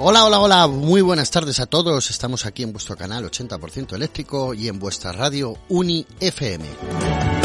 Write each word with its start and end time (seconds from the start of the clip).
Hola, 0.00 0.24
hola, 0.24 0.40
hola, 0.40 0.68
muy 0.68 1.02
buenas 1.02 1.30
tardes 1.30 1.60
a 1.60 1.66
todos. 1.66 2.08
Estamos 2.08 2.46
aquí 2.46 2.62
en 2.62 2.72
vuestro 2.72 2.96
canal 2.96 3.30
80% 3.30 3.92
eléctrico 3.92 4.54
y 4.54 4.68
en 4.68 4.78
vuestra 4.78 5.12
radio 5.12 5.54
Uni 5.68 6.06
FM. 6.18 7.37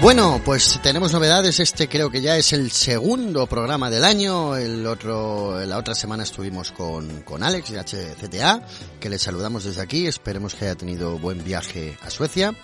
Bueno, 0.00 0.40
pues 0.42 0.80
tenemos 0.82 1.12
novedades. 1.12 1.60
Este 1.60 1.86
creo 1.86 2.10
que 2.10 2.22
ya 2.22 2.38
es 2.38 2.54
el 2.54 2.70
segundo 2.70 3.46
programa 3.46 3.90
del 3.90 4.04
año. 4.04 4.56
El 4.56 4.86
otro, 4.86 5.62
la 5.66 5.76
otra 5.76 5.94
semana 5.94 6.22
estuvimos 6.22 6.72
con, 6.72 7.20
con 7.20 7.42
Alex 7.42 7.70
de 7.70 7.80
HCTA, 7.80 8.62
que 8.98 9.10
le 9.10 9.18
saludamos 9.18 9.64
desde 9.64 9.82
aquí. 9.82 10.06
Esperemos 10.06 10.54
que 10.54 10.64
haya 10.64 10.74
tenido 10.74 11.18
buen 11.18 11.44
viaje 11.44 11.98
a 12.00 12.08
Suecia. 12.08 12.54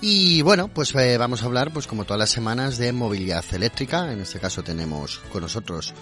Y 0.00 0.42
bueno, 0.42 0.66
pues 0.66 0.92
eh, 0.96 1.16
vamos 1.16 1.42
a 1.42 1.46
hablar, 1.46 1.72
pues 1.72 1.86
como 1.86 2.04
todas 2.04 2.18
las 2.18 2.30
semanas, 2.30 2.76
de 2.76 2.92
movilidad 2.92 3.44
eléctrica. 3.52 4.12
En 4.12 4.20
este 4.20 4.40
caso 4.40 4.64
tenemos 4.64 5.20
con 5.32 5.42
nosotros 5.42 5.94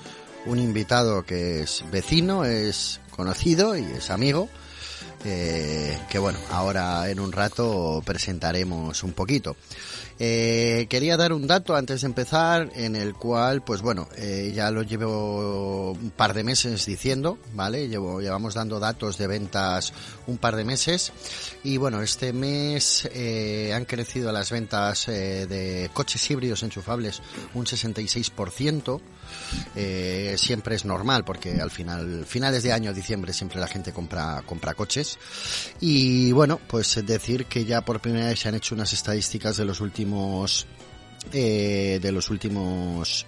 un 0.47 0.59
invitado 0.59 1.22
que 1.25 1.61
es 1.61 1.84
vecino, 1.93 2.47
es 2.47 3.00
conocido 3.11 3.77
y 3.77 3.84
es 3.84 4.09
amigo. 4.09 4.49
eh, 5.25 5.99
que 6.09 6.19
bueno, 6.19 6.39
ahora 6.50 7.11
en 7.11 7.21
un 7.21 7.33
rato 7.33 8.03
presentaremos 8.05 9.03
un 9.03 9.12
poquito. 9.12 9.55
Eh, 10.19 10.87
quería 10.88 11.16
dar 11.16 11.32
un 11.32 11.47
dato 11.47 11.77
antes 11.77 12.00
de 12.00 12.06
empezar 12.06 12.71
en 12.75 12.97
el 12.97 13.15
cual, 13.15 13.62
pues 13.62 13.82
bueno, 13.82 14.09
eh, 14.16 14.50
ya 14.54 14.71
lo 14.71 14.82
llevo 14.82 15.93
un 15.93 16.10
par 16.10 16.32
de 16.32 16.43
meses 16.43 16.87
diciendo, 16.87 17.38
¿vale? 17.54 17.88
Llevo, 17.88 18.21
llevamos 18.21 18.54
dando 18.54 18.81
datos 18.81 19.19
de 19.19 19.27
ventas 19.27 19.93
un 20.27 20.38
par 20.38 20.56
de 20.56 20.65
meses 20.65 21.12
y 21.65 21.77
bueno, 21.77 22.00
este 22.00 22.32
mes 22.32 23.09
eh, 23.12 23.72
han 23.75 23.84
crecido 23.84 24.32
las 24.32 24.50
ventas 24.50 25.09
eh, 25.09 25.47
de 25.47 25.91
coches 25.93 26.31
híbridos 26.31 26.62
enchufables 26.62 27.21
un 27.54 27.66
66%. 27.66 29.00
Eh, 29.75 30.35
siempre 30.39 30.77
es 30.77 30.85
normal 30.85 31.25
porque 31.25 31.61
al 31.61 31.71
final, 31.71 32.25
finales 32.27 32.63
de 32.63 32.73
año, 32.73 32.93
diciembre, 32.93 33.33
siempre 33.33 33.61
la 33.61 33.69
gente 33.69 33.93
compra, 33.93 34.43
compra 34.45 34.75
coches. 34.75 35.19
Y 35.81 36.33
bueno, 36.33 36.61
pues 36.67 37.01
decir 37.05 37.47
que 37.47 37.65
ya 37.65 37.83
por 37.83 38.01
primera 38.01 38.27
vez 38.27 38.41
se 38.41 38.49
han 38.49 38.55
hecho 38.55 38.75
unas 38.75 38.93
estadísticas 38.93 39.57
de 39.57 39.65
los 39.65 39.81
últimos, 39.81 40.67
eh, 41.33 41.99
de 42.01 42.13
los 42.13 42.31
últimos 42.31 43.27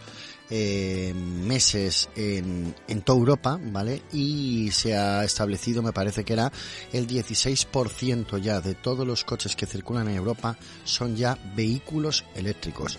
eh, 0.50 1.12
meses 1.14 2.08
en, 2.16 2.74
en 2.88 3.02
toda 3.02 3.18
Europa, 3.18 3.60
¿vale? 3.62 4.02
Y 4.12 4.70
se 4.72 4.96
ha 4.96 5.22
establecido, 5.22 5.82
me 5.82 5.92
parece 5.92 6.24
que 6.24 6.32
era 6.32 6.50
el 6.90 7.06
16% 7.06 8.40
ya 8.40 8.62
de 8.62 8.74
todos 8.74 9.06
los 9.06 9.24
coches 9.24 9.54
que 9.54 9.66
circulan 9.66 10.08
en 10.08 10.16
Europa 10.16 10.56
son 10.84 11.16
ya 11.16 11.38
vehículos 11.54 12.24
eléctricos. 12.34 12.98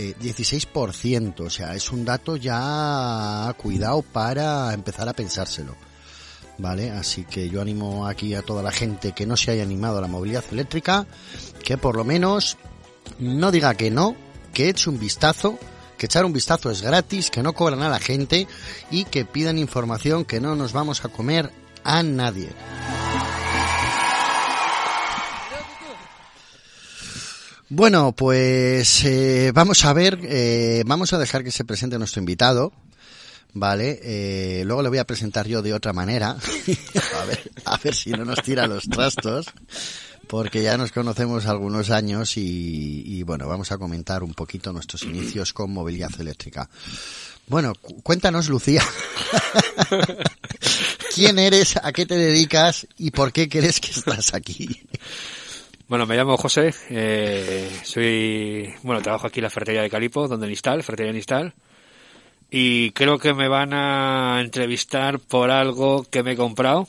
Eh, 0.00 0.14
16%, 0.16 1.40
o 1.40 1.50
sea, 1.50 1.74
es 1.74 1.90
un 1.90 2.04
dato 2.04 2.36
ya 2.36 3.52
cuidado 3.56 4.02
para 4.02 4.72
empezar 4.72 5.08
a 5.08 5.12
pensárselo. 5.12 5.74
¿Vale? 6.56 6.92
Así 6.92 7.24
que 7.24 7.48
yo 7.50 7.60
animo 7.60 8.06
aquí 8.06 8.34
a 8.34 8.42
toda 8.42 8.62
la 8.62 8.70
gente 8.70 9.10
que 9.10 9.26
no 9.26 9.36
se 9.36 9.50
haya 9.50 9.64
animado 9.64 9.98
a 9.98 10.00
la 10.00 10.06
movilidad 10.06 10.44
eléctrica, 10.52 11.04
que 11.64 11.78
por 11.78 11.96
lo 11.96 12.04
menos 12.04 12.58
no 13.18 13.50
diga 13.50 13.74
que 13.74 13.90
no, 13.90 14.14
que 14.52 14.68
eche 14.68 14.88
un 14.88 15.00
vistazo, 15.00 15.58
que 15.96 16.06
echar 16.06 16.24
un 16.24 16.32
vistazo 16.32 16.70
es 16.70 16.80
gratis, 16.80 17.28
que 17.30 17.42
no 17.42 17.52
cobran 17.52 17.82
a 17.82 17.88
la 17.88 17.98
gente 17.98 18.46
y 18.92 19.04
que 19.04 19.24
pidan 19.24 19.58
información 19.58 20.24
que 20.24 20.40
no 20.40 20.54
nos 20.54 20.72
vamos 20.72 21.04
a 21.04 21.08
comer 21.08 21.50
a 21.82 22.04
nadie. 22.04 22.50
Bueno, 27.70 28.12
pues 28.12 29.04
eh, 29.04 29.52
vamos 29.54 29.84
a 29.84 29.92
ver, 29.92 30.18
eh, 30.22 30.82
vamos 30.86 31.12
a 31.12 31.18
dejar 31.18 31.44
que 31.44 31.50
se 31.50 31.64
presente 31.64 31.98
nuestro 31.98 32.20
invitado, 32.20 32.72
¿vale? 33.52 34.00
Eh, 34.02 34.62
luego 34.64 34.82
le 34.82 34.88
voy 34.88 34.98
a 34.98 35.04
presentar 35.06 35.46
yo 35.46 35.60
de 35.60 35.74
otra 35.74 35.92
manera, 35.92 36.30
a 37.20 37.24
ver, 37.26 37.50
a 37.66 37.76
ver 37.76 37.94
si 37.94 38.10
no 38.10 38.24
nos 38.24 38.42
tira 38.42 38.66
los 38.66 38.84
trastos, 38.84 39.46
porque 40.28 40.62
ya 40.62 40.78
nos 40.78 40.92
conocemos 40.92 41.44
algunos 41.44 41.90
años 41.90 42.38
y, 42.38 43.02
y 43.04 43.22
bueno, 43.22 43.46
vamos 43.46 43.70
a 43.70 43.76
comentar 43.76 44.22
un 44.22 44.32
poquito 44.32 44.72
nuestros 44.72 45.02
inicios 45.02 45.52
con 45.52 45.70
movilidad 45.70 46.10
eléctrica. 46.18 46.70
Bueno, 47.48 47.74
cu- 47.74 48.00
cuéntanos, 48.02 48.48
Lucía. 48.48 48.82
¿Quién 51.14 51.38
eres? 51.38 51.76
¿A 51.82 51.92
qué 51.92 52.06
te 52.06 52.16
dedicas? 52.16 52.86
¿Y 52.96 53.10
por 53.10 53.32
qué 53.32 53.48
crees 53.48 53.80
que 53.80 53.90
estás 53.90 54.32
aquí? 54.34 54.82
Bueno, 55.88 56.04
me 56.06 56.16
llamo 56.16 56.36
José, 56.36 56.74
eh, 56.90 57.70
soy, 57.82 58.74
bueno, 58.82 59.00
trabajo 59.00 59.26
aquí 59.26 59.40
en 59.40 59.44
la 59.44 59.50
ferretería 59.50 59.80
de 59.82 59.88
Calipo, 59.90 60.28
donde 60.28 60.46
Nistal, 60.46 60.82
ferretería 60.82 61.12
Nistal, 61.14 61.54
y 62.50 62.90
creo 62.90 63.18
que 63.18 63.32
me 63.32 63.48
van 63.48 63.72
a 63.72 64.40
entrevistar 64.42 65.18
por 65.18 65.50
algo 65.50 66.04
que 66.10 66.22
me 66.22 66.32
he 66.32 66.36
comprado. 66.36 66.86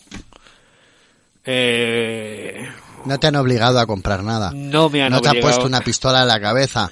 Eh, 1.46 2.68
No 3.06 3.18
te 3.19 3.28
han 3.28 3.38
obligado 3.38 3.80
a 3.80 3.86
comprar 3.88 4.22
nada. 4.22 4.51
no 4.54 4.90
me 4.90 5.02
han 5.02 5.12
No 5.13 5.22
te 5.22 5.30
ha 5.30 5.31
obligado. 5.31 5.48
puesto 5.50 5.66
una 5.68 5.80
pistola 5.81 6.22
en 6.24 6.28
la 6.28 6.42
cabeza. 6.42 6.92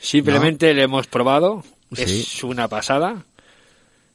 Simplemente 0.00 0.74
le 0.74 0.82
hemos 0.82 1.06
probado, 1.06 1.64
Sí. 1.94 2.02
es 2.02 2.44
una 2.44 2.68
pasada. 2.68 3.24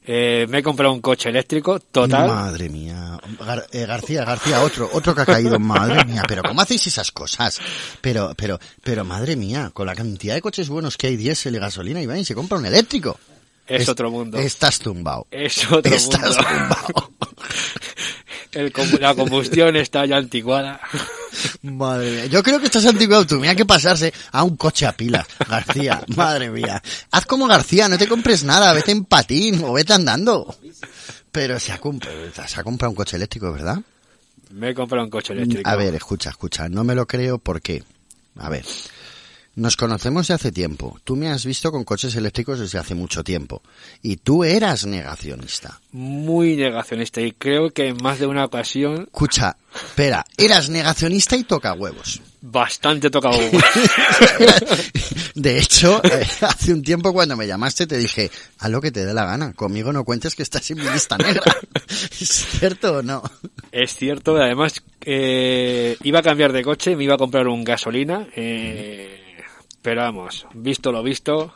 Eh, 0.06 0.46
me 0.50 0.58
he 0.58 0.62
comprado 0.62 0.92
un 0.92 1.00
coche 1.00 1.30
eléctrico, 1.30 1.80
total. 1.80 2.28
Madre 2.28 2.68
mía. 2.68 3.18
Gar- 3.40 3.66
eh, 3.72 3.86
García, 3.86 4.24
García, 4.24 4.60
otro, 4.62 4.88
otro 4.92 5.14
que 5.14 5.22
ha 5.22 5.26
caído. 5.26 5.58
Madre 5.58 6.04
mía, 6.04 6.22
pero 6.28 6.42
¿cómo 6.42 6.60
hacéis 6.60 6.86
esas 6.86 7.10
cosas? 7.10 7.58
Pero, 8.02 8.34
pero, 8.36 8.58
pero 8.82 9.04
madre 9.04 9.34
mía, 9.34 9.70
con 9.72 9.86
la 9.86 9.94
cantidad 9.94 10.34
de 10.34 10.42
coches 10.42 10.68
buenos 10.68 10.98
que 10.98 11.06
hay, 11.06 11.16
diésel 11.16 11.54
y 11.56 11.58
gasolina, 11.58 12.02
y 12.02 12.20
y 12.20 12.24
se 12.24 12.34
compra 12.34 12.58
un 12.58 12.66
eléctrico. 12.66 13.18
Es 13.66 13.88
otro 13.88 14.10
mundo. 14.10 14.36
Estás 14.38 14.78
tumbado. 14.78 15.26
Es 15.30 15.64
otro 15.72 15.94
Estás 15.94 16.36
mundo. 16.36 16.44
tumbado. 16.44 17.10
el 18.54 18.72
la 19.00 19.14
combustión 19.14 19.76
está 19.76 20.06
ya 20.06 20.16
anticuada. 20.16 20.80
Madre 21.62 22.10
mía. 22.10 22.26
Yo 22.26 22.42
creo 22.42 22.60
que 22.60 22.66
estás 22.66 22.86
anticuado 22.86 23.26
tú. 23.26 23.40
Mira 23.40 23.54
que 23.54 23.64
pasarse 23.64 24.12
a 24.32 24.42
un 24.42 24.56
coche 24.56 24.86
a 24.86 24.92
pilas, 24.92 25.26
García. 25.48 26.02
Madre 26.16 26.50
mía. 26.50 26.82
Haz 27.10 27.26
como 27.26 27.46
García, 27.46 27.88
no 27.88 27.98
te 27.98 28.06
compres 28.06 28.44
nada. 28.44 28.72
Vete 28.72 28.92
en 28.92 29.04
patín 29.04 29.62
o 29.64 29.72
vete 29.72 29.92
andando. 29.92 30.56
Pero 31.32 31.58
se 31.58 31.72
ha, 31.72 31.80
se 32.46 32.60
ha 32.60 32.62
comprado 32.62 32.90
un 32.90 32.96
coche 32.96 33.16
eléctrico, 33.16 33.52
¿verdad? 33.52 33.78
Me 34.50 34.70
he 34.70 34.74
comprado 34.74 35.04
un 35.04 35.10
coche 35.10 35.32
eléctrico. 35.32 35.68
A 35.68 35.74
ver, 35.74 35.94
escucha, 35.94 36.30
escucha. 36.30 36.68
No 36.68 36.84
me 36.84 36.94
lo 36.94 37.06
creo 37.06 37.38
porque, 37.38 37.82
a 38.36 38.48
ver, 38.48 38.64
nos 39.56 39.76
conocemos 39.76 40.28
de 40.28 40.34
hace 40.34 40.52
tiempo. 40.52 40.98
Tú 41.04 41.16
me 41.16 41.28
has 41.28 41.44
visto 41.46 41.70
con 41.70 41.84
coches 41.84 42.14
eléctricos 42.16 42.58
desde 42.58 42.78
hace 42.78 42.94
mucho 42.94 43.22
tiempo. 43.22 43.62
Y 44.02 44.16
tú 44.16 44.44
eras 44.44 44.84
negacionista. 44.86 45.80
Muy 45.92 46.56
negacionista 46.56 47.20
y 47.20 47.32
creo 47.32 47.70
que 47.70 47.88
en 47.88 47.96
más 48.02 48.18
de 48.18 48.26
una 48.26 48.44
ocasión 48.44 49.02
Escucha, 49.04 49.56
espera, 49.74 50.24
eras 50.36 50.68
negacionista 50.70 51.36
y 51.36 51.44
toca 51.44 51.72
huevos. 51.74 52.20
bastante 52.40 53.10
tocado. 53.10 53.38
De 55.34 55.58
hecho, 55.58 56.00
eh, 56.04 56.26
hace 56.42 56.72
un 56.72 56.82
tiempo 56.82 57.12
cuando 57.12 57.36
me 57.36 57.46
llamaste 57.46 57.86
te 57.86 57.98
dije, 57.98 58.30
haz 58.58 58.70
lo 58.70 58.80
que 58.80 58.90
te 58.92 59.04
dé 59.04 59.12
la 59.14 59.24
gana, 59.24 59.52
conmigo 59.52 59.92
no 59.92 60.04
cuentes 60.04 60.34
que 60.34 60.42
estás 60.42 60.70
en 60.70 60.78
mi 60.78 60.88
lista 60.90 61.16
negra. 61.18 61.42
¿Es 61.88 62.46
cierto 62.58 62.98
o 62.98 63.02
no? 63.02 63.22
es 63.72 63.96
cierto, 63.96 64.36
además 64.36 64.82
eh, 65.04 65.96
iba 66.02 66.20
a 66.20 66.22
cambiar 66.22 66.52
de 66.52 66.62
coche, 66.62 66.94
me 66.96 67.04
iba 67.04 67.14
a 67.14 67.18
comprar 67.18 67.48
un 67.48 67.64
gasolina, 67.64 68.28
eh, 68.36 69.23
pero 69.84 70.00
vamos, 70.00 70.46
visto 70.54 70.90
lo 70.90 71.02
visto, 71.02 71.52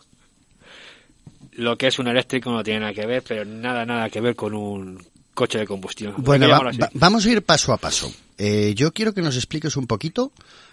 lo 1.53 1.77
que 1.79 1.87
es 1.87 1.99
un 1.99 2.09
eléctrico 2.09 2.51
no 2.51 2.63
tiene 2.63 2.81
nada 2.81 2.93
que 2.93 3.07
ver, 3.07 3.23
pero 3.27 3.45
nada, 3.47 3.87
nada 3.87 4.11
que 4.11 4.21
ver 4.21 4.37
con 4.37 4.55
un 4.55 5.03
coche 5.33 5.59
de 5.59 5.67
combustión. 5.67 6.15
Bueno, 6.19 6.47
va- 6.49 6.59
va- 6.81 6.91
vamos 6.93 7.25
a 7.25 7.31
ir 7.31 7.43
paso 7.43 7.73
a 7.73 7.79
paso. 7.79 8.13
Eh, 8.37 8.75
yo 8.77 8.93
quiero 8.93 9.15
que 9.15 9.23
nos 9.23 9.35
expliques 9.37 9.77
un 9.77 9.87
poquito, 9.87 10.31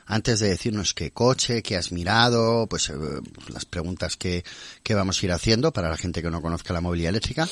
antes 0.07 0.39
de 0.39 0.49
decirnos 0.49 0.93
qué 0.93 1.11
coche, 1.11 1.63
qué 1.63 1.77
has 1.77 1.91
mirado, 1.91 2.67
pues 2.67 2.89
eh, 2.89 2.93
las 3.49 3.65
preguntas 3.65 4.17
que, 4.17 4.43
que 4.83 4.93
vamos 4.93 5.21
a 5.21 5.25
ir 5.25 5.31
haciendo 5.31 5.71
para 5.71 5.89
la 5.89 5.97
gente 5.97 6.21
que 6.21 6.29
no 6.29 6.41
conozca 6.41 6.73
la 6.73 6.81
movilidad 6.81 7.09
eléctrica. 7.09 7.47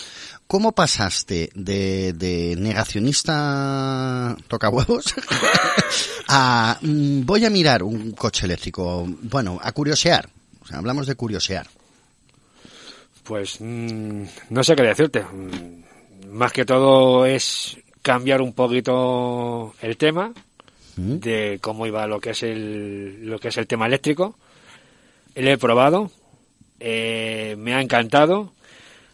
¿Cómo 0.47 0.71
pasaste 0.73 1.49
de, 1.55 2.13
de 2.13 2.55
negacionista 2.57 4.35
toca 4.47 4.69
huevos 4.69 5.15
a 6.27 6.77
mm, 6.81 7.25
voy 7.25 7.45
a 7.45 7.49
mirar 7.49 7.81
un 7.81 8.11
coche 8.11 8.45
eléctrico? 8.45 9.05
Bueno, 9.23 9.59
a 9.61 9.71
curiosear. 9.71 10.29
Hablamos 10.71 11.07
de 11.07 11.15
curiosear. 11.15 11.67
Pues 13.23 13.57
mm, 13.59 14.23
no 14.49 14.63
sé 14.63 14.75
qué 14.75 14.83
decirte. 14.83 15.21
Mm, 15.23 16.33
Más 16.33 16.51
que 16.51 16.65
todo 16.65 17.25
es 17.25 17.77
cambiar 18.03 18.41
un 18.41 18.53
poquito 18.53 19.73
el 19.81 19.97
tema 19.97 20.33
¿Mm? 20.95 21.15
de 21.15 21.59
cómo 21.61 21.87
iba 21.87 22.05
lo 22.07 22.19
que 22.19 22.31
es 22.31 22.43
el 22.43 23.25
lo 23.25 23.39
que 23.39 23.47
es 23.47 23.57
el 23.57 23.67
tema 23.67 23.87
eléctrico. 23.87 24.35
Lo 25.35 25.49
he 25.49 25.57
probado, 25.57 26.11
eh, 26.79 27.55
me 27.57 27.73
ha 27.73 27.81
encantado. 27.81 28.53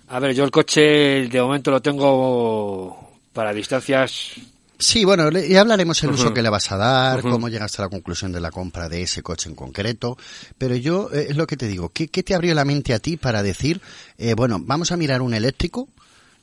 A 0.10 0.20
ver, 0.20 0.34
yo 0.34 0.44
el 0.44 0.52
coche 0.52 1.28
de 1.28 1.42
momento 1.42 1.72
lo 1.72 1.82
tengo 1.82 3.18
para 3.32 3.54
distancias. 3.54 4.34
Sí, 4.82 5.04
bueno, 5.04 5.30
ya 5.30 5.60
hablaremos 5.60 6.02
el 6.04 6.12
uso 6.12 6.34
que 6.34 6.42
le 6.42 6.50
vas 6.50 6.72
a 6.72 6.78
dar, 6.78 7.22
cómo 7.22 7.50
llegaste 7.50 7.82
a 7.82 7.86
la 7.86 7.90
conclusión 7.90 8.32
de 8.32 8.40
la 8.40 8.50
compra 8.50 8.88
de 8.88 9.02
ese 9.02 9.22
coche 9.22 9.50
en 9.50 9.56
concreto, 9.56 10.18
pero 10.58 10.74
yo 10.78 11.10
eh, 11.12 11.28
es 11.30 11.36
lo 11.36 11.48
que 11.48 11.58
te 11.58 11.68
digo, 11.68 11.90
¿qué, 11.90 12.08
qué 12.08 12.24
te 12.24 12.34
abrió 12.34 12.56
la 12.56 12.64
mente 12.64 12.94
a 12.94 13.00
ti 13.00 13.18
para 13.18 13.44
decir, 13.44 13.82
eh, 14.18 14.36
bueno, 14.36 14.58
vamos 14.62 14.94
a 14.94 14.98
mirar 14.98 15.22
un 15.22 15.34
eléctrico? 15.34 15.90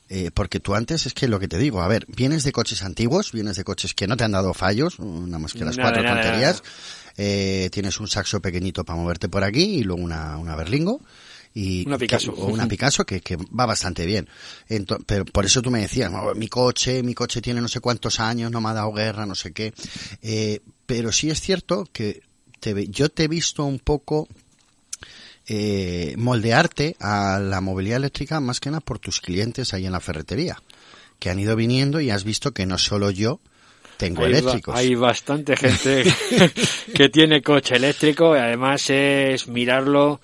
Eh, 0.09 0.31
porque 0.33 0.59
tú 0.61 0.73
antes 0.73 1.05
es 1.05 1.13
que 1.13 1.27
lo 1.27 1.39
que 1.39 1.47
te 1.49 1.57
digo, 1.57 1.81
a 1.81 1.87
ver, 1.87 2.05
vienes 2.07 2.43
de 2.43 2.51
coches 2.53 2.81
antiguos, 2.83 3.31
vienes 3.33 3.57
de 3.57 3.63
coches 3.65 3.93
que 3.93 4.07
no 4.07 4.15
te 4.15 4.23
han 4.23 4.31
dado 4.31 4.53
fallos, 4.53 4.99
nada 4.99 5.39
más 5.39 5.53
que 5.53 5.65
las 5.65 5.75
Nada, 5.77 5.89
cuatro 5.89 6.03
nada, 6.03 6.21
tonterías, 6.21 6.63
eh, 7.17 7.69
tienes 7.73 7.99
un 7.99 8.07
saxo 8.07 8.41
pequeñito 8.41 8.85
para 8.85 8.97
moverte 8.99 9.27
por 9.27 9.43
aquí 9.43 9.63
y 9.63 9.83
luego 9.83 10.01
una, 10.01 10.37
una 10.37 10.55
berlingo. 10.55 11.01
Y 11.53 11.87
Una 11.87 11.97
Picasso. 11.97 12.33
que- 12.35 12.41
o 12.41 12.45
una 12.47 12.67
Picasso 12.67 13.03
que, 13.05 13.19
que 13.21 13.35
va 13.35 13.65
bastante 13.65 14.05
bien. 14.05 14.29
Ento- 14.69 15.03
pero 15.07 15.25
por 15.25 15.43
eso 15.43 15.61
tú 15.61 15.71
me 15.71 15.81
decías, 15.81 16.11
"No, 16.11 16.35
mi 16.35 16.47
coche, 16.49 17.01
mi 17.01 17.15
coche 17.15 17.41
tiene 17.41 17.61
no 17.61 17.67
sé 17.67 17.79
cuántos 17.79 18.19
años, 18.19 18.51
no 18.51 18.61
me 18.61 18.69
ha 18.69 18.73
dado 18.73 18.93
guerra, 18.93 19.25
no 19.25 19.33
sé 19.33 19.53
qué. 19.53 19.73
Eh, 20.21 20.59
pero 20.85 21.11
sí 21.11 21.31
es 21.31 21.41
cierto 21.41 21.85
que 21.91 22.21
te 22.59 22.75
ve- 22.75 22.87
yo 22.89 23.09
te 23.09 23.23
he 23.23 23.27
visto 23.27 23.65
un 23.65 23.79
poco 23.79 24.27
eh, 25.47 26.13
moldearte 26.17 26.95
a 26.99 27.39
la 27.39 27.61
movilidad 27.61 27.97
eléctrica 27.97 28.39
más 28.39 28.59
que 28.59 28.69
nada 28.69 28.81
por 28.81 28.99
tus 28.99 29.21
clientes 29.21 29.73
ahí 29.73 29.85
en 29.85 29.91
la 29.91 29.99
ferretería, 29.99 30.61
que 31.19 31.29
han 31.29 31.39
ido 31.39 31.55
viniendo 31.55 31.99
y 32.01 32.09
has 32.09 32.23
visto 32.23 32.51
que 32.53 32.65
no 32.65 32.77
solo 32.77 33.11
yo 33.11 33.39
tengo 33.97 34.23
Hay, 34.25 34.31
ba- 34.31 34.37
eléctricos. 34.39 34.75
hay 34.75 34.93
bastante 34.95 35.55
gente 35.57 36.03
que 36.93 37.09
tiene 37.09 37.41
coche 37.41 37.75
eléctrico 37.77 38.35
y 38.35 38.39
además 38.39 38.89
es 38.89 39.47
mirarlo, 39.47 40.21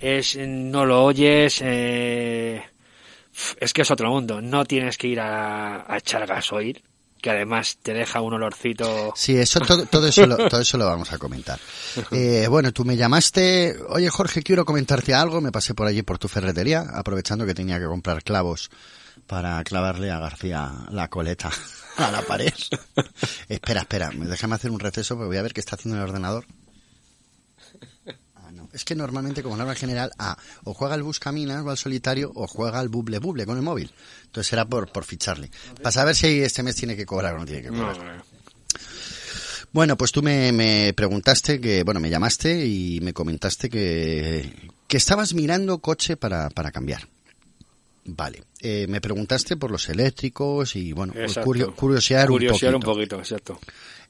es 0.00 0.36
no 0.36 0.86
lo 0.86 1.04
oyes, 1.04 1.60
eh, 1.64 2.62
es 3.58 3.72
que 3.72 3.82
es 3.82 3.90
otro 3.90 4.10
mundo. 4.10 4.40
No 4.40 4.64
tienes 4.64 4.96
que 4.98 5.08
ir 5.08 5.20
a, 5.20 5.92
a 5.92 5.98
echar 5.98 6.26
gasoil, 6.26 6.80
que 7.20 7.30
además 7.30 7.78
te 7.82 7.94
deja 7.94 8.20
un 8.20 8.34
olorcito. 8.34 9.12
Sí, 9.16 9.36
eso 9.36 9.60
todo, 9.60 10.06
eso 10.06 10.26
lo, 10.26 10.36
todo 10.48 10.60
eso 10.60 10.78
lo 10.78 10.86
vamos 10.86 11.12
a 11.12 11.18
comentar. 11.18 11.58
Eh, 12.10 12.46
bueno, 12.48 12.72
tú 12.72 12.84
me 12.84 12.96
llamaste, 12.96 13.76
oye 13.88 14.08
Jorge, 14.08 14.42
quiero 14.42 14.64
comentarte 14.64 15.14
algo, 15.14 15.40
me 15.40 15.52
pasé 15.52 15.74
por 15.74 15.86
allí 15.86 16.02
por 16.02 16.18
tu 16.18 16.28
ferretería, 16.28 16.84
aprovechando 16.92 17.46
que 17.46 17.54
tenía 17.54 17.78
que 17.78 17.86
comprar 17.86 18.22
clavos 18.22 18.70
para 19.26 19.62
clavarle 19.64 20.10
a 20.10 20.18
García 20.18 20.72
la 20.90 21.08
coleta 21.08 21.50
a 21.96 22.10
la 22.10 22.22
pared. 22.22 22.52
espera, 23.48 23.80
espera, 23.80 24.10
déjame 24.14 24.54
hacer 24.54 24.70
un 24.70 24.80
receso 24.80 25.16
porque 25.16 25.28
voy 25.28 25.36
a 25.36 25.42
ver 25.42 25.52
qué 25.52 25.60
está 25.60 25.76
haciendo 25.76 25.98
el 25.98 26.08
ordenador. 26.08 26.44
Es 28.78 28.84
que 28.84 28.94
normalmente, 28.94 29.42
como 29.42 29.56
norma 29.56 29.74
general, 29.74 30.12
ah, 30.18 30.38
o 30.64 30.72
juega 30.72 30.94
al 30.94 31.02
buscaminas 31.02 31.64
o 31.64 31.70
al 31.70 31.76
solitario 31.76 32.30
o 32.34 32.46
juega 32.46 32.78
al 32.78 32.88
buble 32.88 33.18
buble 33.18 33.44
con 33.44 33.56
el 33.56 33.62
móvil. 33.64 33.92
Entonces 34.24 34.52
era 34.52 34.64
por, 34.64 34.90
por 34.92 35.04
ficharle. 35.04 35.50
Para 35.82 35.90
saber 35.92 36.14
si 36.14 36.40
este 36.40 36.62
mes 36.62 36.76
tiene 36.76 36.96
que 36.96 37.04
cobrar 37.04 37.34
o 37.34 37.38
no 37.38 37.44
tiene 37.44 37.62
que 37.62 37.70
No, 37.72 37.92
cobrar. 37.92 38.22
Bueno, 39.72 39.96
pues 39.98 40.12
tú 40.12 40.22
me, 40.22 40.52
me 40.52 40.92
preguntaste 40.94 41.60
que, 41.60 41.82
bueno, 41.82 42.00
me 42.00 42.08
llamaste 42.08 42.64
y 42.66 43.00
me 43.02 43.12
comentaste 43.12 43.68
que, 43.68 44.70
que 44.86 44.96
estabas 44.96 45.34
mirando 45.34 45.78
coche 45.78 46.16
para, 46.16 46.48
para 46.50 46.70
cambiar. 46.70 47.06
Vale. 48.04 48.44
Eh, 48.60 48.86
me 48.88 49.00
preguntaste 49.02 49.56
por 49.56 49.70
los 49.70 49.88
eléctricos 49.90 50.74
y, 50.76 50.92
bueno, 50.92 51.12
curiosear, 51.76 52.26
Curiosear 52.28 52.74
un 52.74 52.80
poquito. 52.80 52.90
un 52.90 52.96
poquito, 52.96 53.18
exacto. 53.18 53.60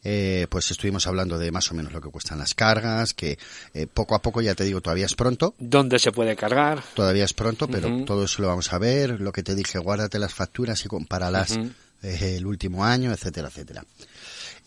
Eh, 0.04 0.46
pues 0.48 0.70
estuvimos 0.70 1.06
hablando 1.06 1.38
de 1.38 1.50
más 1.50 1.70
o 1.70 1.74
menos 1.74 1.92
lo 1.92 2.00
que 2.00 2.08
cuestan 2.10 2.38
las 2.38 2.54
cargas, 2.54 3.14
que 3.14 3.38
eh, 3.74 3.86
poco 3.86 4.14
a 4.14 4.22
poco, 4.22 4.40
ya 4.40 4.54
te 4.54 4.64
digo, 4.64 4.80
todavía 4.80 5.06
es 5.06 5.14
pronto, 5.14 5.54
¿Dónde 5.58 5.98
se 5.98 6.12
puede 6.12 6.36
cargar? 6.36 6.82
todavía 6.94 7.24
es 7.24 7.32
pronto, 7.32 7.68
pero 7.68 8.04
todo 8.04 8.24
eso 8.24 8.42
lo 8.42 8.48
vamos 8.48 8.72
a 8.72 8.78
ver. 8.78 9.20
Lo 9.20 9.32
que 9.32 9.42
te 9.42 9.54
dije, 9.54 9.78
guárdate 9.78 10.18
las 10.18 10.34
facturas 10.34 10.84
y 10.84 10.88
compáralas 10.88 11.58
eh, 12.02 12.36
el 12.36 12.46
último 12.46 12.84
año, 12.84 13.12
etcétera, 13.12 13.48
etcétera. 13.48 13.84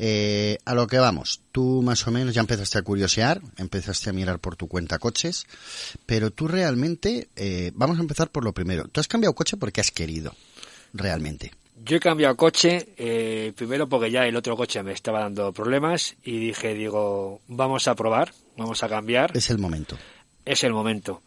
Eh, 0.04 0.58
a 0.66 0.74
lo 0.74 0.88
que 0.88 0.98
vamos, 0.98 1.42
tú 1.52 1.82
más 1.84 2.08
o 2.08 2.12
menos 2.12 2.34
ya 2.34 2.42
empezaste 2.42 2.80
a 2.80 2.82
curiosear, 2.82 3.42
empezaste 3.58 4.10
a 4.10 4.14
mirar 4.14 4.40
por 4.40 4.56
tu 4.56 4.68
cuenta 4.68 5.00
coches, 5.00 5.46
pero 6.06 6.32
tú 6.32 6.48
realmente, 6.48 7.30
eh, 7.36 7.72
vamos 7.76 8.00
a 8.00 8.02
empezar 8.02 8.32
por 8.32 8.44
lo 8.44 8.52
primero. 8.52 8.88
Tú 8.88 9.00
has 9.00 9.08
cambiado 9.08 9.36
coche 9.36 9.58
porque 9.58 9.80
has 9.80 9.92
querido, 9.92 10.36
realmente. 10.94 11.52
Yo 11.84 11.98
he 11.98 12.00
cambiado 12.00 12.36
coche, 12.38 12.90
eh, 12.98 13.54
primero 13.56 13.88
porque 13.90 14.12
ya 14.12 14.28
el 14.28 14.36
otro 14.36 14.56
coche 14.56 14.84
me 14.84 14.92
estaba 14.92 15.22
dando 15.22 15.52
problemas 15.52 16.16
y 16.24 16.38
dije, 16.38 16.76
digo, 16.76 17.42
vamos 17.48 17.88
a 17.88 17.96
probar, 17.96 18.32
vamos 18.56 18.84
a 18.84 18.90
cambiar, 18.90 19.36
Es 19.36 19.50
el 19.50 19.58
momento. 19.58 19.98
es 20.46 20.64
el 20.64 20.74
momento. 20.74 21.22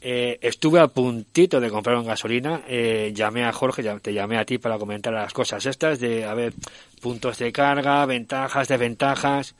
Eh, 0.00 0.38
estuve 0.42 0.78
a 0.78 0.86
puntito 0.86 1.58
de 1.58 1.70
comprar 1.70 1.96
un 1.96 2.06
gasolina, 2.06 2.62
eh, 2.68 3.12
llamé 3.12 3.44
a 3.44 3.52
Jorge, 3.52 3.82
te 4.00 4.12
llamé 4.12 4.38
a 4.38 4.44
ti 4.44 4.58
para 4.58 4.78
comentar 4.78 5.12
las 5.12 5.32
cosas 5.32 5.66
estas 5.66 5.98
de, 5.98 6.24
a 6.24 6.34
ver, 6.34 6.54
puntos 7.00 7.38
de 7.38 7.50
carga, 7.50 8.06
ventajas, 8.06 8.68
desventajas. 8.68 9.56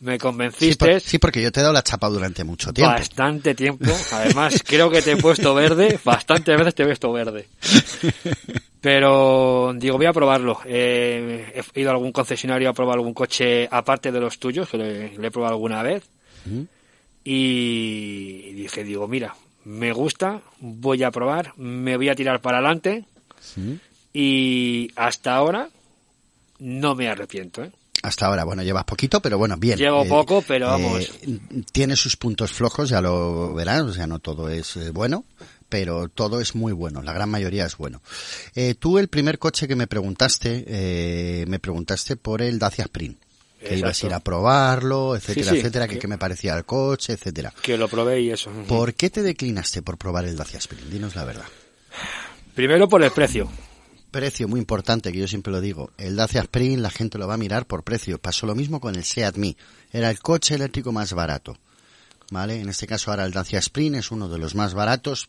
Me 0.00 0.12
Sí, 0.14 0.18
convenciste 0.18 0.92
por- 0.92 1.00
sí, 1.00 1.18
porque 1.18 1.42
yo 1.42 1.52
te 1.52 1.60
he 1.60 1.62
dado 1.62 1.74
la 1.74 1.82
chapa 1.82 2.08
durante 2.08 2.42
mucho 2.42 2.72
tiempo. 2.72 2.92
bastante 2.92 3.54
tiempo. 3.54 3.84
Además, 4.12 4.62
creo 4.66 4.90
que 4.90 5.02
te 5.02 5.12
he 5.12 5.16
puesto 5.18 5.54
verde, 5.54 5.98
bastantes 6.02 6.56
veces 6.56 6.74
te 6.74 6.82
he 6.82 6.86
puesto 6.86 7.12
verde. 7.12 7.48
Pero 8.80 9.74
digo, 9.76 9.98
voy 9.98 10.06
a 10.06 10.12
probarlo. 10.14 10.58
Eh, 10.64 11.52
he 11.74 11.80
ido 11.80 11.90
a 11.90 11.92
algún 11.92 12.12
concesionario 12.12 12.70
a 12.70 12.72
probar 12.72 12.96
algún 12.96 13.12
coche 13.12 13.68
aparte 13.70 14.10
de 14.10 14.20
los 14.20 14.38
tuyos, 14.38 14.70
que 14.70 14.78
le, 14.78 15.18
le 15.18 15.26
he 15.26 15.30
probado 15.30 15.52
alguna 15.54 15.82
vez. 15.82 16.04
Y 17.22 18.52
dije, 18.54 18.82
digo, 18.84 19.06
mira, 19.06 19.34
me 19.64 19.92
gusta, 19.92 20.40
voy 20.60 21.02
a 21.02 21.10
probar, 21.10 21.52
me 21.58 21.96
voy 21.96 22.08
a 22.08 22.14
tirar 22.14 22.40
para 22.40 22.58
adelante. 22.58 23.04
Sí. 23.40 23.78
Y 24.14 24.90
hasta 24.96 25.34
ahora 25.36 25.68
no 26.58 26.94
me 26.94 27.08
arrepiento. 27.08 27.64
¿eh? 27.64 27.70
Hasta 28.02 28.26
ahora, 28.26 28.44
bueno, 28.44 28.62
llevas 28.62 28.84
poquito, 28.84 29.20
pero 29.20 29.36
bueno, 29.36 29.56
bien. 29.58 29.78
Llevo 29.78 30.04
Eh, 30.04 30.08
poco, 30.08 30.42
pero 30.46 30.68
vamos. 30.68 31.10
eh, 31.22 31.38
tiene 31.72 31.96
sus 31.96 32.16
puntos 32.16 32.52
flojos, 32.52 32.88
ya 32.88 33.00
lo 33.02 33.52
verás, 33.54 33.82
o 33.82 33.92
sea, 33.92 34.06
no 34.06 34.18
todo 34.20 34.48
es 34.48 34.76
eh, 34.76 34.90
bueno, 34.90 35.24
pero 35.68 36.08
todo 36.08 36.40
es 36.40 36.54
muy 36.54 36.72
bueno, 36.72 37.02
la 37.02 37.12
gran 37.12 37.28
mayoría 37.28 37.66
es 37.66 37.76
bueno. 37.76 38.00
Eh, 38.54 38.74
tú 38.74 38.98
el 38.98 39.08
primer 39.08 39.38
coche 39.38 39.68
que 39.68 39.76
me 39.76 39.86
preguntaste, 39.86 40.64
eh, 40.66 41.44
me 41.46 41.58
preguntaste 41.58 42.16
por 42.16 42.40
el 42.42 42.58
Dacia 42.58 42.84
Sprint. 42.84 43.18
Que 43.62 43.76
ibas 43.76 44.02
a 44.02 44.06
ir 44.06 44.14
a 44.14 44.20
probarlo, 44.20 45.14
etcétera, 45.14 45.50
sí, 45.52 45.58
etcétera, 45.58 45.86
que 45.86 45.98
que- 45.98 46.08
me 46.08 46.16
parecía 46.16 46.56
el 46.56 46.64
coche, 46.64 47.12
etcétera. 47.12 47.52
Que 47.60 47.76
lo 47.76 47.88
probé 47.88 48.22
y 48.22 48.30
eso. 48.30 48.50
¿Por 48.66 48.94
qué 48.94 49.10
te 49.10 49.22
declinaste 49.22 49.82
por 49.82 49.98
probar 49.98 50.24
el 50.24 50.34
Dacia 50.34 50.58
Sprint? 50.58 50.84
Dinos 50.88 51.14
la 51.14 51.24
verdad. 51.26 51.44
Primero 52.54 52.88
por 52.88 53.02
el 53.02 53.10
precio. 53.10 53.50
Precio 54.10 54.48
muy 54.48 54.58
importante, 54.58 55.12
que 55.12 55.18
yo 55.18 55.28
siempre 55.28 55.52
lo 55.52 55.60
digo. 55.60 55.90
El 55.96 56.16
Dacia 56.16 56.40
Sprint 56.40 56.82
la 56.82 56.90
gente 56.90 57.18
lo 57.18 57.28
va 57.28 57.34
a 57.34 57.38
mirar 57.38 57.66
por 57.66 57.84
precio. 57.84 58.18
Pasó 58.18 58.46
lo 58.46 58.54
mismo 58.54 58.80
con 58.80 58.96
el 58.96 59.04
Seat 59.04 59.36
Mii. 59.36 59.56
Era 59.92 60.10
el 60.10 60.20
coche 60.20 60.56
eléctrico 60.56 60.90
más 60.90 61.12
barato. 61.12 61.56
¿Vale? 62.32 62.60
En 62.60 62.68
este 62.68 62.86
caso 62.86 63.10
ahora 63.10 63.24
el 63.24 63.32
Dacia 63.32 63.58
Sprint 63.60 63.96
es 63.96 64.10
uno 64.10 64.28
de 64.28 64.38
los 64.38 64.54
más 64.54 64.74
baratos. 64.74 65.28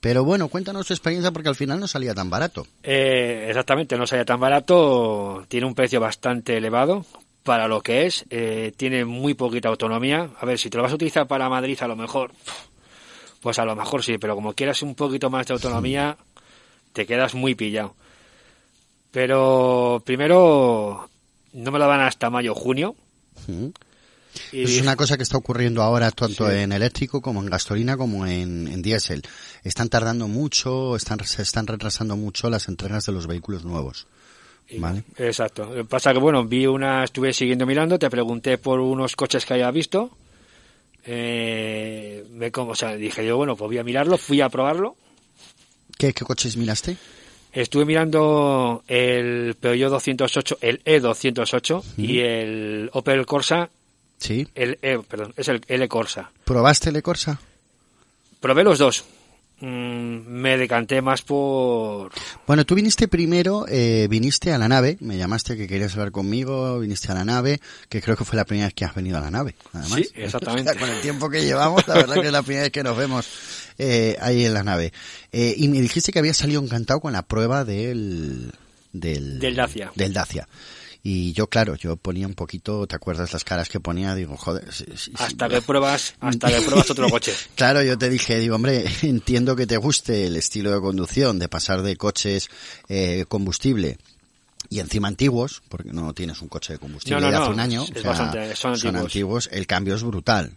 Pero 0.00 0.22
bueno, 0.24 0.48
cuéntanos 0.48 0.86
tu 0.86 0.92
experiencia 0.92 1.32
porque 1.32 1.48
al 1.48 1.54
final 1.54 1.80
no 1.80 1.88
salía 1.88 2.14
tan 2.14 2.30
barato. 2.30 2.66
Eh, 2.82 3.46
exactamente, 3.48 3.96
no 3.96 4.06
salía 4.06 4.24
tan 4.24 4.38
barato, 4.38 5.44
tiene 5.48 5.66
un 5.66 5.74
precio 5.74 5.98
bastante 5.98 6.56
elevado 6.56 7.06
para 7.42 7.68
lo 7.68 7.80
que 7.80 8.06
es, 8.06 8.24
eh, 8.30 8.72
tiene 8.76 9.04
muy 9.04 9.34
poquita 9.34 9.68
autonomía. 9.68 10.30
A 10.38 10.46
ver, 10.46 10.58
si 10.58 10.70
te 10.70 10.76
lo 10.76 10.82
vas 10.82 10.92
a 10.92 10.96
utilizar 10.96 11.26
para 11.26 11.48
Madrid 11.48 11.78
a 11.80 11.88
lo 11.88 11.96
mejor, 11.96 12.32
pues 13.40 13.58
a 13.58 13.64
lo 13.64 13.74
mejor 13.76 14.02
sí, 14.02 14.18
pero 14.18 14.34
como 14.34 14.54
quieras 14.54 14.82
un 14.82 14.94
poquito 14.94 15.30
más 15.30 15.46
de 15.46 15.54
autonomía, 15.54 16.16
te 16.92 17.06
quedas 17.06 17.34
muy 17.34 17.54
pillado. 17.54 17.94
Pero 19.14 20.02
primero, 20.04 21.08
no 21.52 21.70
me 21.70 21.78
lo 21.78 21.86
dan 21.86 22.00
hasta 22.00 22.28
mayo 22.30 22.50
o 22.52 22.54
junio. 22.56 22.96
¿Mm? 23.46 23.66
Y 24.50 24.64
Es 24.64 24.80
una 24.82 24.96
cosa 24.96 25.16
que 25.16 25.22
está 25.22 25.36
ocurriendo 25.38 25.80
ahora 25.82 26.10
tanto 26.10 26.48
Sí. 26.50 26.56
en 26.56 26.72
eléctrico 26.72 27.22
como 27.22 27.40
en 27.40 27.46
gasolina 27.46 27.96
como 27.96 28.26
en, 28.26 28.66
en 28.66 28.82
diésel. 28.82 29.22
Están 29.62 29.88
tardando 29.88 30.26
mucho, 30.26 30.96
están, 30.96 31.24
se 31.24 31.42
están 31.42 31.68
retrasando 31.68 32.16
mucho 32.16 32.50
las 32.50 32.66
entregas 32.66 33.06
de 33.06 33.12
los 33.12 33.28
vehículos 33.28 33.64
nuevos. 33.64 34.08
¿Vale? 34.78 35.04
Exacto. 35.18 35.70
Pasa 35.88 36.12
que, 36.12 36.18
bueno, 36.18 36.44
vi 36.44 36.66
una, 36.66 37.04
estuve 37.04 37.32
siguiendo 37.32 37.66
mirando, 37.66 37.96
te 37.98 38.10
pregunté 38.10 38.58
por 38.58 38.80
unos 38.80 39.14
coches 39.14 39.46
que 39.46 39.54
haya 39.54 39.70
visto. 39.70 40.10
Eh, 41.06 42.26
me, 42.30 42.50
como, 42.50 42.72
o 42.72 42.74
sea, 42.74 42.96
dije 42.96 43.24
yo, 43.24 43.36
bueno, 43.36 43.54
pues 43.56 43.68
voy 43.68 43.78
a 43.78 43.84
mirarlo, 43.84 44.18
fui 44.18 44.40
a 44.40 44.48
probarlo. 44.48 44.96
¿Qué, 45.98 46.12
qué 46.12 46.24
coches 46.24 46.56
miraste? 46.56 46.96
Estuve 47.54 47.84
mirando 47.84 48.82
el 48.88 49.54
Peugeot 49.60 49.90
208, 49.90 50.58
el 50.60 50.82
E208 50.84 51.82
y 51.96 52.18
el 52.20 52.90
Opel 52.92 53.24
Corsa, 53.26 53.70
Sí. 54.18 54.48
el 54.56 54.78
E, 54.82 54.98
perdón, 54.98 55.32
es 55.36 55.48
el 55.48 55.60
L 55.68 55.88
Corsa. 55.88 56.30
¿Probaste 56.44 56.90
el 56.90 57.02
Corsa? 57.02 57.40
Probé 58.40 58.64
los 58.64 58.78
dos. 58.78 59.04
Mm, 59.60 60.26
me 60.26 60.58
decanté 60.58 61.00
más 61.00 61.22
por... 61.22 62.10
Bueno, 62.46 62.66
tú 62.66 62.74
viniste 62.74 63.06
primero, 63.06 63.66
eh, 63.68 64.08
viniste 64.10 64.52
a 64.52 64.58
la 64.58 64.68
nave, 64.68 64.96
me 65.00 65.16
llamaste 65.16 65.56
que 65.56 65.68
querías 65.68 65.92
hablar 65.94 66.10
conmigo, 66.10 66.80
viniste 66.80 67.12
a 67.12 67.14
la 67.14 67.24
nave, 67.24 67.60
que 67.88 68.02
creo 68.02 68.16
que 68.16 68.24
fue 68.24 68.36
la 68.36 68.44
primera 68.44 68.66
vez 68.66 68.74
que 68.74 68.84
has 68.84 68.94
venido 68.96 69.16
a 69.16 69.20
la 69.20 69.30
nave, 69.30 69.54
además. 69.72 70.00
Sí, 70.00 70.08
exactamente. 70.16 70.74
Con 70.78 70.90
el 70.90 71.00
tiempo 71.00 71.30
que 71.30 71.44
llevamos, 71.44 71.86
la 71.86 71.94
verdad 71.94 72.16
que 72.20 72.26
es 72.26 72.32
la 72.32 72.42
primera 72.42 72.64
vez 72.64 72.72
que 72.72 72.82
nos 72.82 72.96
vemos 72.96 73.26
eh, 73.78 74.16
ahí 74.20 74.44
en 74.44 74.54
la 74.54 74.62
nave. 74.64 74.92
Eh, 75.32 75.54
y 75.56 75.68
me 75.68 75.80
dijiste 75.80 76.12
que 76.12 76.18
habías 76.18 76.36
salido 76.36 76.62
encantado 76.62 77.00
con 77.00 77.12
la 77.12 77.22
prueba 77.22 77.64
del... 77.64 78.52
Del, 78.92 79.40
Del 79.40 79.56
Dacia. 79.56 79.90
Del 79.96 80.12
Dacia. 80.12 80.48
Y 81.02 81.32
yo, 81.34 81.48
claro, 81.48 81.74
yo 81.74 81.96
ponía 81.96 82.26
un 82.26 82.32
poquito, 82.34 82.86
¿te 82.86 82.96
acuerdas 82.96 83.32
las 83.34 83.44
caras 83.44 83.68
que 83.68 83.78
ponía? 83.78 84.14
Digo, 84.14 84.36
joder, 84.38 84.72
sí, 84.72 84.84
sí, 84.94 84.96
sí. 84.96 85.12
Hasta 85.16 85.48
que 85.50 85.60
pruebas, 85.60 86.14
hasta 86.20 86.48
que 86.48 86.60
pruebas 86.62 86.90
otro 86.90 87.10
coche. 87.10 87.34
Claro, 87.56 87.82
yo 87.82 87.98
te 87.98 88.08
dije, 88.08 88.38
digo, 88.38 88.54
hombre, 88.54 88.84
entiendo 89.02 89.54
que 89.56 89.66
te 89.66 89.76
guste 89.76 90.26
el 90.28 90.36
estilo 90.36 90.72
de 90.72 90.80
conducción, 90.80 91.38
de 91.38 91.48
pasar 91.48 91.82
de 91.82 91.96
coches 91.96 92.48
eh, 92.88 93.26
combustible 93.28 93.98
y 94.70 94.78
encima 94.80 95.08
antiguos, 95.08 95.62
porque 95.68 95.92
no 95.92 96.14
tienes 96.14 96.40
un 96.40 96.48
coche 96.48 96.72
de 96.72 96.78
combustible 96.78 97.20
No, 97.20 97.26
no, 97.26 97.30
de 97.32 97.36
hace 97.36 97.46
no, 97.48 97.52
un 97.54 97.60
año, 97.60 97.82
es 97.84 97.90
o 97.90 98.00
sea, 98.00 98.10
bastante- 98.12 98.56
son 98.56 98.96
antiguos. 98.96 99.50
el 99.52 99.66
cambio 99.66 99.94
es 99.96 100.02
brutal. 100.02 100.56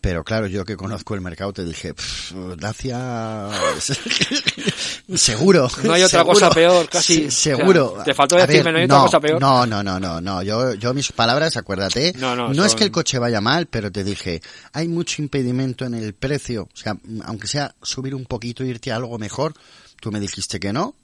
Pero 0.00 0.22
claro, 0.22 0.46
yo 0.46 0.64
que 0.64 0.76
conozco 0.76 1.14
el 1.16 1.20
mercado 1.20 1.52
te 1.52 1.64
dije, 1.64 1.92
"Pff, 1.92 2.32
Dacia, 2.56 3.48
seguro. 5.14 5.68
No 5.82 5.92
hay 5.92 6.02
otra 6.02 6.20
seguro, 6.20 6.34
cosa 6.34 6.50
peor, 6.50 6.88
casi. 6.88 7.30
se- 7.30 7.54
O 7.54 7.56
sea, 7.56 7.56
seguro. 7.56 8.02
te 8.04 8.14
faltó 8.14 8.36
decirme, 8.36 8.72
no 8.72 8.78
hay 8.78 8.84
otra 8.84 9.00
cosa 9.00 9.20
peor. 9.20 9.40
No, 9.40 9.66
no, 9.66 9.82
no, 9.82 9.98
no, 9.98 10.20
no. 10.20 10.42
Yo, 10.42 10.74
yo 10.74 10.94
mis 10.94 11.10
palabras, 11.12 11.56
acuérdate. 11.56 12.12
No, 12.16 12.36
no, 12.36 12.50
es 12.52 12.56
son- 12.70 12.78
que 12.78 12.84
el 12.84 12.90
coche 12.90 13.18
vaya 13.18 13.40
mal, 13.40 13.66
pero 13.66 13.90
te 13.90 14.04
dije, 14.04 14.40
hay 14.72 14.88
mucho 14.88 15.22
impedimento 15.22 15.84
en 15.84 15.94
el 15.94 16.14
precio. 16.14 16.68
O 16.72 16.76
sea, 16.76 16.96
aunque 17.24 17.46
sea 17.48 17.74
subir 17.82 18.14
un 18.14 18.24
poquito 18.24 18.62
e 18.62 18.68
irte 18.68 18.92
a 18.92 18.96
algo 18.96 19.18
mejor, 19.18 19.54
tú 20.00 20.12
me 20.12 20.20
dijiste 20.20 20.60
que 20.60 20.72
no. 20.72 20.94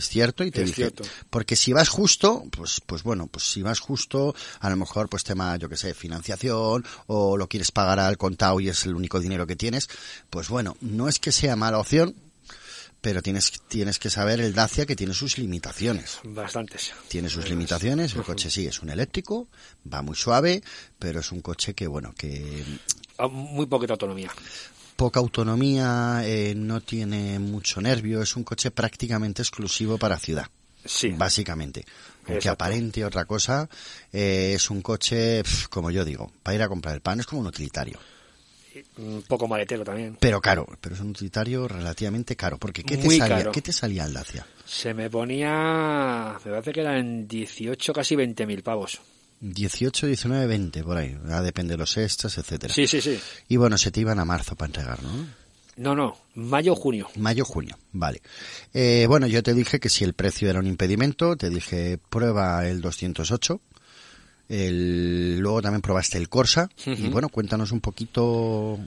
Es 0.00 0.08
cierto, 0.08 0.42
y 0.44 0.50
te 0.50 0.60
Es 0.62 0.66
dije, 0.68 0.76
cierto. 0.90 1.04
porque 1.30 1.54
si 1.56 1.72
vas 1.72 1.88
justo, 1.88 2.44
pues, 2.50 2.80
pues 2.86 3.02
bueno, 3.02 3.26
pues 3.26 3.44
si 3.52 3.62
vas 3.62 3.78
justo, 3.78 4.34
a 4.60 4.70
lo 4.70 4.76
mejor 4.76 5.08
pues 5.08 5.22
tema, 5.24 5.56
yo 5.58 5.68
que 5.68 5.76
sé, 5.76 5.92
financiación, 5.94 6.84
o 7.06 7.36
lo 7.36 7.48
quieres 7.48 7.70
pagar 7.70 8.00
al 8.00 8.16
contado 8.16 8.58
y 8.60 8.68
es 8.68 8.86
el 8.86 8.94
único 8.94 9.20
dinero 9.20 9.46
que 9.46 9.56
tienes, 9.56 9.88
pues 10.30 10.48
bueno, 10.48 10.76
no 10.80 11.08
es 11.08 11.18
que 11.18 11.32
sea 11.32 11.54
mala 11.54 11.78
opción, 11.78 12.14
pero 13.02 13.22
tienes, 13.22 13.52
tienes 13.68 13.98
que 13.98 14.10
saber 14.10 14.40
el 14.40 14.52
Dacia 14.54 14.84
que 14.86 14.94
tiene 14.96 15.14
sus 15.14 15.38
limitaciones 15.38 16.18
Bastantes. 16.22 16.92
tiene 17.08 17.28
sus 17.30 17.48
limitaciones. 17.48 18.14
El 18.14 18.22
coche 18.24 18.50
sí 18.50 18.66
es 18.66 18.80
un 18.82 18.90
eléctrico, 18.90 19.48
va 19.90 20.02
muy 20.02 20.16
suave, 20.16 20.62
pero 20.98 21.20
es 21.20 21.32
un 21.32 21.40
coche 21.40 21.74
que, 21.74 21.86
bueno, 21.86 22.12
que 22.16 22.62
Ah, 23.22 23.28
Muy 23.28 23.66
poquita 23.66 23.92
autonomía. 23.92 24.30
Poca 25.00 25.18
autonomía, 25.18 26.20
eh, 26.26 26.52
no 26.54 26.82
tiene 26.82 27.38
mucho 27.38 27.80
nervio, 27.80 28.20
es 28.20 28.36
un 28.36 28.44
coche 28.44 28.70
prácticamente 28.70 29.40
exclusivo 29.40 29.96
para 29.96 30.18
ciudad. 30.18 30.46
Sí. 30.84 31.14
Básicamente. 31.16 31.86
Aunque 32.28 32.50
aparente 32.50 33.02
otra 33.02 33.24
cosa, 33.24 33.66
eh, 34.12 34.52
es 34.54 34.68
un 34.68 34.82
coche, 34.82 35.42
pf, 35.42 35.68
como 35.70 35.90
yo 35.90 36.04
digo, 36.04 36.30
para 36.42 36.54
ir 36.54 36.62
a 36.62 36.68
comprar 36.68 36.94
el 36.94 37.00
pan, 37.00 37.18
es 37.18 37.24
como 37.24 37.40
un 37.40 37.46
utilitario. 37.46 37.98
Un 38.98 39.24
poco 39.26 39.48
maletero 39.48 39.84
también. 39.84 40.18
Pero 40.20 40.38
caro, 40.42 40.66
pero 40.82 40.94
es 40.94 41.00
un 41.00 41.10
utilitario 41.10 41.66
relativamente 41.66 42.36
caro. 42.36 42.58
Porque 42.58 42.84
¿qué 42.84 42.98
te, 42.98 43.04
salía, 43.04 43.38
caro. 43.38 43.52
¿qué 43.52 43.62
te 43.62 43.72
salía 43.72 44.04
el 44.04 44.12
Dacia? 44.12 44.46
Se 44.66 44.92
me 44.92 45.08
ponía, 45.08 46.38
me 46.44 46.50
parece 46.50 46.72
que 46.74 46.80
eran 46.82 47.26
18, 47.26 47.94
casi 47.94 48.16
20 48.16 48.46
mil 48.46 48.62
pavos. 48.62 49.00
18, 49.40 50.06
19, 50.06 50.46
20, 50.46 50.84
por 50.84 50.96
ahí. 50.96 51.16
Ah, 51.28 51.40
depende 51.40 51.74
de 51.74 51.78
los 51.78 51.96
extras, 51.96 52.36
etcétera. 52.38 52.72
Sí, 52.72 52.86
sí, 52.86 53.00
sí. 53.00 53.18
Y 53.48 53.56
bueno, 53.56 53.78
se 53.78 53.90
te 53.90 54.00
iban 54.00 54.18
a 54.18 54.24
marzo 54.24 54.54
para 54.54 54.66
entregar, 54.66 55.02
¿no? 55.02 55.10
No, 55.76 55.94
no, 55.94 56.16
mayo, 56.34 56.74
junio. 56.76 57.08
Mayo, 57.16 57.44
junio, 57.44 57.78
vale. 57.92 58.20
Eh, 58.74 59.06
bueno, 59.08 59.26
yo 59.26 59.42
te 59.42 59.54
dije 59.54 59.80
que 59.80 59.88
si 59.88 60.04
el 60.04 60.12
precio 60.12 60.50
era 60.50 60.58
un 60.58 60.66
impedimento, 60.66 61.36
te 61.36 61.48
dije 61.48 61.98
prueba 62.10 62.68
el 62.68 62.82
208. 62.82 63.60
El, 64.50 65.38
luego 65.38 65.62
también 65.62 65.80
probaste 65.80 66.18
el 66.18 66.28
Corsa. 66.28 66.68
Y 66.84 67.08
bueno, 67.08 67.30
cuéntanos 67.30 67.72
un 67.72 67.80
poquito 67.80 68.78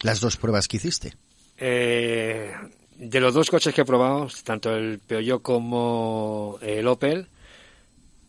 las 0.00 0.20
dos 0.20 0.36
pruebas 0.36 0.68
que 0.68 0.76
hiciste. 0.76 1.14
Eh, 1.56 2.52
de 2.96 3.20
los 3.20 3.34
dos 3.34 3.50
coches 3.50 3.74
que 3.74 3.80
he 3.80 3.86
probado, 3.86 4.28
tanto 4.44 4.76
el 4.76 5.00
Peugeot 5.00 5.42
como 5.42 6.58
el 6.62 6.86
Opel, 6.86 7.26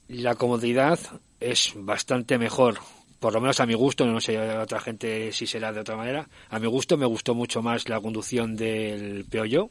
la 0.08 0.34
comodidad 0.34 1.00
es 1.40 1.72
bastante 1.76 2.38
mejor. 2.38 2.80
Por 3.20 3.34
lo 3.34 3.42
menos 3.42 3.60
a 3.60 3.66
mi 3.66 3.74
gusto, 3.74 4.06
no 4.06 4.22
sé 4.22 4.38
a 4.38 4.62
otra 4.62 4.80
gente 4.80 5.32
si 5.34 5.46
será 5.46 5.74
de 5.74 5.82
otra 5.82 5.96
manera. 5.98 6.28
A 6.50 6.60
mi 6.60 6.68
gusto 6.68 6.96
me 6.98 7.06
gustó 7.06 7.36
mucho 7.36 7.62
más 7.62 7.90
la 7.90 8.00
conducción 8.00 8.56
del 8.56 9.26
Peugeot. 9.30 9.70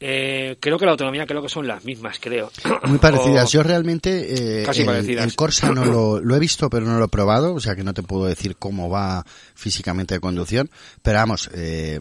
Eh, 0.00 0.56
creo 0.60 0.78
que 0.78 0.84
la 0.84 0.90
autonomía 0.92 1.24
creo 1.26 1.40
que 1.40 1.48
son 1.48 1.66
las 1.66 1.84
mismas, 1.84 2.18
creo. 2.20 2.50
Muy 2.84 2.98
parecidas. 2.98 3.48
O- 3.48 3.52
Yo 3.52 3.62
realmente 3.62 4.60
eh, 4.60 4.64
Casi 4.64 4.80
el, 4.80 4.86
parecidas. 4.86 5.24
el 5.24 5.34
Corsa 5.34 5.70
no 5.72 5.84
lo, 5.84 6.20
lo 6.20 6.36
he 6.36 6.38
visto, 6.38 6.68
pero 6.68 6.84
no 6.86 6.98
lo 6.98 7.04
he 7.06 7.08
probado, 7.08 7.54
o 7.54 7.60
sea 7.60 7.74
que 7.76 7.84
no 7.84 7.94
te 7.94 8.02
puedo 8.02 8.26
decir 8.26 8.56
cómo 8.56 8.90
va 8.90 9.24
físicamente 9.54 10.14
de 10.14 10.20
conducción. 10.20 10.70
Pero 11.02 11.18
vamos, 11.18 11.48
eh, 11.54 12.00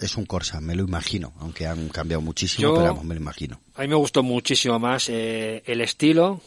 es 0.00 0.16
un 0.16 0.26
Corsa, 0.26 0.60
me 0.60 0.76
lo 0.76 0.84
imagino, 0.84 1.32
aunque 1.40 1.66
han 1.66 1.88
cambiado 1.88 2.20
muchísimo, 2.20 2.68
Yo- 2.68 2.74
pero 2.74 2.88
vamos, 2.88 3.04
me 3.04 3.14
lo 3.14 3.20
imagino. 3.20 3.60
A 3.74 3.82
mí 3.82 3.88
me 3.88 3.96
gustó 3.96 4.22
muchísimo 4.22 4.78
más 4.78 5.08
eh, 5.08 5.62
el 5.66 5.80
estilo, 5.80 6.40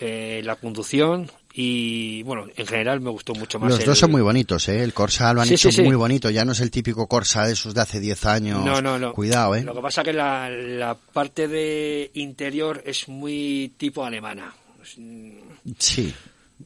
eh, 0.00 0.40
la 0.44 0.56
conducción 0.56 1.30
y, 1.54 2.22
bueno, 2.22 2.46
en 2.56 2.66
general 2.66 3.00
me 3.00 3.10
gustó 3.10 3.34
mucho 3.34 3.58
más 3.58 3.70
Los 3.70 3.80
el- 3.80 3.86
dos 3.86 3.98
son 3.98 4.10
muy 4.10 4.22
bonitos, 4.22 4.68
¿eh? 4.68 4.82
El 4.82 4.94
Corsa 4.94 5.32
lo 5.34 5.42
han 5.42 5.48
Sí, 5.48 5.54
hecho 5.54 5.70
sí, 5.70 5.76
sí. 5.76 5.82
muy 5.82 5.94
bonito, 5.96 6.30
ya 6.30 6.44
no 6.44 6.52
es 6.52 6.60
el 6.60 6.70
típico 6.70 7.06
Corsa 7.06 7.46
de 7.46 7.52
esos 7.52 7.74
de 7.74 7.80
hace 7.82 8.00
10 8.00 8.24
años. 8.26 8.64
No, 8.64 8.80
no, 8.80 8.98
no. 8.98 9.12
Cuidado, 9.12 9.54
¿eh? 9.54 9.62
Lo 9.62 9.74
que 9.74 9.82
pasa 9.82 10.02
que 10.02 10.12
la, 10.14 10.48
la 10.50 10.94
parte 10.94 11.48
de 11.48 12.10
interior 12.14 12.82
es 12.86 13.06
muy 13.08 13.74
tipo 13.76 14.04
alemana. 14.04 14.54
Mm, 14.96 15.38
Sí, 15.78 16.12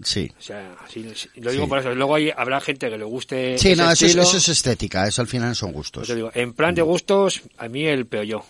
sí. 0.02 0.30
O 0.38 0.42
sea, 0.42 0.76
sí, 0.88 1.04
sí, 1.14 1.28
lo 1.40 1.50
digo 1.50 1.64
Sí. 1.64 1.68
por 1.68 1.78
eso. 1.80 1.94
Luego 1.94 2.14
hay, 2.14 2.30
habrá 2.34 2.60
gente 2.60 2.88
que 2.88 2.96
le 2.96 3.04
guste 3.04 3.58
Sí, 3.58 3.72
ese 3.72 3.76
no, 3.82 3.90
eso 3.90 3.92
es, 3.92 4.10
estilo. 4.12 4.22
eso 4.22 4.36
es 4.38 4.48
estética, 4.48 5.06
eso 5.06 5.20
al 5.20 5.28
final 5.28 5.54
son 5.56 5.70
Pues 5.70 5.76
gustos. 5.78 6.08
yo 6.08 6.14
digo, 6.14 6.30
en 6.34 6.52
plan 6.54 6.74
de 6.74 6.82
gustos, 6.82 7.42
a 7.58 7.68
mí 7.68 7.84
el 7.86 8.06
Peugeot. 8.06 8.44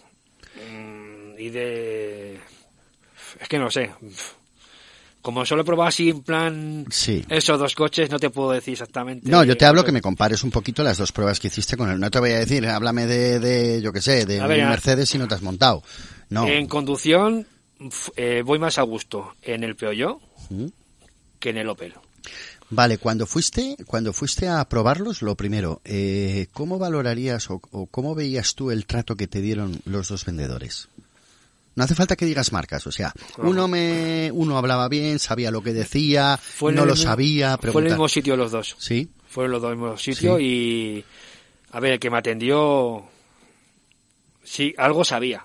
Mm, 0.71 1.39
Y 1.39 1.49
de... 1.51 2.41
Es 3.41 3.49
que 3.49 3.59
no 3.59 3.71
sé. 3.71 3.91
Como 5.27 5.45
solo 5.45 5.63
he 5.63 5.65
probado 5.65 5.89
así 5.89 6.09
en 6.09 6.23
plan 6.23 6.87
Sí. 6.89 7.25
esos 7.29 7.59
dos 7.59 7.75
coches, 7.75 8.09
no 8.13 8.21
te 8.21 8.31
puedo 8.31 8.53
decir 8.53 8.75
exactamente. 8.75 9.29
No, 9.29 9.43
yo 9.43 9.57
te 9.57 9.65
hablo 9.65 9.85
que 9.85 9.91
me 9.91 10.01
compares 10.01 10.45
un 10.45 10.53
poquito 10.53 10.85
las 10.85 10.99
dos 10.99 11.11
pruebas 11.11 11.41
que 11.41 11.49
hiciste 11.49 11.77
con 11.77 11.91
él. 11.91 11.99
No 11.99 12.13
te 12.13 12.21
voy 12.21 12.31
a 12.31 12.39
decir, 12.39 12.65
háblame 12.69 13.09
de, 13.09 13.41
de 13.41 13.83
yo 13.83 13.93
qué 13.93 14.01
sé, 14.01 14.25
de 14.25 14.41
ver, 14.47 14.65
Mercedes 14.69 15.09
si 15.09 15.19
no 15.19 15.27
te 15.27 15.35
has 15.35 15.43
montado. 15.43 15.83
No. 16.29 16.47
En 16.47 16.69
conducción 16.69 17.45
eh, 18.15 18.45
voy 18.47 18.61
más 18.61 18.79
a 18.79 18.83
gusto 18.83 19.35
en 19.43 19.65
el 19.65 19.75
Peugeot 19.75 20.21
¿Mm? 20.49 20.67
que 21.41 21.51
en 21.51 21.57
el 21.57 21.71
Opel. 21.71 21.95
Vale, 22.71 22.99
cuando 22.99 23.27
fuiste, 23.27 23.77
cuando 23.85 24.13
fuiste 24.13 24.47
a 24.47 24.65
probarlos, 24.69 25.23
lo 25.23 25.35
primero, 25.35 25.81
eh, 25.85 26.47
¿cómo 26.53 26.79
valorarías 26.79 27.51
o, 27.51 27.61
o 27.73 27.87
cómo 27.87 28.15
veías 28.15 28.55
tú 28.55 28.71
el 28.71 28.87
trato 28.87 29.17
que 29.17 29.27
te 29.27 29.41
dieron 29.41 29.81
los 29.87 30.07
dos 30.07 30.25
vendedores? 30.25 30.89
No 31.77 31.85
hace 31.85 31.95
falta 31.95 32.17
que 32.17 32.27
digas 32.27 32.53
marcas, 32.53 32.87
o 32.87 32.91
sea, 32.93 33.13
uno 33.39 33.69
me, 33.69 34.31
uno 34.33 34.59
hablaba 34.59 34.89
bien, 34.89 35.19
sabía 35.19 35.51
lo 35.51 35.63
que 35.63 35.73
decía, 35.73 36.37
Fue 36.43 36.73
no 36.73 36.85
lo 36.87 36.95
mismo- 36.95 37.05
sabía, 37.05 37.57
Fue 37.59 37.71
en 37.71 37.77
el 37.79 37.93
mismo 37.93 38.09
sitio 38.09 38.37
los 38.37 38.51
dos. 38.51 38.75
Sí, 38.79 39.09
Fueron 39.29 39.53
los 39.53 39.63
dos 39.63 39.69
en 39.73 39.79
el 39.79 39.83
mismo 39.85 39.99
sitio 39.99 40.41
y... 40.41 41.05
A 41.73 41.79
ver, 41.81 41.93
el 41.93 41.99
que 42.01 42.11
me 42.11 42.17
atendió... 42.19 43.05
Sí, 44.43 44.75
algo 44.79 45.05
sabía. 45.05 45.45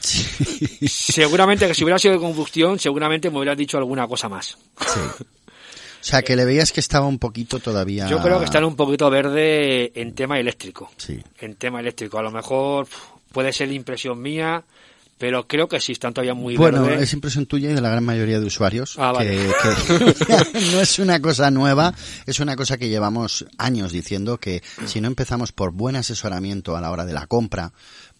sí, 0.00 0.24
Seguramente 0.88 1.66
que 1.66 1.74
si 1.74 1.82
hubiera 1.84 1.98
sido 1.98 2.14
de 2.14 2.20
combustión, 2.20 2.78
seguramente 2.78 3.30
me 3.30 3.38
hubieran 3.38 3.56
dicho 3.56 3.76
alguna 3.78 4.06
cosa 4.06 4.28
más. 4.28 4.56
sí. 4.78 5.00
O 6.00 6.06
sea, 6.06 6.20
que 6.20 6.36
le 6.36 6.44
veías 6.44 6.70
que 6.70 6.80
estaba 6.80 7.06
un 7.06 7.18
poquito 7.18 7.58
todavía. 7.60 8.06
Yo 8.10 8.20
creo 8.20 8.38
que 8.38 8.44
están 8.44 8.62
un 8.64 8.76
poquito 8.76 9.08
verde 9.08 9.90
en 9.94 10.14
tema 10.14 10.38
eléctrico. 10.38 10.90
Sí. 10.98 11.18
En 11.40 11.54
tema 11.56 11.80
eléctrico. 11.80 12.18
A 12.18 12.22
lo 12.22 12.30
mejor 12.30 12.86
puede 13.32 13.54
ser 13.54 13.72
impresión 13.72 14.20
mía, 14.20 14.62
pero 15.18 15.46
creo 15.46 15.68
que 15.68 15.80
sí 15.80 15.92
están 15.92 16.12
todavía 16.12 16.34
muy 16.34 16.56
Bueno, 16.56 16.82
verde. 16.82 17.04
es 17.04 17.12
impresión 17.12 17.46
tuya 17.46 17.70
y 17.70 17.74
de 17.74 17.80
la 17.80 17.90
gran 17.90 18.04
mayoría 18.04 18.40
de 18.40 18.46
usuarios. 18.46 18.96
Ah, 18.98 19.12
vale. 19.12 19.36
que, 19.62 20.14
que 20.26 20.60
no 20.72 20.80
es 20.80 20.98
una 20.98 21.20
cosa 21.20 21.50
nueva, 21.50 21.94
es 22.26 22.40
una 22.40 22.56
cosa 22.56 22.76
que 22.78 22.88
llevamos 22.88 23.46
años 23.58 23.92
diciendo 23.92 24.38
que 24.38 24.62
si 24.86 25.00
no 25.00 25.08
empezamos 25.08 25.52
por 25.52 25.72
buen 25.72 25.96
asesoramiento 25.96 26.76
a 26.76 26.80
la 26.80 26.90
hora 26.90 27.04
de 27.04 27.12
la 27.12 27.26
compra, 27.26 27.72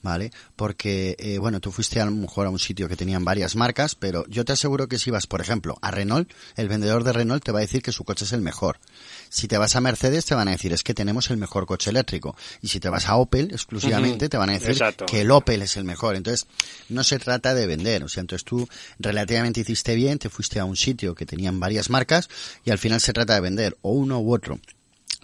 ¿vale? 0.02 0.30
Porque, 0.54 1.16
eh, 1.18 1.38
bueno, 1.38 1.60
tú 1.60 1.72
fuiste 1.72 2.00
a 2.00 2.04
lo 2.04 2.10
mejor 2.10 2.46
a 2.46 2.50
un 2.50 2.58
sitio 2.58 2.88
que 2.88 2.96
tenían 2.96 3.24
varias 3.24 3.56
marcas, 3.56 3.94
pero 3.94 4.24
yo 4.28 4.44
te 4.44 4.52
aseguro 4.52 4.86
que 4.86 4.98
si 4.98 5.10
vas, 5.10 5.26
por 5.26 5.40
ejemplo, 5.40 5.76
a 5.80 5.90
Renault, 5.90 6.30
el 6.56 6.68
vendedor 6.68 7.04
de 7.04 7.12
Renault 7.14 7.42
te 7.42 7.52
va 7.52 7.58
a 7.60 7.62
decir 7.62 7.82
que 7.82 7.90
su 7.90 8.04
coche 8.04 8.24
es 8.26 8.32
el 8.34 8.42
mejor. 8.42 8.78
Si 9.34 9.48
te 9.48 9.58
vas 9.58 9.74
a 9.74 9.80
Mercedes, 9.80 10.26
te 10.26 10.36
van 10.36 10.46
a 10.46 10.52
decir 10.52 10.72
es 10.72 10.84
que 10.84 10.94
tenemos 10.94 11.28
el 11.28 11.38
mejor 11.38 11.66
coche 11.66 11.90
eléctrico. 11.90 12.36
Y 12.62 12.68
si 12.68 12.78
te 12.78 12.88
vas 12.88 13.08
a 13.08 13.16
Opel, 13.16 13.48
exclusivamente, 13.50 14.28
te 14.28 14.36
van 14.36 14.50
a 14.50 14.52
decir 14.52 14.70
Exacto. 14.70 15.06
que 15.06 15.22
el 15.22 15.30
Opel 15.32 15.62
es 15.62 15.76
el 15.76 15.82
mejor. 15.82 16.14
Entonces, 16.14 16.46
no 16.88 17.02
se 17.02 17.18
trata 17.18 17.52
de 17.52 17.66
vender. 17.66 18.04
O 18.04 18.08
sea, 18.08 18.20
entonces 18.20 18.44
tú 18.44 18.68
relativamente 19.00 19.58
hiciste 19.58 19.96
bien, 19.96 20.20
te 20.20 20.30
fuiste 20.30 20.60
a 20.60 20.64
un 20.64 20.76
sitio 20.76 21.16
que 21.16 21.26
tenían 21.26 21.58
varias 21.58 21.90
marcas 21.90 22.28
y 22.64 22.70
al 22.70 22.78
final 22.78 23.00
se 23.00 23.12
trata 23.12 23.34
de 23.34 23.40
vender 23.40 23.76
o 23.82 23.90
uno 23.90 24.20
u 24.20 24.32
otro. 24.32 24.60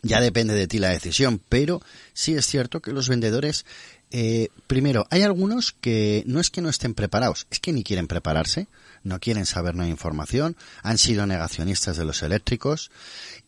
Ya 0.02 0.20
depende 0.20 0.54
de 0.54 0.66
ti 0.66 0.80
la 0.80 0.88
decisión, 0.88 1.40
pero 1.48 1.80
sí 2.12 2.34
es 2.34 2.46
cierto 2.46 2.82
que 2.82 2.92
los 2.92 3.08
vendedores, 3.08 3.64
eh, 4.10 4.48
primero, 4.66 5.06
hay 5.10 5.22
algunos 5.22 5.70
que 5.80 6.24
no 6.26 6.40
es 6.40 6.50
que 6.50 6.62
no 6.62 6.68
estén 6.68 6.94
preparados, 6.94 7.46
es 7.48 7.60
que 7.60 7.72
ni 7.72 7.84
quieren 7.84 8.08
prepararse, 8.08 8.66
no 9.02 9.18
quieren 9.18 9.46
saber 9.46 9.74
nueva 9.74 9.90
información, 9.90 10.56
han 10.82 10.98
sido 10.98 11.26
negacionistas 11.26 11.96
de 11.96 12.04
los 12.04 12.22
eléctricos, 12.22 12.90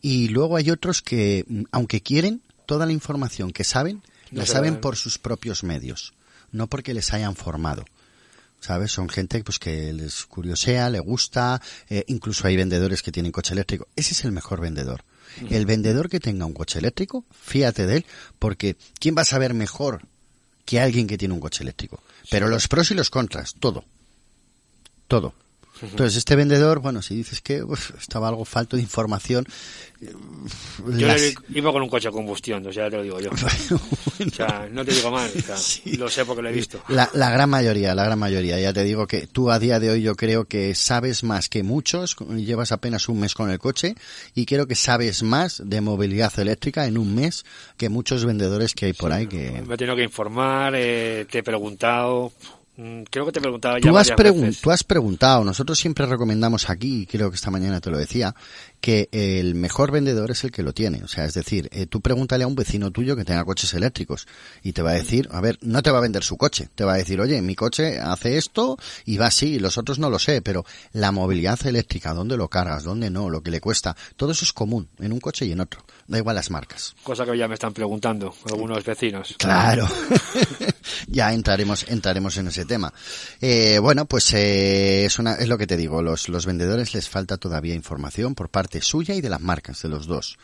y 0.00 0.28
luego 0.28 0.56
hay 0.56 0.70
otros 0.70 1.02
que, 1.02 1.44
aunque 1.70 2.00
quieren, 2.00 2.42
toda 2.66 2.86
la 2.86 2.92
información 2.92 3.52
que 3.52 3.64
saben, 3.64 4.02
No 4.30 4.40
la 4.40 4.46
saben 4.46 4.80
por 4.80 4.96
sus 4.96 5.18
propios 5.18 5.62
medios, 5.62 6.14
no 6.50 6.66
porque 6.66 6.94
les 6.94 7.12
hayan 7.12 7.36
formado. 7.36 7.84
¿Sabes? 8.60 8.92
Son 8.92 9.08
gente 9.08 9.42
pues 9.42 9.58
que 9.58 9.92
les 9.92 10.24
curiosea, 10.24 10.88
le 10.88 11.00
gusta, 11.00 11.60
eh, 11.90 12.04
incluso 12.06 12.46
hay 12.46 12.56
vendedores 12.56 13.02
que 13.02 13.10
tienen 13.10 13.32
coche 13.32 13.54
eléctrico. 13.54 13.88
Ese 13.96 14.12
es 14.12 14.24
el 14.24 14.30
mejor 14.30 14.60
vendedor. 14.60 15.02
El 15.50 15.66
vendedor 15.66 16.08
que 16.08 16.20
tenga 16.20 16.46
un 16.46 16.52
coche 16.52 16.78
eléctrico, 16.78 17.24
fíjate 17.32 17.86
de 17.86 17.96
él, 17.96 18.06
porque 18.38 18.76
¿quién 19.00 19.16
va 19.16 19.22
a 19.22 19.24
saber 19.24 19.54
mejor 19.54 20.06
que 20.64 20.78
alguien 20.78 21.06
que 21.06 21.18
tiene 21.18 21.34
un 21.34 21.40
coche 21.40 21.62
eléctrico? 21.64 22.02
Pero 22.30 22.48
los 22.48 22.68
pros 22.68 22.90
y 22.90 22.94
los 22.94 23.10
contras, 23.10 23.54
todo. 23.58 23.84
Todo. 25.08 25.34
Entonces, 25.82 26.16
este 26.16 26.36
vendedor, 26.36 26.78
bueno, 26.80 27.02
si 27.02 27.16
dices 27.16 27.40
que 27.40 27.62
estaba 27.98 28.28
algo 28.28 28.44
falto 28.44 28.76
de 28.76 28.82
información, 28.82 29.44
Yo 30.00 31.06
las- 31.06 31.34
iba 31.54 31.72
con 31.72 31.82
un 31.82 31.88
coche 31.88 32.08
a 32.08 32.10
combustión, 32.10 32.66
o 32.66 32.72
sea, 32.72 32.90
te 32.90 32.96
lo 32.96 33.02
digo 33.02 33.20
yo. 33.20 33.30
O 34.22 34.30
sea, 34.30 34.68
no 34.70 34.84
te 34.84 34.92
digo 34.92 35.10
mal, 35.10 35.28
o 35.36 35.40
sea, 35.40 35.56
lo 35.98 36.08
sé 36.08 36.24
porque 36.24 36.42
lo 36.42 36.48
he 36.48 36.52
visto. 36.52 36.80
La, 36.88 37.10
la 37.14 37.30
gran 37.30 37.50
mayoría, 37.50 37.92
la 37.94 38.04
gran 38.04 38.18
mayoría. 38.18 38.60
Ya 38.60 38.72
te 38.72 38.84
digo 38.84 39.06
que 39.08 39.26
tú 39.26 39.50
a 39.50 39.58
día 39.58 39.80
de 39.80 39.90
hoy 39.90 40.02
yo 40.02 40.14
creo 40.14 40.44
que 40.44 40.74
sabes 40.76 41.24
más 41.24 41.48
que 41.48 41.62
muchos, 41.64 42.16
llevas 42.36 42.70
apenas 42.70 43.08
un 43.08 43.18
mes 43.18 43.34
con 43.34 43.50
el 43.50 43.58
coche 43.58 43.96
y 44.34 44.46
creo 44.46 44.66
que 44.68 44.76
sabes 44.76 45.22
más 45.24 45.60
de 45.64 45.80
movilidad 45.80 46.38
eléctrica 46.38 46.86
en 46.86 46.98
un 46.98 47.14
mes 47.16 47.44
que 47.76 47.88
muchos 47.88 48.24
vendedores 48.24 48.74
que 48.74 48.86
hay 48.86 48.92
por 48.92 49.12
ahí 49.12 49.26
que... 49.26 49.62
Me 49.66 49.74
he 49.74 49.78
tenido 49.78 49.96
que 49.96 50.04
informar, 50.04 50.74
eh, 50.76 51.26
te 51.28 51.38
he 51.38 51.42
preguntado. 51.42 52.32
Mm, 52.76 53.02
Creo 53.10 53.26
que 53.26 53.32
te 53.32 53.38
he 53.38 53.42
preguntado 53.42 53.78
ya 53.78 53.90
Tú 53.90 53.96
has, 53.98 54.08
veces. 54.16 54.60
tú 54.60 54.70
has 54.70 54.84
preguntado, 54.84 55.44
nosotros 55.44 55.78
siempre 55.78 56.06
recomendamos 56.06 56.68
aquí, 56.70 57.06
creo 57.06 57.30
que 57.30 57.36
esta 57.36 57.50
mañana 57.50 57.80
te 57.80 57.90
lo 57.90 57.98
decía, 57.98 58.34
que 58.82 59.08
el 59.12 59.54
mejor 59.54 59.92
vendedor 59.92 60.32
es 60.32 60.42
el 60.42 60.50
que 60.50 60.64
lo 60.64 60.74
tiene. 60.74 61.04
O 61.04 61.08
sea, 61.08 61.24
es 61.24 61.34
decir, 61.34 61.68
eh, 61.72 61.86
tú 61.86 62.00
pregúntale 62.00 62.42
a 62.42 62.48
un 62.48 62.56
vecino 62.56 62.90
tuyo 62.90 63.14
que 63.14 63.24
tenga 63.24 63.44
coches 63.44 63.72
eléctricos 63.74 64.26
y 64.64 64.72
te 64.72 64.82
va 64.82 64.90
a 64.90 64.94
decir, 64.94 65.28
a 65.30 65.40
ver, 65.40 65.56
no 65.62 65.82
te 65.82 65.92
va 65.92 65.98
a 65.98 66.02
vender 66.02 66.24
su 66.24 66.36
coche, 66.36 66.68
te 66.74 66.84
va 66.84 66.94
a 66.94 66.96
decir, 66.96 67.20
oye, 67.20 67.40
mi 67.42 67.54
coche 67.54 68.00
hace 68.00 68.36
esto 68.36 68.76
y 69.04 69.18
va 69.18 69.26
así, 69.26 69.54
y 69.54 69.58
los 69.60 69.78
otros 69.78 70.00
no 70.00 70.10
lo 70.10 70.18
sé, 70.18 70.42
pero 70.42 70.66
la 70.92 71.12
movilidad 71.12 71.64
eléctrica, 71.64 72.12
dónde 72.12 72.36
lo 72.36 72.48
cargas, 72.48 72.82
dónde 72.82 73.08
no, 73.08 73.30
lo 73.30 73.40
que 73.40 73.52
le 73.52 73.60
cuesta, 73.60 73.96
todo 74.16 74.32
eso 74.32 74.44
es 74.44 74.52
común 74.52 74.88
en 74.98 75.12
un 75.12 75.20
coche 75.20 75.46
y 75.46 75.52
en 75.52 75.60
otro. 75.60 75.84
Da 76.08 76.18
igual 76.18 76.34
las 76.34 76.50
marcas. 76.50 76.96
Cosa 77.04 77.24
que 77.24 77.38
ya 77.38 77.46
me 77.46 77.54
están 77.54 77.72
preguntando 77.72 78.34
algunos 78.50 78.84
vecinos. 78.84 79.36
Claro. 79.38 79.88
ya 81.06 81.32
entraremos, 81.32 81.86
entraremos 81.88 82.36
en 82.36 82.48
ese 82.48 82.64
tema. 82.64 82.92
Eh, 83.40 83.78
bueno, 83.80 84.06
pues 84.06 84.34
eh, 84.34 85.04
es, 85.04 85.20
una, 85.20 85.34
es 85.34 85.48
lo 85.48 85.56
que 85.56 85.68
te 85.68 85.76
digo. 85.76 86.02
Los, 86.02 86.28
los 86.28 86.46
vendedores 86.46 86.94
les 86.94 87.08
falta 87.08 87.36
todavía 87.36 87.74
información 87.74 88.34
por 88.34 88.48
parte 88.48 88.71
suya 88.80 89.14
y 89.14 89.20
de 89.20 89.28
las 89.28 89.40
marcas, 89.40 89.82
de 89.82 89.88
los 89.88 90.06
dos. 90.06 90.38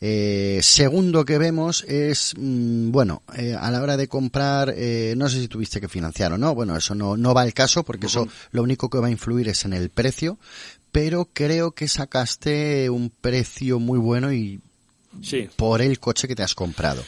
Eh, 0.00 0.60
segundo 0.62 1.24
que 1.24 1.36
vemos 1.36 1.84
es, 1.86 2.32
mm, 2.38 2.90
bueno, 2.90 3.22
eh, 3.36 3.54
a 3.58 3.70
la 3.70 3.82
hora 3.82 3.96
de 3.98 4.08
comprar, 4.08 4.72
eh, 4.76 5.12
no 5.16 5.28
sé 5.28 5.40
si 5.40 5.48
tuviste 5.48 5.80
que 5.80 5.88
financiar 5.88 6.32
o 6.32 6.38
no, 6.38 6.54
bueno, 6.54 6.76
eso 6.76 6.94
no, 6.94 7.16
no 7.18 7.34
va 7.34 7.42
al 7.42 7.52
caso 7.52 7.82
porque 7.84 8.06
eso 8.06 8.26
lo 8.52 8.62
único 8.62 8.88
que 8.88 8.98
va 8.98 9.08
a 9.08 9.10
influir 9.10 9.48
es 9.48 9.64
en 9.66 9.74
el 9.74 9.90
precio, 9.90 10.38
pero 10.90 11.28
creo 11.32 11.72
que 11.72 11.86
sacaste 11.88 12.88
un 12.88 13.10
precio 13.10 13.78
muy 13.78 13.98
bueno 13.98 14.32
y 14.32 14.60
Sí, 15.22 15.48
por 15.56 15.82
el 15.82 15.98
coche 15.98 16.28
que 16.28 16.36
te 16.36 16.42
has 16.44 16.54
comprado. 16.54 17.04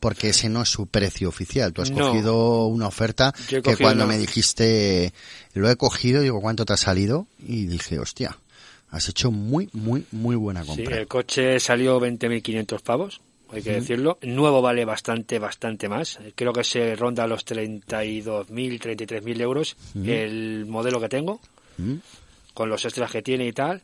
Porque 0.00 0.30
ese 0.30 0.48
no 0.48 0.62
es 0.62 0.68
su 0.68 0.88
precio 0.88 1.28
oficial. 1.28 1.72
Tú 1.72 1.80
has 1.82 1.92
No. 1.92 2.08
cogido 2.10 2.66
una 2.66 2.88
oferta 2.88 3.32
que 3.48 3.76
cuando 3.76 4.04
una- 4.04 4.06
me 4.14 4.18
dijiste, 4.18 5.14
lo 5.54 5.70
he 5.70 5.76
cogido, 5.76 6.20
digo, 6.22 6.40
¿cuánto 6.40 6.64
te 6.64 6.72
ha 6.72 6.76
salido? 6.76 7.28
Y 7.38 7.66
dije, 7.66 8.00
hostia, 8.00 8.36
has 8.92 9.08
hecho 9.08 9.32
muy, 9.32 9.68
muy, 9.72 10.04
muy 10.12 10.36
buena 10.36 10.62
sí, 10.62 10.68
compra. 10.68 10.98
el 10.98 11.08
coche 11.08 11.58
salió 11.58 11.98
20.500 12.00 12.80
pavos, 12.82 13.20
hay 13.50 13.60
que 13.62 13.72
decirlo. 13.72 14.18
El 14.20 14.36
nuevo 14.36 14.62
vale 14.62 14.84
bastante, 14.84 15.38
bastante 15.40 15.88
más. 15.88 16.18
Creo 16.36 16.52
que 16.52 16.62
se 16.62 16.94
ronda 16.94 17.26
los 17.26 17.44
32.000, 17.44 18.46
33.000 18.80 19.40
euros 19.40 19.76
el 20.04 20.64
modelo 20.66 21.00
que 21.00 21.08
tengo, 21.08 21.40
con 22.54 22.68
los 22.68 22.84
extras 22.84 23.10
que 23.10 23.22
tiene 23.22 23.46
y 23.46 23.52
tal. 23.52 23.82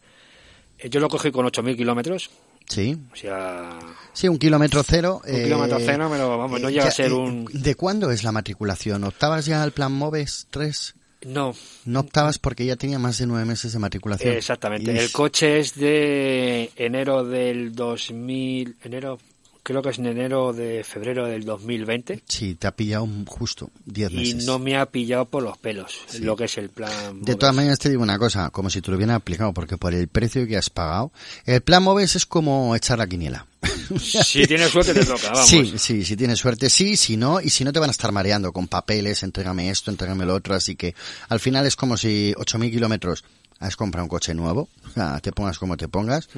Eh, 0.79 0.89
Yo 0.91 1.01
lo 1.01 1.09
cogí 1.09 1.31
con 1.33 1.45
8.000 1.47 1.77
kilómetros, 1.77 2.31
Sí, 2.69 2.95
o 3.11 3.17
sea, 3.17 3.79
sí, 4.13 4.29
un 4.29 4.39
kilómetro 4.39 4.83
cero. 4.83 5.23
Un 5.27 5.43
kilómetro 5.43 5.79
cero, 5.81 6.07
pero 6.13 6.37
vamos, 6.37 6.61
no 6.61 6.69
llega 6.69 6.85
a 6.89 6.91
ser 6.91 7.15
un- 7.15 7.47
¿De 7.51 7.75
cuándo 7.77 8.11
es 8.11 8.25
la 8.25 8.31
matriculación? 8.33 9.05
¿Optabas 9.05 9.47
ya 9.47 9.63
al 9.63 9.73
plan 9.73 9.91
MOVES 9.93 10.49
3? 10.51 10.95
No, 11.27 11.55
No 11.85 12.01
optabas 12.01 12.39
porque 12.39 12.65
ya 12.65 12.77
tenía 12.77 12.99
más 12.99 13.19
de 13.19 13.27
nueve 13.27 13.45
meses 13.45 13.73
de 13.73 13.79
matriculación. 13.79 14.35
exactamente. 14.35 14.93
Y- 14.93 14.99
El 14.99 15.11
coche 15.13 15.59
es 15.59 15.75
de 15.75 16.71
enero 16.77 17.25
del 17.25 17.75
2000, 17.75 18.77
enero, 18.85 19.19
creo 19.65 19.83
que 19.83 19.91
es 19.91 19.99
en 19.99 20.07
enero 20.07 20.53
de 20.53 20.85
febrero 20.85 21.27
del 21.27 21.45
2020. 21.45 22.23
Sí, 22.27 22.55
te 22.55 22.69
ha 22.69 22.73
pillado 22.77 23.07
justo 23.27 23.71
10 23.85 24.13
y 24.13 24.17
meses. 24.17 24.45
no 24.47 24.59
me 24.59 24.77
ha 24.77 24.87
pillado 24.87 25.25
por 25.27 25.43
los 25.43 25.59
pelos 25.59 25.95
lo 26.21 26.37
que 26.37 26.45
es 26.45 26.57
el 26.57 26.71
plan. 26.71 27.21
De 27.23 27.35
todas 27.35 27.55
maneras 27.55 27.79
te 27.81 27.91
digo 27.91 28.03
una 28.03 28.19
cosa, 28.19 28.51
como 28.51 28.71
si 28.71 28.81
te 28.81 28.91
lo 28.91 28.97
hubieran 28.97 29.17
aplicado, 29.17 29.53
porque 29.53 29.77
por 29.77 29.93
el 29.93 30.09
precio 30.09 30.47
que 30.47 30.57
has 30.57 30.71
pagado, 30.71 31.13
el 31.45 31.61
plan 31.61 31.83
MOVES 31.83 32.15
es 32.17 32.27
como 32.27 32.75
echar 32.77 32.97
la 32.99 33.07
quiniela. 33.09 33.47
Si 33.99 34.47
tienes 34.47 34.71
suerte 34.71 34.93
te 34.95 35.05
toca, 35.05 35.31
vamos. 35.31 35.49
Sí, 35.49 35.75
sí, 35.79 36.05
si 36.05 36.17
tienes 36.17 36.39
suerte 36.39 36.69
sí, 36.71 36.97
si 36.97 37.17
no, 37.17 37.41
y 37.41 37.51
si 37.51 37.65
no 37.65 37.73
te 37.73 37.79
van 37.79 37.89
a 37.89 37.93
estar 37.93 38.13
mareando 38.13 38.53
con 38.53 38.69
papeles, 38.69 39.23
entrégame 39.23 39.71
esto, 39.71 39.91
entrégame 39.91 40.27
lo 40.27 40.35
otro, 40.35 40.55
así 40.55 40.77
que 40.77 40.95
al 41.29 41.41
final 41.41 41.67
es 41.67 41.75
como 41.75 41.97
si 41.97 42.35
8.000 42.37 42.71
kilómetros 42.71 43.25
has 43.61 43.77
comprado 43.77 44.05
un 44.05 44.09
coche 44.09 44.35
nuevo, 44.35 44.69
o 44.87 44.91
sea, 44.91 45.19
te 45.21 45.33
pongas 45.33 45.59
como 45.59 45.77
te 45.77 45.89
pongas, 45.89 46.29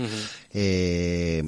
eh, 0.53 1.43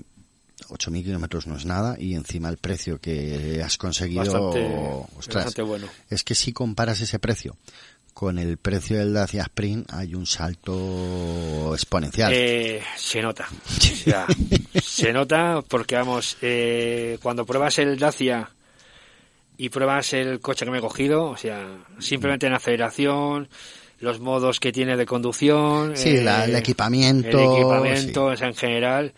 8.000 0.68 1.04
kilómetros 1.04 1.46
no 1.46 1.56
es 1.56 1.64
nada 1.64 1.96
y 1.98 2.14
encima 2.14 2.48
el 2.48 2.56
precio 2.58 2.98
que 3.00 3.62
has 3.64 3.78
conseguido, 3.78 4.50
Bastante, 4.50 4.76
ostras, 5.16 5.44
bastante 5.46 5.62
bueno. 5.62 5.88
es 6.10 6.24
que 6.24 6.34
si 6.34 6.52
comparas 6.52 7.00
ese 7.00 7.18
precio 7.18 7.56
con 8.14 8.38
el 8.38 8.56
precio 8.58 8.98
del 8.98 9.12
Dacia 9.14 9.42
Sprint 9.42 9.90
hay 9.92 10.14
un 10.14 10.26
salto 10.26 11.72
exponencial. 11.74 12.32
Eh, 12.34 12.82
se 12.96 13.20
nota. 13.22 13.48
O 14.02 14.04
sea, 14.04 14.26
se 14.82 15.12
nota 15.12 15.62
porque, 15.66 15.94
vamos, 15.94 16.36
eh, 16.42 17.18
cuando 17.22 17.46
pruebas 17.46 17.78
el 17.78 17.98
Dacia 17.98 18.50
y 19.56 19.68
pruebas 19.68 20.12
el 20.12 20.40
coche 20.40 20.64
que 20.64 20.70
me 20.72 20.78
he 20.78 20.80
cogido, 20.80 21.24
o 21.26 21.36
sea, 21.36 21.78
simplemente 22.00 22.46
en 22.48 22.54
aceleración, 22.54 23.48
los 24.00 24.18
modos 24.18 24.58
que 24.58 24.72
tiene 24.72 24.96
de 24.96 25.06
conducción. 25.06 25.96
sí, 25.96 26.20
la- 26.20 26.44
eh, 26.46 26.50
el 26.50 26.56
equipamiento. 26.56 27.28
El 27.38 27.52
equipamiento 27.60 28.28
sí. 28.30 28.34
o 28.34 28.36
sea, 28.36 28.48
en 28.48 28.54
general. 28.54 29.12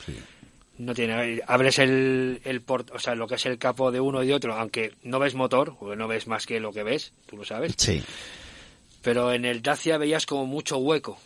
No 0.76 0.92
tiene, 0.92 1.40
abres 1.46 1.78
el, 1.78 2.40
el 2.44 2.60
port, 2.60 2.90
o 2.92 2.98
sea, 2.98 3.14
lo 3.14 3.28
que 3.28 3.36
es 3.36 3.46
el 3.46 3.58
capó 3.58 3.92
de 3.92 4.00
uno 4.00 4.22
y 4.24 4.26
de 4.26 4.34
otro, 4.34 4.54
aunque 4.54 4.92
no 5.04 5.20
ves 5.20 5.34
motor, 5.36 5.76
porque 5.78 5.94
no 5.96 6.08
ves 6.08 6.26
más 6.26 6.46
que 6.46 6.58
lo 6.58 6.72
que 6.72 6.82
ves, 6.82 7.12
tú 7.26 7.36
lo 7.36 7.44
sabes. 7.44 7.74
Sí. 7.78 8.02
Pero 9.04 9.32
en 9.32 9.44
el 9.44 9.62
Dacia 9.62 9.98
veías 9.98 10.26
como 10.26 10.46
mucho 10.46 10.78
hueco. 10.78 11.18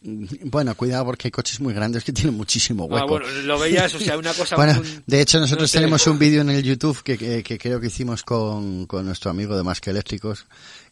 Bueno, 0.00 0.76
cuidado 0.76 1.04
porque 1.06 1.26
hay 1.26 1.32
coches 1.32 1.58
muy 1.60 1.74
grandes 1.74 2.04
que 2.04 2.12
tienen 2.12 2.34
muchísimo 2.36 2.84
hueco. 2.84 3.04
Ah, 3.04 3.06
bueno, 3.08 3.26
lo 3.42 3.58
veías, 3.58 3.92
o 3.94 3.98
sea, 3.98 4.16
una 4.16 4.32
cosa. 4.32 4.54
Bueno, 4.54 4.80
de 5.06 5.20
hecho 5.20 5.40
nosotros 5.40 5.68
no 5.74 5.80
tenemos 5.80 6.06
un 6.06 6.18
vídeo 6.20 6.40
en 6.42 6.50
el 6.50 6.62
YouTube 6.62 7.02
que, 7.02 7.18
que- 7.18 7.42
que 7.42 7.58
creo 7.58 7.80
que 7.80 7.88
hicimos 7.88 8.22
con, 8.22 8.86
con 8.86 9.04
nuestro 9.06 9.30
amigo 9.32 9.56
de 9.56 9.64
Más 9.64 9.80
que 9.80 9.90
Eléctricos, 9.90 10.46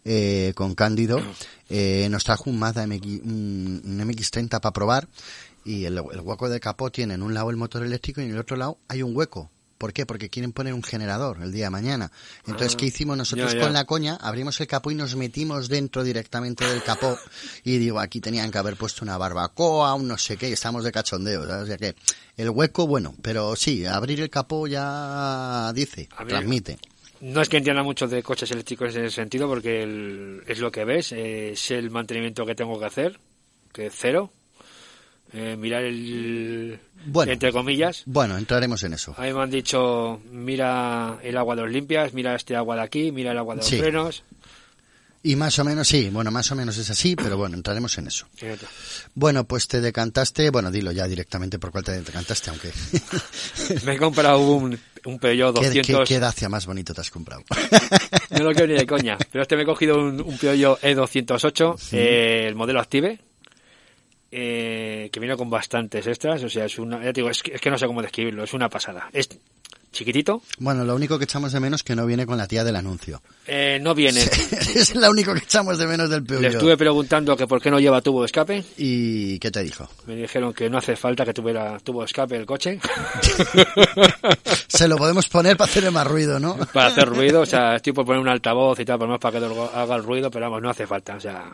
eh, 0.05 0.53
con 0.57 0.75
Cándido. 0.75 1.21
Eh, 1.69 2.09
nos 2.11 2.25
trajo 2.25 2.51
un 2.51 2.59
Mazda 2.59 2.85
MX, 2.87 3.07
un, 3.23 3.83
un 3.85 3.99
MX-30 4.09 4.49
para 4.61 4.73
probar 4.73 5.07
y 5.65 5.85
el, 5.85 5.99
el 5.99 6.21
hueco 6.21 6.49
de 6.49 6.59
capó 6.59 6.91
tiene 6.91 7.15
en 7.15 7.23
un 7.23 7.33
lado 7.33 7.51
el 7.51 7.57
motor 7.57 7.85
eléctrico 7.85 8.21
y 8.21 8.25
en 8.25 8.33
el 8.33 8.39
otro 8.39 8.57
lado 8.57 8.79
hay 8.89 9.03
un 9.03 9.15
hueco. 9.17 9.51
¿Por 9.79 9.93
qué? 9.93 10.07
Porque 10.07 10.31
quieren 10.31 10.53
poner 10.53 10.73
un 10.73 10.83
generador 10.83 11.43
el 11.43 11.53
día 11.53 11.65
de 11.67 11.71
mañana. 11.71 12.11
Entonces, 12.47 12.75
Ah, 12.75 12.77
¿qué 12.79 12.87
hicimos 12.87 13.17
nosotros 13.17 13.53
ya, 13.53 13.59
ya. 13.59 13.65
con 13.65 13.73
la 13.75 13.85
coña? 13.85 14.17
Abrimos 14.21 14.59
el 14.61 14.67
capó 14.67 14.91
y 14.91 14.95
nos 14.95 15.15
metimos 15.17 15.69
dentro 15.69 16.03
directamente 16.03 16.65
del 16.67 16.83
capó. 16.83 17.19
Y 17.65 17.77
digo, 17.79 18.01
aquí 18.01 18.21
tenían 18.21 18.51
que 18.51 18.59
haber 18.59 18.77
puesto 18.77 19.05
una 19.05 19.19
barbacoa, 19.19 19.95
un 19.95 20.09
no 20.09 20.17
sé 20.17 20.37
qué, 20.39 20.49
y 20.49 20.53
estamos 20.53 20.83
de 20.85 20.93
cachondeo. 20.93 21.47
¿sabes? 21.47 21.65
O 21.65 21.67
sea 21.67 21.77
que 21.77 21.95
el 22.37 22.51
hueco, 22.51 22.87
bueno, 22.87 23.15
pero 23.21 23.55
sí, 23.57 23.85
abrir 23.85 24.21
el 24.21 24.31
capó 24.31 24.67
ya 24.67 25.73
dice, 25.75 26.09
transmite. 26.29 26.79
No 27.21 27.41
es 27.41 27.49
que 27.49 27.57
entienda 27.59 27.83
mucho 27.83 28.07
de 28.09 28.23
coches 28.23 28.51
eléctricos 28.51 28.95
en 28.97 29.05
ese 29.07 29.17
sentido, 29.17 29.49
porque 29.49 29.83
el- 29.83 30.43
es 30.47 30.59
lo 30.59 30.71
que 30.71 30.85
ves, 30.85 31.13
eh, 31.13 31.53
es 31.53 31.71
el 31.71 31.91
mantenimiento 31.91 32.45
que 32.45 32.55
tengo 32.55 32.79
que 32.79 32.85
hacer, 32.87 33.19
que 33.73 33.87
es 33.87 33.95
cero. 33.97 34.31
Eh, 35.33 35.57
mirar 35.59 35.85
el. 35.85 36.79
Bueno. 37.07 37.33
Entre 37.33 37.53
comillas. 37.53 38.03
Bueno, 38.07 38.37
entraremos 38.39 38.83
en 38.85 38.95
eso. 38.95 39.15
A 39.19 39.23
mí 39.23 39.33
me 39.33 39.43
han 39.43 39.51
dicho, 39.51 40.21
mira 40.31 41.19
el 41.23 41.37
agua 41.37 41.55
de 41.57 41.63
los 41.63 41.71
limpias, 41.71 42.13
mira 42.15 42.35
este 42.35 42.57
agua 42.57 42.77
de 42.77 42.83
aquí, 42.83 43.13
mira 43.13 43.33
el 43.33 43.39
agua 43.39 43.55
de 43.55 43.59
los 43.61 43.67
Sí. 43.69 43.79
frenos. 43.79 44.23
Y 45.23 45.35
más 45.35 45.59
o 45.59 45.65
menos, 45.65 45.89
sí, 45.89 46.09
bueno, 46.13 46.31
más 46.31 46.53
o 46.53 46.55
menos 46.55 46.79
es 46.79 46.89
así, 46.89 47.17
pero 47.17 47.37
bueno, 47.37 47.57
entraremos 47.57 47.99
en 47.99 48.07
eso. 48.07 48.29
Bueno, 49.15 49.43
pues 49.45 49.67
te 49.67 49.81
decantaste, 49.81 50.51
bueno, 50.51 50.71
dilo 50.71 50.93
ya 50.93 51.09
directamente 51.09 51.59
por 51.59 51.73
cuál 51.73 51.83
te 51.83 52.01
decantaste, 52.01 52.51
aunque... 52.51 52.71
Me 53.85 53.95
he 53.95 53.99
comprado 53.99 54.39
un, 54.39 54.79
un 55.05 55.19
Peugeot 55.19 55.59
¿Qué, 55.59 55.67
200. 55.67 55.99
qué, 56.09 56.15
qué 56.15 56.21
Dacia 56.21 56.49
más 56.49 56.65
bonito 56.67 56.95
te 56.95 57.01
has 57.01 57.11
comprado? 57.11 57.43
No 58.31 58.45
lo 58.45 58.53
quiero 58.53 58.69
ni 58.73 58.79
de 58.79 58.87
coña. 58.87 59.17
Pero 59.33 59.43
este 59.43 59.57
me 59.57 59.63
he 59.63 59.67
cogido 59.67 59.99
un, 59.99 60.21
un 60.21 60.39
Peugeot 60.39 60.81
E208, 60.81 61.77
eh, 61.93 62.45
el 62.47 62.55
modelo 62.55 62.81
Active, 62.81 63.19
eh, 64.39 65.09
que 65.11 65.19
viene 65.19 65.35
con 65.35 65.49
bastantes 65.49 66.07
extras. 66.07 66.43
O 66.43 66.49
sea, 66.51 66.67
es 66.67 66.79
una. 66.79 66.99
Ya 66.99 67.13
te 67.13 67.21
digo, 67.21 67.31
es 67.31 67.43
que, 67.43 67.55
es 67.55 67.61
que 67.61 67.71
no 67.71 67.79
sé 67.79 67.87
cómo 67.87 68.03
describirlo, 68.03 68.45
es 68.45 68.53
una 68.53 68.69
pasada. 68.69 69.09
Es 69.15 69.31
chiquitito, 69.93 70.43
Bueno, 70.59 70.85
lo 70.85 70.95
único 70.95 71.17
que 71.17 71.25
echamos 71.25 71.53
de 71.53 71.61
menos 71.61 71.81
es 71.81 71.83
que 71.85 71.97
no 71.97 72.05
viene 72.05 72.27
con 72.27 72.37
la 72.37 72.47
tía 72.47 72.63
del 72.65 72.77
anuncio. 72.77 73.23
eh, 73.47 73.79
no 73.81 73.95
viene. 73.95 74.21
es 74.75 74.95
lo 74.95 75.11
único 75.11 75.33
que 75.33 75.39
echamos 75.39 75.79
de 75.79 75.87
menos 75.87 76.11
del 76.11 76.21
Le 76.21 76.27
Peugeot. 76.27 76.53
estuve 76.53 76.77
preguntando 76.77 77.35
que 77.35 77.47
por 77.47 77.63
qué 77.63 77.71
no 77.71 77.81
lleva 77.81 78.03
tubo 78.03 78.21
de 78.21 78.27
escape. 78.27 78.63
¿Y 78.77 79.39
qué 79.39 79.51
te 79.51 79.63
dijo? 79.63 79.89
Me 80.07 80.15
dijeron 80.17 80.53
que 80.53 80.69
no 80.69 80.77
hace 80.77 80.97
falta 80.97 81.25
que 81.25 81.33
tuviera 81.33 81.79
tubo 81.81 82.01
de 82.01 82.07
escape 82.07 82.37
el 82.37 82.45
coche 82.45 82.79
Se 84.69 84.87
lo 84.87 84.99
podemos 84.99 85.29
poner 85.31 85.57
para 85.57 85.71
hacerle 85.71 85.91
más 85.91 86.07
ruido, 86.07 86.39
¿no? 86.39 86.57
para 86.75 86.89
hacer 86.89 87.09
ruido. 87.09 87.41
O 87.41 87.47
sea, 87.47 87.77
estoy 87.77 87.95
por 87.95 88.05
poner 88.05 88.21
un 88.21 88.29
altavoz 88.29 88.79
y 88.81 88.85
tal, 88.85 88.99
por 88.99 89.09
menos 89.09 89.21
para 89.21 89.39
que 89.39 89.47
haga 89.47 89.97
el 89.97 90.03
ruido, 90.03 90.31
pero 90.31 90.45
vamos, 90.47 90.61
no 90.61 90.69
hace 90.69 90.87
falta. 90.87 91.17
O 91.17 91.21
sea, 91.21 91.45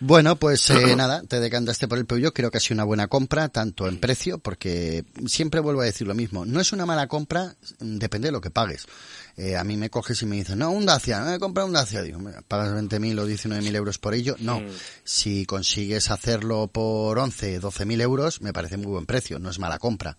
Bueno, 0.00 0.36
pues 0.36 0.70
eh, 0.70 0.94
nada, 0.96 1.22
te 1.22 1.40
decantaste 1.40 1.88
por 1.88 1.98
el 1.98 2.06
Peugeot, 2.06 2.32
creo 2.32 2.50
que 2.50 2.58
ha 2.58 2.60
sido 2.60 2.76
una 2.76 2.84
buena 2.84 3.08
compra, 3.08 3.48
tanto 3.48 3.88
en 3.88 3.98
precio, 3.98 4.38
porque 4.38 5.04
siempre 5.26 5.60
vuelvo 5.60 5.80
a 5.80 5.86
decir 5.86 6.06
lo 6.06 6.14
mismo, 6.14 6.44
no 6.44 6.60
es 6.60 6.72
una 6.72 6.86
mala 6.86 7.08
compra, 7.08 7.56
mm, 7.80 7.98
depende 7.98 8.28
de 8.28 8.32
lo 8.32 8.40
que 8.40 8.50
pagues. 8.50 8.86
Eh, 9.36 9.56
a 9.56 9.64
mí 9.64 9.76
me 9.76 9.90
coges 9.90 10.20
y 10.22 10.26
me 10.26 10.36
dices, 10.36 10.56
no, 10.56 10.70
un 10.70 10.86
Dacia, 10.86 11.20
no 11.20 11.32
he 11.32 11.38
comprado 11.38 11.66
un 11.66 11.74
Dacia, 11.74 12.02
digo, 12.02 12.20
pagas 12.46 12.72
20.000 12.72 13.20
o 13.20 13.28
19.000 13.28 13.74
euros 13.76 13.98
por 13.98 14.14
ello, 14.14 14.36
no. 14.40 14.62
Si 15.04 15.46
consigues 15.46 16.10
hacerlo 16.10 16.68
por 16.68 17.18
11, 17.18 17.60
12.000 17.60 18.00
euros, 18.00 18.40
me 18.40 18.52
parece 18.52 18.76
muy 18.76 18.86
buen 18.86 19.06
precio, 19.06 19.38
no 19.38 19.50
es 19.50 19.58
mala 19.58 19.78
compra. 19.78 20.16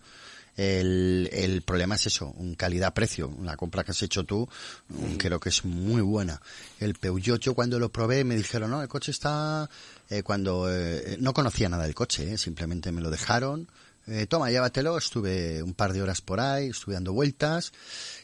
El, 0.61 1.29
el 1.31 1.61
problema 1.61 1.95
es 1.95 2.07
eso, 2.07 2.33
un 2.35 2.53
calidad-precio. 2.53 3.33
La 3.43 3.55
compra 3.55 3.85
que 3.85 3.91
has 3.91 4.01
hecho 4.01 4.25
tú 4.25 4.49
mm, 4.89 5.15
creo 5.15 5.39
que 5.39 5.47
es 5.47 5.63
muy 5.63 6.01
buena. 6.01 6.41
El 6.81 6.95
Peugeot, 6.95 7.39
yo 7.39 7.53
cuando 7.53 7.79
lo 7.79 7.93
probé 7.93 8.25
me 8.25 8.35
dijeron, 8.35 8.69
no, 8.69 8.81
el 8.81 8.89
coche 8.89 9.11
está... 9.11 9.69
eh, 10.09 10.21
cuando 10.21 10.67
eh, 10.69 11.15
no 11.21 11.31
conocía 11.31 11.69
nada 11.69 11.83
del 11.85 11.95
coche, 11.95 12.33
eh, 12.33 12.37
simplemente 12.37 12.91
me 12.91 12.99
lo 12.99 13.09
dejaron. 13.09 13.69
Eh, 14.05 14.27
toma, 14.27 14.51
llévatelo. 14.51 14.97
Estuve 14.97 15.63
un 15.63 15.73
par 15.73 15.93
de 15.93 16.01
horas 16.01 16.19
por 16.19 16.41
ahí, 16.41 16.67
estuve 16.67 16.95
dando 16.95 17.13
vueltas. 17.13 17.71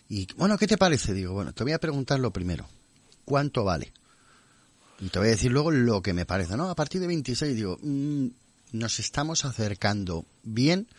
Y 0.10 0.28
bueno, 0.36 0.58
¿qué 0.58 0.68
te 0.68 0.78
parece? 0.78 1.14
Digo, 1.14 1.32
bueno, 1.32 1.54
te 1.54 1.64
voy 1.64 1.72
a 1.72 1.80
preguntar 1.80 2.20
lo 2.20 2.32
primero. 2.32 2.68
¿Cuánto 3.24 3.64
vale? 3.64 3.94
Y 5.00 5.08
te 5.08 5.20
voy 5.20 5.30
a 5.30 5.32
decir 5.32 5.54
luego 5.54 5.72
lo 5.72 6.02
que 6.02 6.12
me 6.12 6.26
parece. 6.26 6.58
No, 6.58 6.70
a 6.70 6.76
partir 6.76 7.00
de 7.00 7.08
26 7.08 7.56
digo, 7.56 7.80
mm, 7.82 8.28
nos 8.74 9.00
estamos 9.00 9.46
acercando 9.46 10.26
bien 10.44 10.90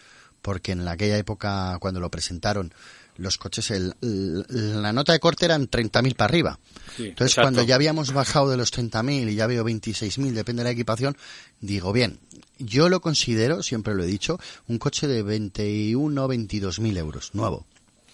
porque 0.42 0.72
en 0.72 0.86
aquella 0.86 1.18
época 1.18 1.76
cuando 1.80 2.00
lo 2.00 2.10
presentaron 2.10 2.72
los 3.18 3.38
coches, 3.38 3.70
el, 3.70 3.94
la 4.00 4.92
nota 4.92 5.12
de 5.12 5.20
corte 5.20 5.46
eran 5.46 5.68
30.000 5.70 6.16
para 6.16 6.28
arriba. 6.28 6.58
Sí, 6.96 7.04
Entonces 7.08 7.32
exacto. 7.32 7.46
cuando 7.46 7.62
ya 7.62 7.74
habíamos 7.74 8.12
bajado 8.12 8.50
de 8.50 8.58
los 8.58 8.72
30.000 8.72 9.30
y 9.30 9.34
ya 9.34 9.46
veo 9.46 9.64
26.000, 9.64 10.32
depende 10.32 10.60
de 10.60 10.64
la 10.64 10.72
equipación, 10.72 11.16
digo, 11.60 11.92
bien, 11.92 12.18
yo 12.58 12.88
lo 12.90 13.00
considero, 13.00 13.62
siempre 13.62 13.94
lo 13.94 14.04
he 14.04 14.06
dicho, 14.06 14.38
un 14.68 14.78
coche 14.78 15.06
de 15.06 15.22
21, 15.22 16.28
22.000 16.28 16.98
euros, 16.98 17.30
nuevo. 17.34 17.64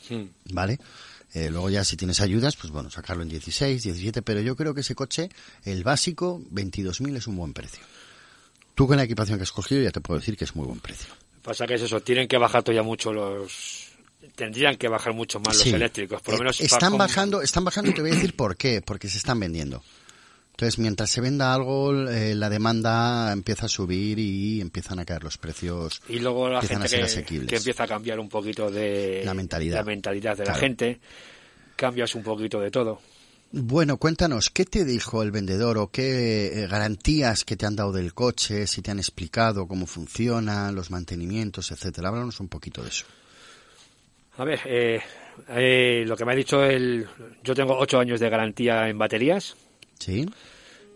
mm, 0.09 0.23
¿vale? 0.53 0.79
Eh, 1.35 1.49
luego 1.51 1.71
ya 1.71 1.83
si 1.83 1.97
tienes 1.97 2.21
ayudas, 2.21 2.57
pues 2.57 2.71
bueno, 2.73 2.91
sacarlo 2.91 3.23
en 3.23 3.31
16, 3.31 3.83
17, 3.83 4.23
pero 4.23 4.41
yo 4.41 4.55
creo 4.55 4.75
que 4.75 4.83
ese 4.83 4.95
coche, 4.95 5.31
el 5.65 5.83
básico, 5.83 6.41
22.000 6.53 7.17
es 7.17 7.27
un 7.27 7.37
buen 7.37 7.55
precio. 7.55 7.83
Tú 8.75 8.87
con 8.87 8.97
la 8.99 9.05
equipación 9.05 9.39
que 9.39 9.43
has 9.45 9.53
cogido 9.53 9.83
ya 9.83 9.91
te 9.91 10.01
puedo 10.01 10.21
decir 10.21 10.37
que 10.37 10.45
es 10.45 10.55
muy 10.55 10.67
buen 10.67 10.81
precio. 10.81 11.09
Pasa 11.43 11.67
que 11.67 11.75
es 11.75 11.83
eso, 11.83 12.01
tienen 12.01 12.29
que 12.29 12.39
bajar 12.39 12.63
todavía 12.63 12.83
mucho 12.83 13.13
los. 13.13 13.89
Tendrían 14.37 14.77
que 14.77 14.89
bajar 14.89 15.13
mucho 15.15 15.41
más 15.41 15.57
Sí. 15.59 15.71
los 15.71 15.75
eléctricos, 15.77 16.23
por 16.23 16.35
lo 16.35 16.39
Eh, 16.39 16.43
menos. 16.45 16.61
están 16.61 16.97
bajando, 16.97 17.43
están 17.43 17.65
bajando 17.65 17.91
y 17.91 17.95
te 17.95 18.01
voy 18.03 18.13
a 18.13 18.15
decir 18.15 18.35
por 18.37 18.57
qué, 18.57 18.81
porque 18.81 19.09
se 19.09 19.19
están 19.19 19.39
vendiendo. 19.41 19.83
Entonces, 20.53 20.79
mientras 20.79 21.11
se 21.11 21.21
venda 21.21 21.53
algo, 21.53 22.09
eh, 22.09 22.35
la 22.37 22.49
demanda 22.49 23.33
empieza 23.33 23.67
a 23.67 23.69
subir 23.69 24.19
y 24.19 24.61
empiezan 24.61 24.99
a 25.01 25.05
caer 25.05 25.25
los 25.25 25.39
precios. 25.39 26.01
Y 26.09 26.21
luego 26.21 26.49
la 26.49 26.61
empiezan 26.61 26.83
a 26.83 26.89
gente 26.89 27.09
ser 27.09 27.25
que, 27.25 27.47
que 27.47 27.57
empieza 27.57 27.83
a 27.85 27.89
cambiar 27.89 28.21
un 28.21 28.29
poquito 28.29 28.71
de 28.71 29.23
La 29.25 29.35
mentalidad. 29.35 29.79
la 29.79 29.85
mentalidad 29.85 30.37
de 30.37 30.45
Claro. 30.45 30.53
la 30.53 30.61
gente, 30.61 31.01
cambias 31.75 32.15
un 32.15 32.23
poquito 32.23 32.61
de 32.61 32.71
todo. 32.71 33.01
Bueno, 33.55 33.99
cuéntanos, 33.99 34.49
¿qué 34.49 34.65
te 34.65 34.83
dijo 34.87 35.23
el 35.23 35.31
vendedor 35.31 35.77
o 35.77 35.89
qué 35.89 36.47
eh, 36.47 36.67
garantías 36.67 37.45
que 37.45 37.55
te 37.55 37.67
han 37.67 37.77
dado 37.77 37.93
del 37.93 38.15
coche, 38.15 38.67
si 38.67 38.81
te 38.81 38.91
han 38.91 38.99
explicado 38.99 39.69
cómo 39.69 39.87
funciona, 39.87 40.73
los 40.73 40.91
mantenimientos, 40.91 41.71
etcétera? 41.71 42.09
Háblanos 42.09 42.41
un 42.41 42.49
poquito 42.49 42.83
de 42.83 42.89
eso. 42.89 43.05
A 44.39 44.45
ver, 44.45 44.61
eh, 44.65 45.03
eh, 45.51 46.05
lo 46.07 46.17
que 46.17 46.25
me 46.25 46.33
ha 46.33 46.35
dicho 46.35 46.65
el, 46.65 47.07
yo 47.45 47.55
tengo 47.55 47.77
ocho 47.79 47.99
años 47.99 48.21
de 48.21 48.31
garantía 48.31 48.89
en 48.89 48.97
baterías 48.97 49.55
¿Sí? 49.99 50.27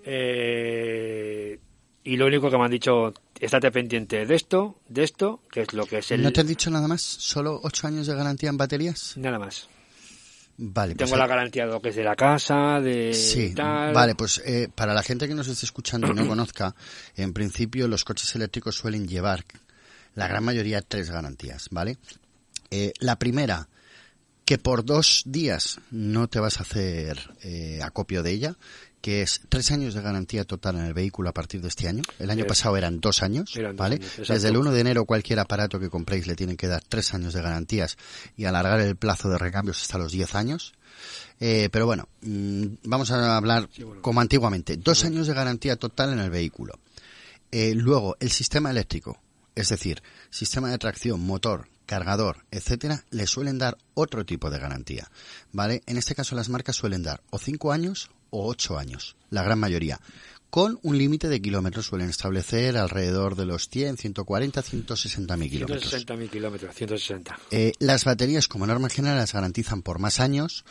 eh, 0.04 1.60
y 2.04 2.16
lo 2.16 2.26
único 2.26 2.50
que 2.50 2.56
me 2.56 2.64
han 2.64 2.70
dicho, 2.70 3.12
estate 3.38 3.70
pendiente 3.70 4.24
de 4.24 4.34
esto, 4.34 4.78
de 4.88 5.04
esto, 5.04 5.42
que 5.50 5.62
es 5.62 5.74
lo 5.74 5.84
que 5.84 5.98
es 5.98 6.10
el 6.10 6.22
¿No 6.22 6.32
te 6.32 6.40
han 6.40 6.46
dicho 6.46 6.70
nada 6.70 6.88
más? 6.88 7.02
¿Solo 7.02 7.60
ocho 7.62 7.86
años 7.86 8.06
de 8.06 8.14
garantía 8.14 8.48
en 8.48 8.56
baterías? 8.56 9.14
nada 9.18 9.38
más. 9.38 9.68
Vale, 10.58 10.94
pues 10.94 11.10
Tengo 11.10 11.18
la 11.20 11.26
garantía 11.26 11.66
de 11.66 11.72
lo 11.72 11.80
que 11.82 11.90
es 11.90 11.96
de 11.96 12.04
la 12.04 12.16
casa, 12.16 12.80
de 12.80 13.12
Sí, 13.12 13.52
tal. 13.54 13.92
vale, 13.92 14.14
pues 14.14 14.40
eh, 14.46 14.68
para 14.74 14.94
la 14.94 15.02
gente 15.02 15.28
que 15.28 15.34
nos 15.34 15.48
esté 15.48 15.66
escuchando 15.66 16.06
y 16.08 16.14
no 16.14 16.26
conozca, 16.26 16.74
en 17.14 17.32
principio 17.34 17.88
los 17.88 18.04
coches 18.04 18.34
eléctricos 18.36 18.74
suelen 18.76 19.06
llevar 19.06 19.44
la 20.14 20.28
gran 20.28 20.42
mayoría 20.44 20.80
tres 20.80 21.10
garantías, 21.10 21.68
¿vale? 21.70 21.98
Eh, 22.70 22.92
la 23.00 23.16
primera, 23.18 23.68
que 24.46 24.56
por 24.58 24.84
dos 24.84 25.22
días 25.26 25.80
no 25.90 26.28
te 26.28 26.38
vas 26.40 26.58
a 26.58 26.62
hacer 26.62 27.18
eh, 27.42 27.80
acopio 27.82 28.22
de 28.22 28.30
ella, 28.30 28.56
que 29.02 29.22
es 29.22 29.42
tres 29.48 29.70
años 29.72 29.92
de 29.94 30.00
garantía 30.00 30.44
total 30.44 30.76
en 30.76 30.86
el 30.86 30.94
vehículo 30.94 31.28
a 31.28 31.32
partir 31.34 31.60
de 31.60 31.68
este 31.68 31.86
año. 31.88 32.02
El 32.18 32.30
año 32.30 32.44
Eh, 32.44 32.46
pasado 32.46 32.76
eran 32.76 33.00
dos 33.00 33.22
años, 33.22 33.54
eran 33.56 33.76
dos 33.76 33.78
¿vale? 33.84 33.96
años. 33.96 34.28
Desde 34.28 34.48
el 34.48 34.56
1 34.56 34.70
de 34.72 34.80
enero 34.80 35.04
cualquier 35.04 35.38
aparato 35.40 35.78
que 35.78 35.90
compréis 35.90 36.26
le 36.26 36.34
tienen 36.36 36.56
que 36.56 36.68
dar 36.68 36.82
tres 36.88 37.12
años 37.12 37.34
de 37.34 37.42
garantías 37.42 37.96
y 38.36 38.44
alargar 38.46 38.80
el 38.80 38.96
plazo 38.96 39.28
de 39.28 39.36
recambios 39.38 39.82
hasta 39.82 39.98
los 39.98 40.12
10 40.12 40.34
años. 40.36 40.72
Eh, 41.40 41.68
pero 41.70 41.86
bueno, 41.86 42.08
mm, 42.22 42.64
vamos 42.84 43.10
a 43.10 43.36
hablar 43.36 43.68
bueno. 43.78 44.00
como 44.00 44.20
antiguamente. 44.20 44.76
Dos 44.76 45.04
años 45.04 45.26
de 45.26 45.34
garantía 45.34 45.76
total 45.76 46.12
en 46.12 46.20
el 46.20 46.30
vehículo. 46.30 46.78
Eh, 47.50 47.74
luego, 47.74 48.16
el 48.20 48.30
sistema 48.30 48.70
eléctrico, 48.70 49.20
es 49.54 49.68
decir, 49.68 50.02
sistema 50.30 50.70
de 50.70 50.78
tracción, 50.78 51.20
motor, 51.20 51.68
cargador, 51.86 52.44
etcétera, 52.50 53.04
le 53.10 53.26
suelen 53.26 53.58
dar 53.58 53.78
otro 53.94 54.26
tipo 54.26 54.50
de 54.50 54.58
garantía, 54.58 55.10
¿vale? 55.52 55.82
En 55.86 55.96
este 55.96 56.14
caso 56.14 56.36
las 56.36 56.48
marcas 56.48 56.76
suelen 56.76 57.02
dar 57.02 57.22
o 57.30 57.38
cinco 57.38 57.72
años 57.72 58.10
o 58.30 58.46
ocho 58.48 58.78
años, 58.78 59.16
la 59.30 59.42
gran 59.42 59.58
mayoría, 59.58 60.00
con 60.50 60.78
un 60.82 60.96
límite 60.96 61.28
de 61.28 61.42
kilómetros 61.42 61.86
suelen 61.86 62.08
establecer 62.08 62.76
alrededor 62.78 63.36
de 63.36 63.44
los 63.44 63.68
100, 63.68 63.98
140, 63.98 64.62
160 64.62 65.36
mil 65.36 65.50
kilómetros. 65.50 65.92
160.000 65.92 66.30
kilómetros, 66.30 66.74
160. 66.74 67.38
Eh, 67.50 67.72
las 67.78 68.04
baterías, 68.04 68.48
como 68.48 68.66
norma 68.66 68.88
general, 68.88 69.18
las 69.18 69.32
garantizan 69.32 69.82
por 69.82 69.98
más 69.98 70.20
años, 70.20 70.64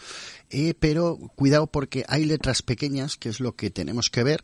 eh, 0.50 0.74
pero 0.80 1.20
cuidado 1.36 1.68
porque 1.68 2.06
hay 2.08 2.26
letras 2.26 2.62
pequeñas, 2.62 3.18
que 3.18 3.30
es 3.30 3.40
lo 3.40 3.56
que 3.56 3.70
tenemos 3.70 4.10
que 4.10 4.24
ver. 4.24 4.44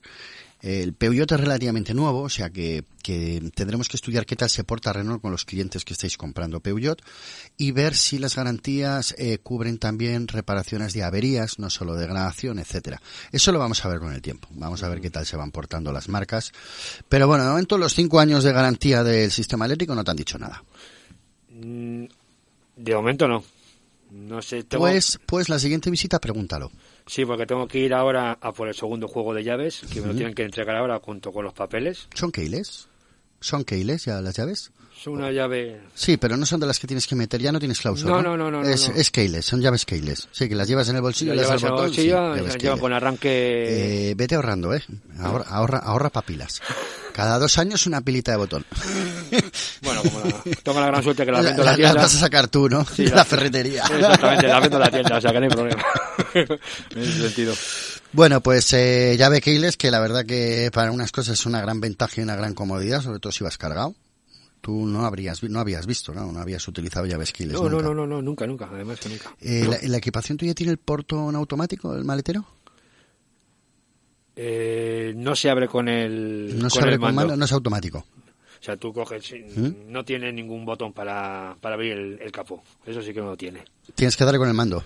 El 0.61 0.93
Peugeot 0.93 1.31
es 1.31 1.39
relativamente 1.39 1.93
nuevo, 1.93 2.21
o 2.21 2.29
sea 2.29 2.51
que, 2.51 2.83
que 3.01 3.41
tendremos 3.55 3.89
que 3.89 3.97
estudiar 3.97 4.27
qué 4.27 4.35
tal 4.35 4.49
se 4.49 4.63
porta 4.63 4.93
Renault 4.93 5.21
con 5.21 5.31
los 5.31 5.43
clientes 5.43 5.83
que 5.83 5.93
estáis 5.93 6.17
comprando 6.17 6.59
Peugeot 6.59 7.01
y 7.57 7.71
ver 7.71 7.95
si 7.95 8.19
las 8.19 8.35
garantías 8.35 9.15
eh, 9.17 9.39
cubren 9.39 9.79
también 9.79 10.27
reparaciones 10.27 10.93
de 10.93 11.03
averías, 11.03 11.57
no 11.57 11.69
solo 11.71 11.95
degradación, 11.95 12.59
etcétera. 12.59 13.01
Eso 13.31 13.51
lo 13.51 13.57
vamos 13.57 13.83
a 13.83 13.89
ver 13.89 13.99
con 13.99 14.13
el 14.13 14.21
tiempo. 14.21 14.47
Vamos 14.51 14.83
a 14.83 14.89
ver 14.89 15.01
qué 15.01 15.09
tal 15.09 15.25
se 15.25 15.35
van 15.35 15.51
portando 15.51 15.91
las 15.91 16.09
marcas. 16.09 16.51
Pero 17.09 17.27
bueno, 17.27 17.43
de 17.43 17.49
momento 17.49 17.77
los 17.79 17.95
cinco 17.95 18.19
años 18.19 18.43
de 18.43 18.53
garantía 18.53 19.03
del 19.03 19.31
sistema 19.31 19.65
eléctrico 19.65 19.95
no 19.95 20.03
te 20.03 20.11
han 20.11 20.17
dicho 20.17 20.37
nada. 20.37 20.63
Mm, 21.49 22.05
De 22.75 22.95
momento 22.95 23.27
no. 23.27 23.43
No 24.11 24.41
sé, 24.41 24.63
tengo... 24.63 24.83
Pues, 24.83 25.19
pues 25.25 25.49
la 25.49 25.57
siguiente 25.57 25.89
visita 25.89 26.19
pregúntalo. 26.19 26.69
Sí, 27.11 27.25
porque 27.25 27.45
tengo 27.45 27.67
que 27.67 27.77
ir 27.77 27.93
ahora 27.93 28.37
a 28.39 28.53
por 28.53 28.69
el 28.69 28.73
segundo 28.73 29.05
juego 29.05 29.33
de 29.33 29.43
llaves, 29.43 29.81
que 29.91 29.99
me 29.99 30.07
lo 30.07 30.13
tienen 30.15 30.33
que 30.33 30.43
entregar 30.43 30.77
ahora 30.77 30.97
junto 31.03 31.33
con 31.33 31.43
los 31.43 31.53
papeles. 31.53 32.07
¿Son 32.13 32.31
keiles? 32.31 32.87
¿Son 33.41 33.65
keiles 33.65 34.05
ya 34.05 34.21
las 34.21 34.33
llaves? 34.37 34.71
Es 34.97 35.07
una 35.07 35.29
llave... 35.29 35.81
Sí, 35.93 36.15
pero 36.15 36.37
no 36.37 36.45
son 36.45 36.61
de 36.61 36.67
las 36.67 36.79
que 36.79 36.87
tienes 36.87 37.05
que 37.07 37.15
meter, 37.15 37.41
ya 37.41 37.51
no 37.51 37.59
tienes 37.59 37.81
cláusula. 37.81 38.13
No, 38.13 38.21
no, 38.21 38.37
no, 38.37 38.49
no, 38.49 38.61
Es, 38.61 38.87
no. 38.87 38.95
es 38.95 39.11
keiles, 39.11 39.43
son 39.45 39.59
llaves 39.59 39.85
keiles. 39.85 40.29
Sí, 40.31 40.47
que 40.47 40.55
las 40.55 40.69
llevas 40.69 40.87
en 40.87 40.95
el 40.95 41.01
bolsillo, 41.01 41.35
das 41.35 41.47
llevas 41.47 41.61
en 41.63 41.67
el 41.67 41.73
bolsillo, 41.73 42.01
sí, 42.01 42.07
y 42.07 42.37
llaves 42.37 42.53
se 42.53 42.59
lleva 42.59 42.75
keiles. 42.75 42.79
con 42.81 42.93
arranque... 42.93 44.11
Eh, 44.11 44.15
vete 44.15 44.35
ahorrando, 44.35 44.73
¿eh? 44.73 44.81
Ahorra, 45.19 45.45
ahorra, 45.49 45.79
ahorra 45.79 46.09
papilas. 46.11 46.61
Cada 47.13 47.37
dos 47.39 47.57
años 47.57 47.85
una 47.87 48.01
pilita 48.01 48.31
de 48.31 48.37
botón. 48.37 48.65
Bueno, 49.81 50.01
como 50.03 50.19
la... 50.21 50.41
tengo 50.63 50.79
la 50.79 50.87
gran 50.87 51.03
suerte 51.03 51.25
que 51.25 51.31
la 51.31 51.41
vendo 51.41 51.61
en 51.61 51.65
la 51.65 51.75
tienda. 51.75 51.93
vas 52.01 52.15
a 52.15 52.19
sacar 52.19 52.47
tú, 52.47 52.69
¿no? 52.69 52.85
Sí, 52.85 53.03
de 53.05 53.11
la- 53.11 53.25
ferretería. 53.25 53.83
Exactamente, 53.83 54.47
la 54.47 54.59
vendo 54.59 54.77
en 54.77 54.81
la 54.83 54.91
tienda, 54.91 55.17
o 55.17 55.21
sea 55.21 55.31
que 55.31 55.39
no 55.39 55.45
hay 55.45 55.51
problema. 55.51 55.83
en 56.33 57.01
ese 57.01 57.21
sentido. 57.21 57.53
Bueno, 58.13 58.41
pues 58.41 58.73
eh, 58.73 59.15
llave 59.17 59.41
keyless, 59.41 59.77
que 59.77 59.89
la 59.91 59.99
verdad 59.99 60.25
que 60.25 60.69
para 60.73 60.91
unas 60.91 61.11
cosas 61.11 61.39
es 61.39 61.45
una 61.45 61.61
gran 61.61 61.79
ventaja 61.79 62.13
y 62.17 62.23
una 62.23 62.35
gran 62.35 62.53
comodidad, 62.53 63.01
sobre 63.01 63.19
todo 63.19 63.31
si 63.31 63.43
vas 63.43 63.57
cargado. 63.57 63.95
Tú 64.61 64.85
no 64.85 65.05
habrías 65.05 65.41
no 65.41 65.59
habías 65.59 65.87
visto, 65.87 66.13
¿no? 66.13 66.31
No 66.31 66.39
habías 66.39 66.67
utilizado 66.67 67.05
llaves 67.07 67.31
keyless 67.31 67.59
No, 67.59 67.67
nunca. 67.67 67.83
no, 67.83 67.93
no, 67.95 68.05
no, 68.05 68.21
nunca, 68.21 68.45
nunca, 68.45 68.69
además 68.71 68.99
que 68.99 69.09
nunca. 69.09 69.31
Eh, 69.41 69.65
la, 69.67 69.77
la 69.89 69.97
equipación 69.97 70.37
tuya 70.37 70.53
tiene 70.53 70.71
el 70.71 70.77
portón 70.77 71.35
automático, 71.35 71.95
el 71.95 72.03
maletero? 72.03 72.45
Eh, 74.43 75.13
no 75.15 75.35
se 75.35 75.51
abre 75.51 75.67
con 75.67 75.87
el, 75.87 76.57
No 76.57 76.67
se 76.69 76.79
con 76.79 76.83
abre 76.85 76.95
el 76.95 76.99
con 76.99 77.13
mando. 77.13 77.21
mano, 77.27 77.37
no 77.37 77.45
es 77.45 77.51
automático. 77.51 77.99
O 77.99 78.63
sea, 78.63 78.75
tú 78.75 78.91
coges, 78.91 79.31
¿Mm? 79.55 79.69
no 79.91 80.03
tiene 80.03 80.33
ningún 80.33 80.65
botón 80.65 80.93
para, 80.93 81.55
para 81.61 81.75
abrir 81.75 81.91
el, 81.93 82.19
el 82.19 82.31
capó. 82.31 82.63
Eso 82.85 83.03
sí 83.03 83.13
que 83.13 83.19
no 83.19 83.27
lo 83.27 83.37
tiene. 83.37 83.63
Tienes 83.93 84.17
que 84.17 84.25
darle 84.25 84.39
con 84.39 84.47
el 84.47 84.55
mando. 84.55 84.83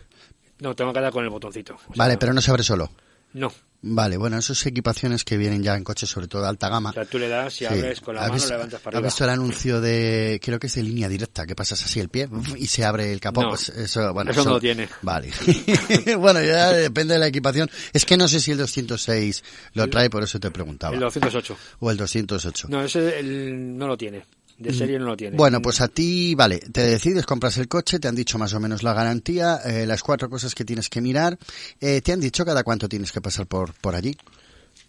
No, 0.59 0.75
tengo 0.75 0.91
que 0.91 0.99
dar 0.99 1.11
con 1.13 1.23
el 1.23 1.29
botoncito. 1.29 1.77
Sea, 1.77 1.87
Vale, 1.95 2.17
pero 2.17 2.33
no 2.33 2.41
se 2.41 2.51
abre 2.51 2.63
solo. 2.63 2.89
No. 3.35 3.53
Vale, 3.87 4.17
bueno, 4.17 4.39
esas 4.39 4.65
equipaciones 4.65 5.23
que 5.23 5.37
vienen 5.37 5.61
ya 5.61 5.75
en 5.75 5.83
coches, 5.83 6.09
sobre 6.09 6.27
todo 6.27 6.41
de 6.41 6.47
alta 6.47 6.69
gama. 6.69 6.89
O 6.89 6.93
sea, 6.93 7.05
tú 7.05 7.19
le 7.19 7.27
das, 7.29 7.53
Sí. 7.53 7.65
abres 7.65 8.01
con 8.01 8.15
la 8.15 8.21
¿Has 8.21 8.27
mano, 8.29 8.33
visto- 8.35 8.49
levantas 8.53 8.81
para 8.81 8.95
¿Has 8.95 8.97
arriba. 8.97 9.07
visto 9.09 9.23
el 9.25 9.29
anuncio 9.29 9.79
de, 9.81 10.39
creo 10.43 10.57
que 10.57 10.65
es 10.65 10.73
de 10.73 10.81
línea 10.81 11.07
directa, 11.07 11.45
que 11.45 11.53
pasas 11.55 11.83
así 11.83 11.99
el 11.99 12.09
pie 12.09 12.27
y 12.57 12.65
se 12.65 12.83
abre 12.83 13.13
el 13.13 13.19
capó? 13.19 13.43
No. 13.43 13.49
Pues 13.49 13.69
eso, 13.69 14.11
bueno, 14.11 14.31
Eso 14.31 14.43
no 14.43 14.51
lo 14.51 14.59
tiene. 14.59 14.89
Vale. 15.03 15.29
bueno, 16.17 16.41
ya 16.41 16.71
depende 16.71 17.13
de 17.13 17.19
la 17.19 17.27
equipación. 17.27 17.69
Es 17.93 18.05
que 18.05 18.17
no 18.17 18.27
sé 18.27 18.39
si 18.39 18.51
el 18.51 18.57
206 18.57 19.43
lo 19.73 19.87
trae, 19.87 20.09
por 20.09 20.23
eso 20.23 20.39
te 20.39 20.49
preguntaba. 20.49 20.95
El 20.95 21.01
208. 21.01 21.55
O 21.79 21.91
el 21.91 21.97
208. 21.97 22.67
No, 22.69 22.81
ese 22.83 23.19
el- 23.19 23.77
no 23.77 23.87
lo 23.87 23.95
tiene. 23.97 24.25
De 24.57 24.73
serie 24.73 24.97
no 24.97 25.05
lo 25.05 25.17
tiene. 25.17 25.35
Bueno, 25.35 25.61
pues 25.61 25.81
a 25.81 25.89
ti, 25.89 26.33
vale, 26.33 26.59
te 26.59 26.81
decides, 26.81 27.25
compras 27.25 27.57
el 27.57 27.67
coche, 27.67 27.99
te 27.99 28.07
han 28.07 28.15
dicho 28.15 28.37
más 28.37 28.53
o 28.53 28.59
menos 28.59 28.83
la 28.83 28.93
garantía, 28.93 29.57
eh, 29.65 29.85
las 29.85 30.01
cuatro 30.01 30.29
cosas 30.29 30.55
que 30.55 30.63
tienes 30.63 30.89
que 30.89 31.01
mirar, 31.01 31.37
eh, 31.81 32.01
te 32.01 32.13
han 32.13 32.21
dicho 32.21 32.45
cada 32.45 32.63
cuánto 32.63 32.87
tienes 32.87 33.11
que 33.11 33.19
pasar 33.19 33.47
por, 33.47 33.73
por 33.73 33.95
allí. 33.95 34.15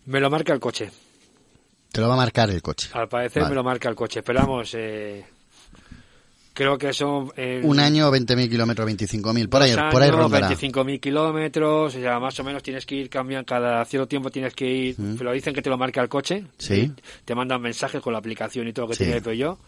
Me 0.07 0.21
lo 0.21 0.31
marca 0.31 0.53
el 0.53 0.61
coche. 0.61 0.91
Te 1.91 2.01
lo 2.01 2.09
va 2.09 2.15
a 2.15 2.19
marcar 2.19 2.51
el 2.51 2.63
coche. 2.63 2.91
Al 2.93 3.09
parecer 3.09 3.43
Vale. 3.43 3.51
me 3.51 3.57
lo 3.57 3.65
marca 3.65 3.89
el 3.89 3.95
coche. 3.97 4.23
Pero 4.23 4.41
vamos, 4.41 4.73
eh, 4.75 5.25
creo 6.57 6.79
que 6.79 6.93
son... 6.95 7.31
eh, 7.37 7.61
Un 7.63 7.79
año, 7.79 8.11
20.000 8.11 8.49
kilómetros, 8.49 8.89
25.000, 8.89 9.49
por 9.51 9.61
ahí, 9.63 9.73
dos 9.73 9.83
por 9.93 10.03
ahí 10.03 10.09
años, 10.09 10.21
rondará. 10.23 10.49
25.000 10.49 10.99
kilómetros, 11.01 11.95
o 11.95 12.01
sea, 12.01 12.19
más 12.19 12.41
o 12.41 12.45
menos 12.45 12.63
tienes 12.63 12.87
que 12.87 12.95
ir 12.95 13.11
cambiando, 13.11 13.45
cada 13.45 13.85
cierto 13.85 14.09
tiempo 14.09 14.31
tienes 14.31 14.55
que 14.55 14.67
ir, 14.67 14.97
pero 15.19 15.33
dicen 15.33 15.53
que 15.53 15.61
te 15.61 15.69
lo 15.69 15.77
marca 15.77 16.01
el 16.01 16.09
coche, 16.09 16.45
Sí. 16.57 16.91
te 17.27 17.35
mandan 17.35 17.61
mensajes 17.61 18.01
con 18.01 18.15
la 18.15 18.19
aplicación 18.21 18.67
y 18.67 18.73
todo 18.73 18.87
lo 18.87 18.91
que 18.91 18.97
Sí. 18.97 19.05
tiene 19.05 19.21
Peugeot, 19.21 19.59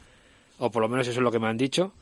o 0.61 0.71
por 0.71 0.83
lo 0.83 0.89
menos 0.89 1.07
eso 1.07 1.19
es 1.21 1.23
lo 1.23 1.31
que 1.31 1.39
me 1.39 1.47
han 1.49 1.59
dicho, 1.59 1.93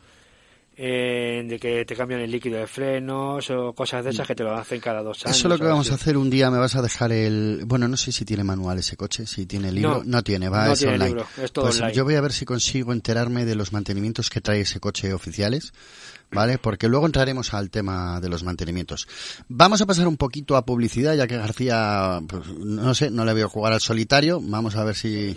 eh, 0.78 1.42
de 1.46 1.58
que 1.58 1.86
te 1.86 1.96
cambian 1.96 2.20
el 2.20 2.30
líquido 2.30 2.58
de 2.58 2.66
frenos 2.66 3.48
o 3.50 3.72
cosas 3.72 4.04
de 4.04 4.10
esas 4.10 4.26
que 4.26 4.34
te 4.34 4.44
lo 4.44 4.54
hacen 4.54 4.78
cada 4.78 5.02
dos 5.02 5.24
años. 5.24 5.36
Eso 5.36 5.48
es 5.48 5.50
lo 5.50 5.58
que 5.58 5.64
vamos 5.64 5.86
así. 5.86 5.92
a 5.92 5.94
hacer 5.94 6.18
un 6.18 6.28
día, 6.28 6.50
me 6.50 6.58
vas 6.58 6.76
a 6.76 6.82
dejar 6.82 7.12
el... 7.12 7.62
Bueno, 7.64 7.88
no 7.88 7.96
sé 7.96 8.12
si 8.12 8.26
tiene 8.26 8.44
manual 8.44 8.78
ese 8.78 8.94
coche, 8.96 9.26
si 9.26 9.46
tiene 9.46 9.72
libro. 9.72 10.02
No, 10.04 10.22
tiene, 10.22 10.50
va, 10.50 10.66
no 10.66 10.72
es 10.72 10.78
tiene 10.80 10.94
online. 10.94 11.08
libro, 11.08 11.26
es 11.42 11.50
todo 11.50 11.64
pues 11.64 11.76
online. 11.76 11.94
yo 11.94 12.04
voy 12.04 12.16
a 12.16 12.20
ver 12.20 12.32
si 12.32 12.44
consigo 12.44 12.92
enterarme 12.92 13.46
de 13.46 13.54
los 13.54 13.72
mantenimientos 13.72 14.28
que 14.28 14.42
trae 14.42 14.60
ese 14.60 14.78
coche 14.78 15.14
oficiales, 15.14 15.72
¿vale? 16.30 16.58
Porque 16.58 16.88
luego 16.88 17.06
entraremos 17.06 17.54
al 17.54 17.70
tema 17.70 18.20
de 18.20 18.28
los 18.28 18.44
mantenimientos. 18.44 19.08
Vamos 19.48 19.80
a 19.80 19.86
pasar 19.86 20.06
un 20.06 20.18
poquito 20.18 20.56
a 20.56 20.66
publicidad, 20.66 21.14
ya 21.14 21.26
que 21.26 21.38
García, 21.38 22.20
pues, 22.28 22.48
no 22.48 22.94
sé, 22.94 23.10
no 23.10 23.24
le 23.24 23.32
veo 23.32 23.48
jugar 23.48 23.72
al 23.72 23.80
solitario. 23.80 24.40
Vamos 24.42 24.76
a 24.76 24.84
ver 24.84 24.94
si... 24.94 25.34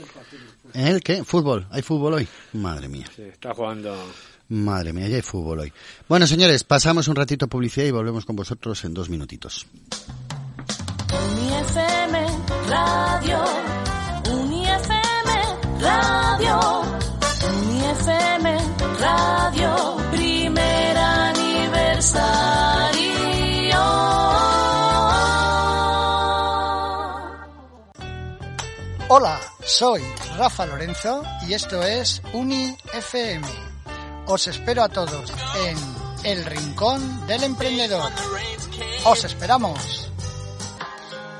¿El 0.73 1.01
qué? 1.01 1.23
¿Fútbol? 1.23 1.65
¿Hay 1.71 1.81
fútbol 1.81 2.15
hoy? 2.15 2.27
Madre 2.51 2.89
mía. 2.89 3.05
Sí, 3.15 3.23
está 3.23 3.53
jugando... 3.53 3.95
Madre 4.49 4.93
mía, 4.93 5.07
ya 5.07 5.15
hay 5.17 5.21
fútbol 5.21 5.59
hoy. 5.59 5.71
Bueno, 6.07 6.25
señores, 6.25 6.63
pasamos 6.63 7.07
un 7.07 7.15
ratito 7.15 7.45
a 7.45 7.47
publicidad 7.47 7.85
y 7.85 7.91
volvemos 7.91 8.25
con 8.25 8.35
vosotros 8.35 8.83
en 8.83 8.95
dos 8.95 9.07
minutitos. 9.07 9.67
UniFM 11.13 12.25
Radio, 12.67 13.43
UniFM 14.31 15.31
Radio, 15.79 16.81
UniFM 17.61 18.57
Radio, 18.99 19.97
primer 20.11 20.97
aniversario. 20.97 22.59
Hola, 29.09 29.39
soy 29.63 30.01
Rafa 30.37 30.65
Lorenzo 30.65 31.23
y 31.47 31.53
esto 31.53 31.83
es 31.83 32.23
Uni 32.33 32.75
FM. 32.93 33.68
Os 34.29 34.45
espero 34.47 34.83
a 34.83 34.89
todos 34.89 35.33
en 35.65 35.75
El 36.23 36.45
Rincón 36.45 37.25
del 37.25 37.43
Emprendedor. 37.43 38.11
Os 39.05 39.23
esperamos. 39.23 40.07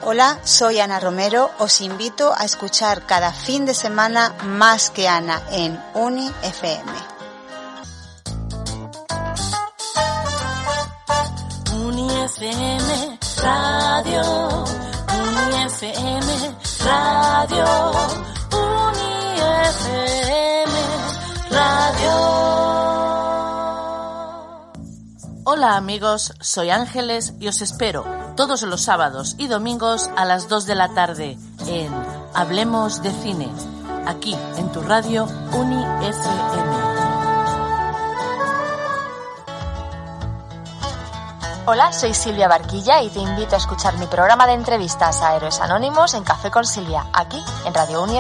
Hola, 0.02 0.39
soy 0.43 0.80
Ana 0.80 0.99
Romero. 0.99 1.52
Os 1.60 1.82
invito 1.82 2.34
a 2.36 2.45
escuchar 2.45 3.06
cada 3.06 3.32
fin 3.32 3.67
de 3.67 3.75
semana 3.75 4.34
Más 4.43 4.89
que 4.89 5.08
Ana 5.08 5.39
en 5.52 5.80
Uni 5.93 6.32
FM. 6.41 6.91
UniFM 11.75 13.19
Radio, 13.43 14.65
UniFM 15.13 16.56
Radio, 16.84 17.91
UniFM 18.52 20.30
Radio. 21.59 22.11
Hola 25.43 25.75
amigos, 25.75 26.33
soy 26.39 26.69
Ángeles 26.69 27.33
y 27.41 27.49
os 27.49 27.61
espero 27.61 28.05
todos 28.37 28.61
los 28.61 28.81
sábados 28.81 29.35
y 29.37 29.47
domingos 29.47 30.09
a 30.15 30.23
las 30.23 30.47
2 30.47 30.65
de 30.67 30.75
la 30.75 30.87
tarde 30.93 31.37
en 31.67 31.93
Hablemos 32.33 33.01
de 33.01 33.11
Cine, 33.11 33.49
aquí 34.05 34.37
en 34.55 34.71
tu 34.71 34.81
radio 34.81 35.27
Uni 35.51 35.83
FM. 36.07 36.77
Hola, 41.65 41.91
soy 41.91 42.13
Silvia 42.13 42.47
Barquilla 42.47 43.01
y 43.01 43.09
te 43.09 43.19
invito 43.19 43.55
a 43.55 43.57
escuchar 43.57 43.97
mi 43.97 44.05
programa 44.05 44.47
de 44.47 44.53
entrevistas 44.53 45.21
a 45.21 45.35
héroes 45.35 45.59
anónimos 45.59 46.13
en 46.13 46.23
Café 46.23 46.51
con 46.51 46.65
Silvia, 46.65 47.07
aquí 47.11 47.43
en 47.65 47.73
Radio 47.73 48.01
Uni 48.03 48.17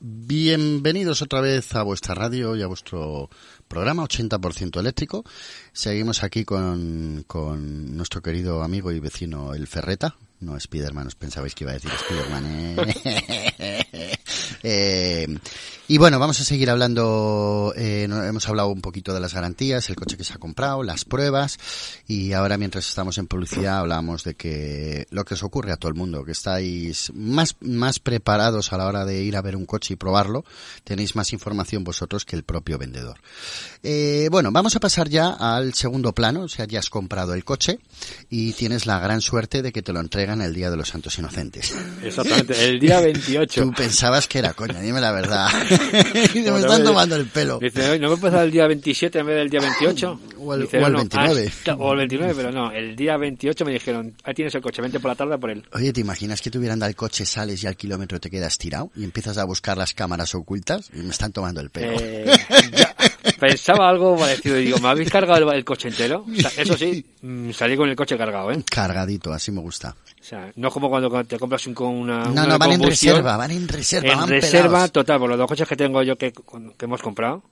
Bienvenidos 0.00 1.22
otra 1.22 1.40
vez 1.40 1.72
a 1.76 1.84
vuestra 1.84 2.12
radio 2.12 2.56
y 2.56 2.62
a 2.62 2.66
vuestro 2.66 3.30
programa 3.68 4.02
80% 4.02 4.80
eléctrico. 4.80 5.24
Seguimos 5.72 6.24
aquí 6.24 6.44
con, 6.44 7.22
con 7.28 7.96
nuestro 7.96 8.20
querido 8.20 8.64
amigo 8.64 8.90
y 8.90 8.98
vecino 8.98 9.54
el 9.54 9.68
Ferreta. 9.68 10.16
No 10.40 10.58
Spiderman, 10.58 11.06
os 11.06 11.14
pensabais 11.14 11.54
que 11.54 11.62
iba 11.62 11.70
a 11.70 11.74
decir 11.74 11.92
Spiderman. 11.92 12.44
¿eh? 12.46 14.18
Eh, 14.66 15.26
y 15.86 15.98
bueno, 15.98 16.18
vamos 16.18 16.40
a 16.40 16.44
seguir 16.44 16.70
hablando. 16.70 17.74
eh, 17.76 18.04
hemos 18.04 18.48
hablado 18.48 18.68
un 18.68 18.80
poquito 18.80 19.12
de 19.12 19.20
las 19.20 19.34
garantías, 19.34 19.90
el 19.90 19.96
coche 19.96 20.16
que 20.16 20.24
se 20.24 20.32
ha 20.32 20.38
comprado, 20.38 20.82
las 20.82 21.04
pruebas. 21.04 21.58
Y 22.08 22.32
ahora, 22.32 22.56
mientras 22.56 22.88
estamos 22.88 23.18
en 23.18 23.26
publicidad, 23.26 23.78
hablamos 23.78 24.24
de 24.24 24.34
que 24.34 25.06
lo 25.10 25.24
que 25.24 25.34
os 25.34 25.42
ocurre 25.42 25.72
a 25.72 25.76
todo 25.76 25.90
el 25.90 25.94
mundo, 25.94 26.24
que 26.24 26.32
estáis 26.32 27.12
más, 27.14 27.56
más 27.60 27.98
preparados 27.98 28.72
a 28.72 28.78
la 28.78 28.86
hora 28.86 29.04
de 29.04 29.22
ir 29.22 29.36
a 29.36 29.42
ver 29.42 29.56
un 29.56 29.66
coche 29.66 29.92
y 29.94 29.96
probarlo. 29.96 30.44
Tenéis 30.84 31.16
más 31.16 31.32
información 31.34 31.84
vosotros 31.84 32.24
que 32.24 32.36
el 32.36 32.44
propio 32.44 32.78
vendedor. 32.78 33.18
Eh, 33.82 34.28
bueno, 34.30 34.50
vamos 34.52 34.76
a 34.76 34.80
pasar 34.80 35.10
ya 35.10 35.30
al 35.30 35.74
segundo 35.74 36.12
plano. 36.14 36.42
O 36.42 36.48
sea, 36.48 36.64
ya 36.64 36.78
has 36.78 36.88
comprado 36.88 37.34
el 37.34 37.44
coche 37.44 37.78
y 38.30 38.52
tienes 38.54 38.86
la 38.86 38.98
gran 39.00 39.20
suerte 39.20 39.60
de 39.60 39.70
que 39.70 39.82
te 39.82 39.92
lo 39.92 40.00
entregan 40.00 40.40
el 40.40 40.54
Día 40.54 40.70
de 40.70 40.78
los 40.78 40.88
Santos 40.88 41.18
Inocentes. 41.18 41.74
Exactamente, 42.02 42.64
el 42.64 42.80
día 42.80 43.00
28. 43.00 43.62
Tú 43.62 43.72
pensabas 43.72 44.26
que 44.28 44.38
era 44.38 44.54
coña, 44.54 44.80
dime 44.80 45.00
la 45.00 45.12
verdad. 45.12 45.48
y 46.34 46.40
me 46.40 46.60
están 46.60 46.84
tomando 46.84 47.16
el 47.16 47.26
pelo. 47.26 47.58
Dice, 47.60 47.90
"Oye, 47.90 47.98
¿no 47.98 48.10
me 48.10 48.16
puedes 48.16 48.34
dar 48.34 48.44
el 48.44 48.50
día 48.50 48.66
27 48.66 49.18
en 49.18 49.26
vez 49.26 49.36
del 49.36 49.50
día 49.50 49.60
28? 49.60 50.20
O 50.44 50.52
el- 50.52 50.62
Dice, 50.62 50.76
o 50.78 50.86
el 50.86 50.92
"No, 50.92 50.98
29". 50.98 51.46
hasta- 51.48 51.74
o 51.76 51.92
el 51.92 51.98
29, 51.98 52.34
pero 52.36 52.52
no, 52.52 52.70
el 52.70 52.94
día 52.94 53.16
28 53.16 53.64
me 53.64 53.72
dijeron, 53.72 54.14
ahí 54.24 54.34
tienes 54.34 54.54
el 54.54 54.60
coche, 54.60 54.82
vente 54.82 55.00
por 55.00 55.10
la 55.10 55.14
tarde 55.14 55.38
por 55.38 55.50
él. 55.50 55.64
Oye, 55.72 55.90
¿te 55.92 56.00
imaginas 56.02 56.42
que 56.42 56.50
te 56.50 56.58
hubieran 56.58 56.78
dado 56.78 56.90
el 56.90 56.96
coche, 56.96 57.24
sales 57.24 57.62
y 57.64 57.66
al 57.66 57.76
kilómetro 57.76 58.20
te 58.20 58.28
quedas 58.28 58.58
tirado 58.58 58.90
y 58.94 59.04
empiezas 59.04 59.38
a 59.38 59.44
buscar 59.44 59.78
las 59.78 59.94
cámaras 59.94 60.34
ocultas 60.34 60.90
y 60.92 60.98
me 60.98 61.10
están 61.10 61.32
tomando 61.32 61.62
el 61.62 61.70
pelo? 61.70 61.96
Eh, 61.98 62.26
ya, 62.76 62.94
pensaba 63.40 63.88
algo 63.88 64.18
parecido, 64.18 64.56
digo, 64.56 64.78
¿me 64.80 64.88
habéis 64.88 65.08
cargado 65.10 65.50
el, 65.50 65.56
el 65.56 65.64
coche 65.64 65.88
entero? 65.88 66.26
O 66.30 66.40
sea, 66.40 66.50
eso 66.62 66.76
sí, 66.76 67.04
mm, 67.22 67.50
salí 67.52 67.74
con 67.76 67.88
el 67.88 67.96
coche 67.96 68.18
cargado, 68.18 68.50
¿eh? 68.52 68.62
Cargadito, 68.70 69.32
así 69.32 69.50
me 69.50 69.60
gusta. 69.62 69.96
O 70.24 70.26
sea, 70.26 70.50
no 70.56 70.68
es 70.68 70.72
como 70.74 70.88
cuando 70.88 71.22
te 71.24 71.38
compras 71.38 71.66
un, 71.66 71.74
con 71.74 71.88
una... 71.88 72.24
No, 72.24 72.30
una 72.30 72.46
no, 72.46 72.58
van 72.58 72.72
en 72.72 72.82
reserva, 72.82 73.36
van 73.36 73.50
en 73.50 73.68
reserva, 73.68 74.10
En 74.10 74.18
van 74.20 74.28
reserva 74.30 74.68
pelados. 74.68 74.92
total, 74.92 75.18
por 75.18 75.28
los 75.28 75.36
dos 75.36 75.46
coches 75.46 75.68
que 75.68 75.76
tengo 75.76 76.02
yo 76.02 76.16
que, 76.16 76.32
que 76.32 76.84
hemos 76.86 77.02
comprado. 77.02 77.42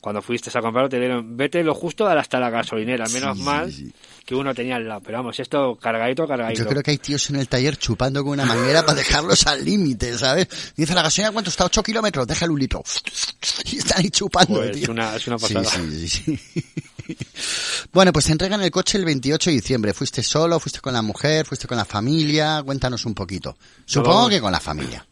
Cuando 0.00 0.22
fuiste 0.22 0.48
a 0.56 0.62
comprarlo 0.62 0.88
te 0.88 0.98
dieron, 0.98 1.36
vete 1.36 1.62
lo 1.62 1.74
justo 1.74 2.06
hasta 2.06 2.38
la 2.40 2.48
gasolinera, 2.50 3.04
menos 3.08 3.36
Sí, 3.36 3.42
mal 3.44 3.70
sí. 3.72 3.92
que 4.24 4.34
uno 4.34 4.54
tenía 4.54 4.76
al 4.76 4.88
lado. 4.88 5.00
Pero 5.04 5.18
vamos, 5.18 5.38
esto 5.40 5.76
cargadito, 5.76 6.26
cargadito. 6.26 6.62
Yo 6.62 6.68
creo 6.68 6.82
que 6.84 6.92
hay 6.92 6.98
tíos 6.98 7.28
en 7.30 7.36
el 7.36 7.48
taller 7.48 7.76
chupando 7.76 8.22
con 8.22 8.32
una 8.34 8.46
manguera 8.46 8.82
para 8.86 8.96
dejarlos 8.96 9.46
al 9.48 9.62
límite, 9.64 10.16
¿sabes? 10.16 10.46
Dice 10.76 10.94
la 10.94 11.02
gasolina, 11.02 11.32
¿cuánto 11.32 11.50
está? 11.50 11.64
8 11.66 11.82
kilómetros, 11.82 12.26
déjale 12.26 12.52
un 12.52 12.58
litro. 12.60 12.82
Y 13.70 13.78
están 13.78 13.98
ahí 13.98 14.08
chupando, 14.10 14.54
Pues, 14.60 14.72
tío. 14.80 14.90
una- 14.92 15.16
es 15.16 15.26
una 15.26 15.36
pasada. 15.36 15.64
sí, 15.64 16.08
sí, 16.08 16.36
sí. 16.38 16.64
Bueno, 17.92 18.12
pues 18.12 18.26
te 18.26 18.32
entregan 18.32 18.60
el 18.60 18.70
coche 18.70 18.98
el 18.98 19.04
28 19.04 19.50
de 19.50 19.54
diciembre. 19.56 19.94
¿Fuiste 19.94 20.22
solo? 20.22 20.58
¿Fuiste 20.60 20.80
con 20.80 20.92
la 20.92 21.00
mujer? 21.00 21.46
¿Fuiste 21.46 21.66
con 21.66 21.76
la 21.78 21.84
familia? 21.84 22.62
Cuéntanos 22.64 23.06
un 23.06 23.14
poquito. 23.14 23.56
Supongo 23.86 24.24
No. 24.24 24.28
que 24.28 24.40
con 24.40 24.52
la 24.52 24.60
familia. 24.60 25.06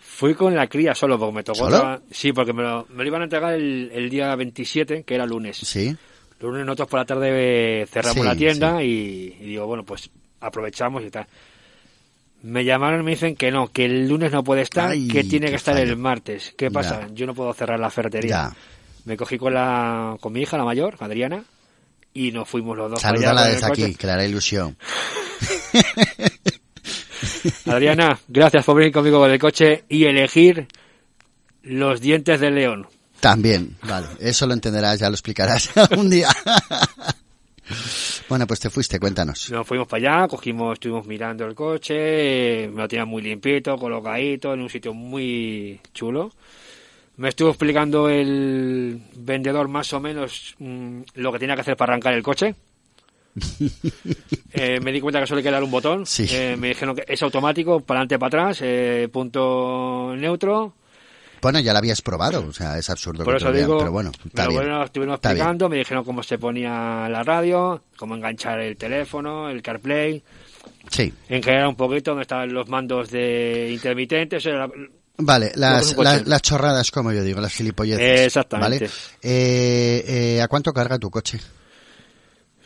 Fui 0.00 0.34
con 0.34 0.54
la 0.54 0.66
cría 0.68 0.94
solo 0.94 1.18
porque 1.18 1.34
me 1.34 1.42
tocó... 1.42 1.58
¿Solo? 1.58 1.76
otra- 1.76 2.00
Sí, 2.10 2.32
porque 2.32 2.52
me 2.52 2.62
lo, 2.62 2.86
me 2.90 3.02
lo 3.02 3.08
iban 3.08 3.20
a 3.22 3.24
entregar 3.24 3.52
el, 3.54 3.90
el 3.92 4.08
día 4.08 4.34
27, 4.36 5.02
que 5.04 5.14
era 5.14 5.26
lunes. 5.26 5.58
Sí. 5.58 5.94
Lunes 6.40 6.64
nosotros 6.64 6.88
por 6.88 7.00
la 7.00 7.04
tarde 7.06 7.86
cerramos 7.90 8.18
Sí, 8.22 8.22
la 8.24 8.36
tienda 8.36 8.82
y, 8.82 9.36
y 9.40 9.44
digo, 9.48 9.66
bueno, 9.66 9.84
pues 9.84 10.08
aprovechamos 10.40 11.02
y 11.04 11.10
tal. 11.10 11.26
Me 12.42 12.64
llamaron 12.64 13.00
y 13.00 13.04
me 13.04 13.10
dicen 13.12 13.36
que 13.36 13.50
no, 13.50 13.68
que 13.68 13.84
el 13.84 14.08
lunes 14.08 14.32
no 14.32 14.42
puede 14.42 14.62
estar, 14.62 14.90
Ay, 14.90 15.06
que 15.06 15.22
tiene 15.24 15.48
que 15.50 15.56
estar 15.56 15.74
fallo. 15.74 15.90
el 15.90 15.96
martes. 15.96 16.54
¿Qué 16.56 16.70
pasa? 16.70 17.02
Ya. 17.08 17.14
Yo 17.14 17.26
no 17.26 17.34
puedo 17.34 17.52
cerrar 17.52 17.78
la 17.78 17.90
ferretería. 17.90 18.30
Ya. 18.30 18.56
Me 19.04 19.16
cogí 19.16 19.38
con 19.38 19.54
la 19.54 20.16
con 20.20 20.32
mi 20.32 20.42
hija, 20.42 20.56
la 20.56 20.64
mayor, 20.64 20.96
Adriana, 21.00 21.44
y 22.14 22.32
nos 22.32 22.48
fuimos 22.48 22.76
los 22.76 22.90
dos. 22.90 23.00
Salúdala 23.00 23.46
desde 23.46 23.66
aquí, 23.66 23.94
que 23.94 24.10
hará 24.10 24.24
ilusión. 24.24 24.76
Adriana, 27.66 28.18
gracias 28.28 28.64
por 28.64 28.76
venir 28.76 28.92
conmigo 28.92 29.18
con 29.18 29.30
el 29.30 29.38
coche 29.38 29.84
y 29.88 30.04
elegir 30.04 30.68
los 31.62 32.00
dientes 32.00 32.40
del 32.40 32.54
león. 32.54 32.86
También, 33.20 33.76
vale. 33.82 34.08
Eso 34.20 34.46
lo 34.46 34.52
entenderás, 34.52 34.98
ya 34.98 35.08
lo 35.08 35.14
explicarás 35.14 35.70
un 35.96 36.10
día. 36.10 36.28
bueno, 38.28 38.46
pues 38.46 38.58
te 38.60 38.68
fuiste, 38.68 38.98
cuéntanos. 38.98 39.50
Nos 39.50 39.66
fuimos 39.66 39.86
para 39.86 40.18
allá, 40.20 40.28
cogimos, 40.28 40.74
estuvimos 40.74 41.06
mirando 41.06 41.46
el 41.46 41.54
coche, 41.54 42.68
me 42.68 42.82
lo 42.82 42.88
tenían 42.88 43.08
muy 43.08 43.22
limpito, 43.22 43.76
colocadito, 43.76 44.52
en 44.54 44.62
un 44.62 44.68
sitio 44.68 44.92
muy 44.92 45.80
chulo. 45.94 46.32
Me 47.16 47.28
estuvo 47.28 47.50
explicando 47.50 48.08
el 48.08 49.00
vendedor 49.16 49.68
más 49.68 49.92
o 49.92 50.00
menos 50.00 50.54
mm, 50.58 51.00
lo 51.14 51.32
que 51.32 51.38
tenía 51.38 51.54
que 51.54 51.60
hacer 51.60 51.76
para 51.76 51.92
arrancar 51.92 52.14
el 52.14 52.22
coche. 52.22 52.54
Eh, 54.54 54.80
me 54.80 54.92
di 54.92 55.00
cuenta 55.00 55.18
que 55.18 55.26
solo 55.26 55.38
hay 55.38 55.44
que 55.44 55.50
dar 55.50 55.64
un 55.64 55.70
botón. 55.70 56.04
Sí. 56.04 56.26
Eh, 56.30 56.56
me 56.58 56.68
dijeron 56.68 56.94
que 56.94 57.04
es 57.08 57.22
automático, 57.22 57.80
para 57.80 58.00
adelante, 58.00 58.18
para 58.18 58.42
atrás, 58.44 58.58
eh, 58.62 59.08
punto 59.10 60.14
neutro. 60.14 60.74
Bueno, 61.40 61.58
ya 61.58 61.72
lo 61.72 61.78
habías 61.78 62.02
probado, 62.02 62.46
o 62.46 62.52
sea, 62.52 62.78
es 62.78 62.88
absurdo 62.90 63.24
Por 63.24 63.32
que 63.34 63.38
te 63.38 63.44
eso 63.44 63.50
lo 63.52 63.58
digo, 63.58 63.78
pero 63.78 63.90
bueno, 63.92 64.12
me 64.22 64.28
está 64.28 64.44
lo 64.44 64.50
bien. 64.60 64.82
estuvieron 64.82 65.14
explicando, 65.14 65.68
me 65.70 65.78
dijeron 65.78 66.04
cómo 66.04 66.22
se 66.22 66.36
ponía 66.38 67.08
la 67.08 67.22
radio, 67.24 67.82
cómo 67.96 68.14
enganchar 68.14 68.60
el 68.60 68.76
teléfono, 68.76 69.48
el 69.48 69.62
CarPlay. 69.62 70.22
Sí. 70.90 71.12
En 71.30 71.42
general 71.42 71.68
un 71.68 71.76
poquito 71.76 72.10
donde 72.10 72.22
estaban 72.22 72.52
los 72.52 72.68
mandos 72.68 73.10
de 73.10 73.70
intermitentes. 73.72 74.44
era- 74.44 74.68
Vale, 75.18 75.52
las, 75.56 75.96
las, 75.96 76.26
las 76.26 76.42
chorradas, 76.42 76.90
como 76.90 77.12
yo 77.12 77.22
digo, 77.22 77.40
las 77.40 77.52
gilipolleces. 77.52 78.20
Eh, 78.20 78.24
exactamente. 78.24 78.86
¿vale? 78.86 78.90
Eh, 79.22 80.04
eh, 80.36 80.42
¿A 80.42 80.48
cuánto 80.48 80.72
carga 80.72 80.98
tu 80.98 81.10
coche? 81.10 81.38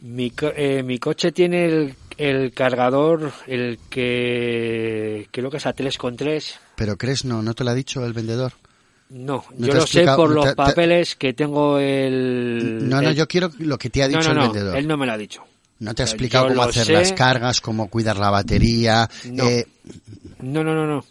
Mi, 0.02 0.32
eh, 0.40 0.82
mi 0.82 0.98
coche 0.98 1.32
tiene 1.32 1.64
el, 1.66 1.94
el 2.18 2.52
cargador, 2.52 3.32
el 3.46 3.78
que 3.90 5.28
creo 5.30 5.50
que 5.50 5.56
es 5.56 5.66
a 5.66 5.74
3,3. 5.74 6.54
¿Pero 6.76 6.96
crees 6.96 7.24
no? 7.24 7.42
¿No 7.42 7.54
te 7.54 7.64
lo 7.64 7.70
ha 7.70 7.74
dicho 7.74 8.04
el 8.04 8.12
vendedor? 8.12 8.52
No, 9.08 9.44
No 9.56 9.66
yo 9.66 9.74
lo 9.74 9.86
sé 9.86 10.04
por 10.04 10.30
los 10.30 10.44
te- 10.44 10.50
te- 10.50 10.56
papeles 10.56 11.16
que 11.16 11.32
tengo 11.32 11.78
el... 11.78 12.88
No, 12.88 13.00
no, 13.00 13.10
el- 13.10 13.14
yo 13.16 13.26
quiero 13.26 13.50
lo 13.58 13.78
que 13.78 13.88
te 13.90 14.02
ha 14.02 14.08
dicho 14.08 14.20
no, 14.20 14.30
el 14.30 14.36
no, 14.36 14.42
vendedor. 14.52 14.76
él 14.76 14.86
no 14.86 14.96
me 14.96 15.06
lo 15.06 15.12
ha 15.12 15.18
dicho. 15.18 15.42
No 15.78 15.94
te 15.94 16.02
ha 16.02 16.06
explicado 16.06 16.48
yo 16.48 16.54
cómo 16.54 16.68
hacer 16.68 16.86
sé. 16.86 16.92
las 16.92 17.12
cargas, 17.12 17.60
cómo 17.60 17.88
cuidar 17.88 18.16
la 18.18 18.30
batería. 18.30 19.08
No. 19.26 19.44
eh, 19.48 19.66
No, 20.40 20.64
no, 20.64 20.74
no, 20.74 20.86
no. 20.86 21.04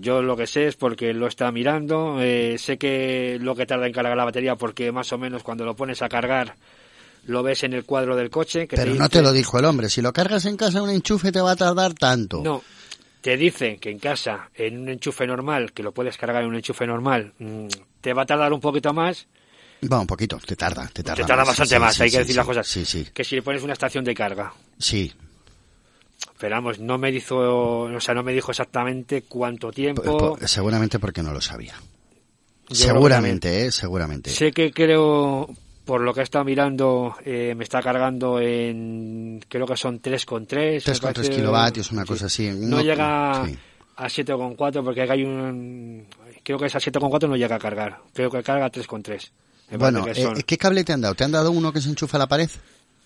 Yo 0.00 0.22
lo 0.22 0.36
que 0.36 0.46
sé 0.46 0.66
es 0.66 0.76
porque 0.76 1.12
lo 1.14 1.26
está 1.26 1.50
mirando, 1.52 2.18
eh, 2.20 2.56
sé 2.58 2.76
que 2.78 3.38
lo 3.40 3.54
que 3.54 3.66
tarda 3.66 3.86
en 3.86 3.92
cargar 3.92 4.16
la 4.16 4.24
batería 4.24 4.56
porque 4.56 4.92
más 4.92 5.12
o 5.12 5.18
menos 5.18 5.42
cuando 5.42 5.64
lo 5.64 5.74
pones 5.76 6.02
a 6.02 6.08
cargar 6.08 6.54
lo 7.26 7.42
ves 7.42 7.64
en 7.64 7.72
el 7.72 7.84
cuadro 7.84 8.14
del 8.16 8.30
coche. 8.30 8.68
Que 8.68 8.76
pero 8.76 8.94
no 8.94 9.04
dice- 9.04 9.18
te 9.18 9.22
lo 9.22 9.32
dijo 9.32 9.58
el 9.58 9.64
hombre. 9.64 9.88
Si 9.90 10.00
lo 10.00 10.12
cargas 10.12 10.44
en 10.46 10.56
casa 10.56 10.82
un 10.82 10.90
enchufe 10.90 11.32
te 11.32 11.40
va 11.40 11.52
a 11.52 11.56
tardar 11.56 11.92
tanto. 11.94 12.40
No, 12.42 12.62
te 13.20 13.36
dicen 13.36 13.78
que 13.80 13.90
en 13.90 13.98
casa, 13.98 14.48
en 14.54 14.78
un 14.78 14.88
enchufe 14.88 15.26
normal, 15.26 15.72
que 15.72 15.82
lo 15.82 15.92
puedes 15.92 16.16
cargar 16.16 16.42
en 16.42 16.48
un 16.50 16.54
enchufe 16.56 16.86
normal, 16.86 17.32
mm, 17.38 17.66
te 18.00 18.12
va 18.12 18.22
a 18.22 18.26
tardar 18.26 18.52
un 18.52 18.60
poquito 18.60 18.92
más, 18.92 19.26
Va, 19.92 20.00
un 20.00 20.06
poquito, 20.06 20.38
te 20.38 20.56
tarda, 20.56 20.88
te 20.92 21.02
tarda. 21.02 21.16
te 21.22 21.26
tarda 21.26 21.42
más. 21.42 21.48
bastante 21.48 21.74
Sí, 21.74 21.80
más, 21.80 21.94
sí, 21.96 22.02
hay 22.04 22.10
que 22.10 22.18
decir 22.18 22.36
las 22.36 22.46
cosas, 22.46 22.66
Sí, 22.66 22.84
sí, 22.84 23.06
que 23.12 23.24
si 23.24 23.34
le 23.36 23.42
pones 23.42 23.62
una 23.62 23.72
estación 23.72 24.04
de 24.04 24.14
carga. 24.14 24.52
sí. 24.78 25.12
Pero 26.38 26.54
vamos, 26.56 26.78
no 26.78 26.98
me 26.98 27.10
dijo, 27.12 27.36
o 27.36 28.00
sea, 28.00 28.14
no 28.14 28.22
me 28.22 28.32
dijo 28.32 28.50
exactamente 28.50 29.22
cuánto 29.22 29.70
tiempo. 29.72 30.02
Po- 30.02 30.36
po- 30.36 30.46
seguramente 30.46 30.98
porque 30.98 31.22
no 31.22 31.32
lo 31.32 31.40
sabía. 31.40 31.74
Yo 32.68 32.74
Seguramente, 32.74 33.66
eh, 33.66 33.72
seguramente. 33.72 34.30
Sé 34.30 34.50
que 34.52 34.72
creo, 34.72 35.48
por 35.84 36.00
lo 36.00 36.12
que 36.12 36.20
he 36.20 36.22
estado 36.24 36.44
mirando, 36.44 37.14
eh, 37.24 37.54
me 37.56 37.64
está 37.64 37.80
cargando 37.80 38.40
en, 38.40 39.42
creo 39.48 39.66
que 39.66 39.76
son 39.76 40.00
3,3. 40.02 40.82
3,3 40.82 40.92
me 41.06 41.12
parece. 41.14 41.30
kilovatios, 41.30 41.92
una 41.92 42.04
cosa 42.04 42.26
así. 42.26 42.48
No, 42.50 42.78
No- 42.78 42.82
llega 42.82 43.44
sí. 43.46 43.56
a 43.96 44.06
7,4 44.08 44.82
porque 44.84 45.02
hay 45.02 45.22
un, 45.22 46.06
creo 46.42 46.58
que 46.58 46.66
es 46.66 46.74
a 46.74 46.80
7,4 46.80 47.28
no 47.28 47.36
llega 47.36 47.56
a 47.56 47.60
cargar. 47.60 47.98
Creo 48.12 48.30
que 48.30 48.42
carga 48.42 48.66
a 48.66 48.70
3,3. 48.72 49.30
Me 49.70 49.78
Bueno, 49.78 50.04
que 50.04 50.14
son. 50.14 50.36
eh, 50.38 50.42
¿qué 50.44 50.58
cable 50.58 50.84
te 50.84 50.92
han 50.92 51.00
dado? 51.00 51.14
¿Te 51.14 51.24
han 51.24 51.32
dado 51.32 51.50
uno 51.52 51.72
que 51.72 51.80
se 51.80 51.88
enchufa 51.88 52.16
a 52.16 52.20
la 52.20 52.26
pared? 52.26 52.50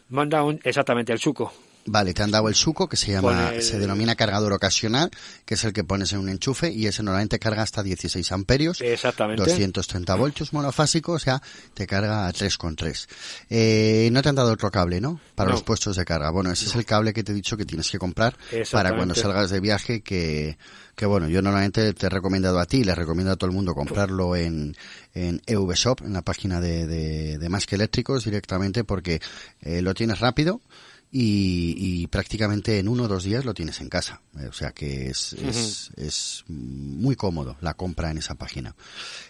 Manda 0.09 0.42
un, 0.42 0.59
exactamente 0.64 1.12
el 1.12 1.18
suco. 1.18 1.53
Vale, 1.86 2.12
te 2.12 2.22
han 2.22 2.30
dado 2.30 2.48
el 2.48 2.54
suco 2.54 2.88
que 2.88 2.96
se 2.96 3.10
llama, 3.10 3.50
el- 3.54 3.62
se 3.62 3.78
denomina 3.78 4.14
cargador 4.14 4.52
ocasional, 4.52 5.10
que 5.46 5.54
es 5.54 5.64
el 5.64 5.72
que 5.72 5.83
pones 5.83 6.12
en 6.12 6.18
un 6.20 6.28
enchufe 6.28 6.70
y 6.70 6.87
ese 6.87 7.02
normalmente 7.02 7.38
carga 7.38 7.62
hasta 7.62 7.83
16 7.83 8.31
amperios. 8.33 8.81
Exactamente. 8.83 9.42
230 9.42 10.14
voltios 10.14 10.52
monofásico, 10.52 11.12
o 11.12 11.18
sea, 11.18 11.40
te 11.74 11.87
carga 11.87 12.26
a 12.26 12.33
3,3. 12.33 13.08
Eh, 13.48 14.10
no 14.12 14.22
te 14.22 14.28
han 14.28 14.35
dado 14.35 14.52
otro 14.52 14.70
cable, 14.70 15.00
¿no? 15.00 15.20
Para 15.35 15.48
No. 15.48 15.54
los 15.54 15.62
puestos 15.64 15.96
de 15.96 16.04
carga. 16.04 16.31
Bueno, 16.31 16.52
ese 16.52 16.66
es 16.66 16.74
el 16.74 16.85
cable 16.85 17.12
que 17.14 17.24
te 17.24 17.33
he 17.33 17.35
dicho 17.35 17.56
que 17.56 17.64
tienes 17.64 17.90
que 17.90 17.98
comprar 17.98 18.37
para 18.70 18.90
cuando 18.96 19.14
salgas 19.22 19.50
de 19.50 19.60
viaje, 19.60 20.02
que, 20.02 20.58
que 20.94 21.06
bueno, 21.06 21.28
yo 21.28 21.40
normalmente 21.40 21.92
te 21.94 22.06
he 22.06 22.10
recomendado 22.10 22.60
a 22.60 22.66
ti, 22.66 22.85
le 22.85 22.94
recomiendo 22.94 23.33
a 23.33 23.37
todo 23.37 23.48
el 23.48 23.56
mundo 23.56 23.74
comprarlo 23.74 24.37
en, 24.37 24.76
en 25.14 25.40
EVShop, 25.46 26.02
en 26.02 26.12
la 26.12 26.22
página 26.22 26.60
de, 26.60 26.87
de, 26.87 27.38
de 27.38 27.48
Más 27.48 27.66
que 27.66 27.76
Eléctricos 27.76 28.24
directamente, 28.24 28.85
porque 28.85 29.20
eh, 29.62 29.81
lo 29.81 29.94
tienes 29.94 30.20
rápido. 30.20 30.60
Y, 31.13 31.75
y 31.77 32.06
prácticamente 32.06 32.79
en 32.79 32.87
uno 32.87 33.02
o 33.04 33.08
dos 33.08 33.25
días 33.25 33.44
lo 33.44 33.52
tienes 33.52 33.81
en 33.81 33.88
casa. 33.88 34.21
Eh, 34.38 34.46
O 34.46 34.52
sea 34.52 34.71
que 34.71 35.08
es, 35.08 35.33
es, 35.33 35.90
es 35.96 36.44
muy 36.46 37.17
cómodo 37.17 37.56
la 37.63 37.75
compra 37.75 38.13
en 38.13 38.19
esa 38.19 38.37
página. 38.37 38.77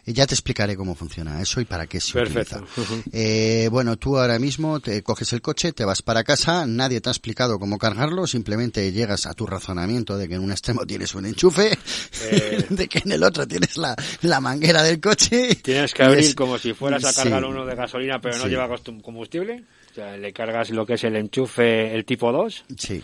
Eh, 0.04 0.12
ya 0.12 0.26
te 0.26 0.34
explicaré 0.34 0.76
cómo 0.76 0.94
funciona 0.94 1.40
eso 1.40 1.58
y 1.58 1.64
para 1.64 1.86
qué 1.86 1.98
se 1.98 2.12
Perfecto. 2.12 2.66
utiliza. 2.78 3.02
Eh, 3.12 3.68
bueno, 3.72 3.96
tú 3.96 4.18
ahora 4.18 4.38
mismo 4.38 4.80
te 4.80 5.02
coges 5.02 5.32
el 5.32 5.40
coche, 5.40 5.72
te 5.72 5.86
vas 5.86 6.02
para 6.02 6.22
casa, 6.22 6.66
nadie 6.66 7.00
te 7.00 7.08
ha 7.08 7.12
explicado 7.12 7.58
cómo 7.58 7.78
cargarlo, 7.78 8.26
simplemente 8.26 8.92
llegas 8.92 9.24
a 9.24 9.32
tu 9.32 9.46
razonamiento 9.46 10.18
de 10.18 10.28
que 10.28 10.34
en 10.34 10.42
un 10.42 10.50
extremo 10.52 10.84
tienes 10.84 11.14
un 11.14 11.24
enchufe, 11.24 11.78
Eh. 12.24 12.66
de 12.70 12.88
que 12.88 12.98
en 12.98 13.12
el 13.12 13.22
otro 13.22 13.48
tienes 13.48 13.78
la, 13.78 13.96
la 14.20 14.38
manguera 14.42 14.82
del 14.82 15.00
coche. 15.00 15.54
Tienes 15.62 15.94
que 15.94 16.02
abrir 16.02 16.24
es- 16.24 16.34
como 16.34 16.58
si 16.58 16.74
fueras 16.74 17.02
a 17.06 17.12
sí. 17.12 17.22
cargar 17.22 17.42
uno 17.46 17.64
de 17.64 17.74
gasolina, 17.74 18.20
pero 18.20 18.36
no 18.36 18.44
Sí. 18.44 18.50
lleva 18.50 18.68
combustible. 19.02 19.64
O 19.90 19.94
sea, 19.94 20.16
le 20.16 20.32
cargas 20.32 20.70
lo 20.70 20.86
que 20.86 20.94
es 20.94 21.04
el 21.04 21.16
enchufe, 21.16 21.94
el 21.94 22.04
tipo 22.04 22.30
2, 22.32 22.64
Sí. 22.76 23.02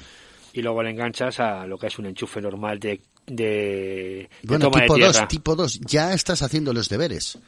y 0.53 0.63
luego 0.63 0.83
le 0.83 0.91
enganchas 0.91 1.41
a 1.41 1.67
lo 1.67 1.79
que 1.79 1.89
es 1.89 1.99
un 1.99 2.07
enchufe 2.07 2.41
normal 2.41 2.79
de, 2.79 3.01
de, 3.27 3.35
de 3.45 4.29
Bueno, 4.45 4.67
toma 4.71 4.83
tipo 4.83 4.95
de 4.95 5.01
2, 5.05 5.13
tierra. 5.13 5.29
tipo 5.29 5.57
2, 5.57 5.81
ya 5.81 6.13
estás 6.15 6.43
haciendo 6.43 6.73
los 6.73 6.89
deberes. 6.89 7.39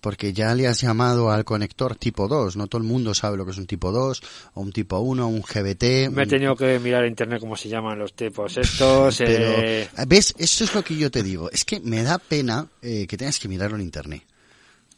Porque 0.00 0.32
ya 0.32 0.52
le 0.56 0.66
has 0.66 0.80
llamado 0.80 1.30
al 1.30 1.44
conector 1.44 1.94
tipo 1.94 2.26
2, 2.26 2.56
no 2.56 2.66
todo 2.66 2.82
el 2.82 2.88
mundo 2.88 3.14
sabe 3.14 3.36
lo 3.36 3.44
que 3.44 3.52
es 3.52 3.58
un 3.58 3.68
tipo 3.68 3.92
2, 3.92 4.20
o 4.54 4.60
un 4.60 4.72
tipo 4.72 4.98
1, 4.98 5.28
un 5.28 5.42
GBT. 5.42 6.10
Me 6.10 6.24
he 6.24 6.26
tenido 6.26 6.56
que 6.56 6.80
mirar 6.80 7.04
en 7.04 7.10
internet 7.10 7.38
cómo 7.38 7.54
se 7.54 7.68
llaman 7.68 8.00
los 8.00 8.12
tipos 8.14 8.56
estos. 8.56 9.16
Pero, 9.18 9.46
eh, 9.62 9.88
¿ves? 10.08 10.34
Eso 10.38 10.64
es 10.64 10.74
lo 10.74 10.82
que 10.82 10.96
yo 10.96 11.08
te 11.08 11.22
digo. 11.22 11.48
Es 11.52 11.64
que 11.64 11.78
me 11.78 12.02
da 12.02 12.18
pena 12.18 12.66
eh, 12.82 13.06
que 13.08 13.16
tengas 13.16 13.38
que 13.38 13.46
mirarlo 13.46 13.76
en 13.76 13.82
internet. 13.82 14.22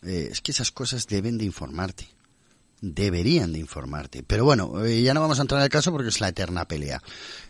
Eh, 0.02 0.28
es 0.32 0.40
que 0.40 0.52
esas 0.52 0.70
cosas 0.72 1.06
deben 1.06 1.36
de 1.36 1.44
informarte. 1.44 2.06
Deberían 2.86 3.50
de 3.52 3.58
informarte. 3.60 4.22
Pero 4.22 4.44
bueno, 4.44 4.84
eh, 4.84 5.00
ya 5.02 5.14
no 5.14 5.20
vamos 5.22 5.38
a 5.38 5.42
entrar 5.42 5.60
en 5.60 5.64
el 5.64 5.70
caso 5.70 5.90
porque 5.90 6.08
es 6.10 6.20
la 6.20 6.28
eterna 6.28 6.68
pelea. 6.68 7.02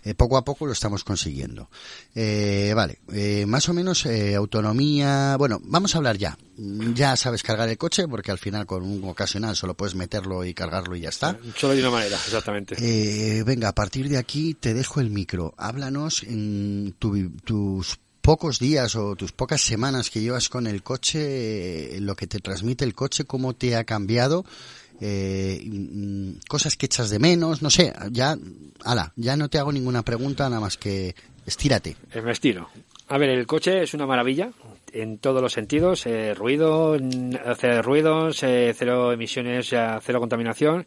Eh, 0.05 0.14
poco 0.14 0.37
a 0.37 0.45
poco 0.45 0.64
lo 0.66 0.72
estamos 0.72 1.03
consiguiendo. 1.03 1.68
Eh, 2.14 2.72
vale, 2.76 3.01
eh, 3.12 3.45
más 3.47 3.68
o 3.68 3.74
menos 3.74 4.07
eh, 4.07 4.37
autonomía. 4.37 5.35
Bueno, 5.37 5.59
vamos 5.64 5.95
a 5.95 5.99
hablar 5.99 6.16
ya. 6.18 6.39
Ya 6.95 7.16
sabes 7.16 7.43
cargar 7.43 7.68
el 7.68 7.76
coche 7.78 8.07
porque 8.07 8.30
al 8.30 8.39
final 8.39 8.64
con 8.64 8.85
un 8.85 9.03
ocasional 9.09 9.57
solo 9.57 9.74
puedes 9.74 9.97
meterlo 9.97 10.45
y 10.45 10.55
cargarlo 10.55 10.95
y 10.95 11.01
ya 11.01 11.09
está. 11.09 11.37
solo 11.57 11.74
de 11.74 11.80
una 11.80 11.91
manera, 11.91 12.14
exactamente. 12.16 12.76
Eh, 12.78 13.43
venga, 13.43 13.68
a 13.70 13.74
partir 13.74 14.09
de 14.09 14.18
aquí 14.18 14.55
te 14.55 14.72
dejo 14.72 15.01
el 15.01 15.11
micro. 15.11 15.53
Háblanos 15.59 16.22
en 16.22 16.95
tu- 17.01 17.30
tus 17.45 17.99
pocos 18.20 18.59
días 18.59 18.97
o 18.97 19.16
tus 19.16 19.32
pocas 19.32 19.61
semanas 19.61 20.09
que 20.09 20.22
llevas 20.22 20.49
con 20.49 20.66
el 20.66 20.82
coche, 20.82 22.01
lo 22.01 22.16
que 22.16 22.26
te 22.26 22.39
transmite 22.41 22.85
el 22.85 22.95
coche, 22.95 23.24
cómo 23.24 23.53
te 23.55 23.76
ha 23.76 23.85
cambiado, 23.85 24.47
eh, 25.07 25.63
mm, 25.67 26.39
cosas 26.49 26.77
que 26.77 26.87
echas 26.87 27.11
de 27.11 27.19
menos, 27.19 27.61
no 27.61 27.69
sé, 27.69 27.93
ya, 28.11 28.37
ala, 28.85 29.13
ya 29.17 29.37
no 29.37 29.51
te 29.51 29.59
hago 29.59 29.71
ninguna 29.71 30.03
pregunta, 30.03 30.49
nada 30.49 30.63
más 30.63 30.79
que 30.79 31.15
estírate. 31.45 31.97
Es 32.11 32.25
mi 32.25 32.31
estilo. 32.31 32.71
A 33.09 33.19
ver, 33.19 33.29
el 33.29 33.47
coche 33.47 33.83
es 33.83 33.93
una 33.93 34.07
maravilla 34.07 34.51
en 34.93 35.19
todos 35.19 35.43
los 35.43 35.53
sentidos. 35.53 36.07
eh, 36.07 36.33
ruido, 36.33 36.97
cero 37.59 37.83
ruidos, 37.83 38.43
eh, 38.43 38.73
cero 38.75 39.13
emisiones, 39.13 39.69
ya, 39.69 40.01
cero 40.03 40.21
contaminación. 40.21 40.87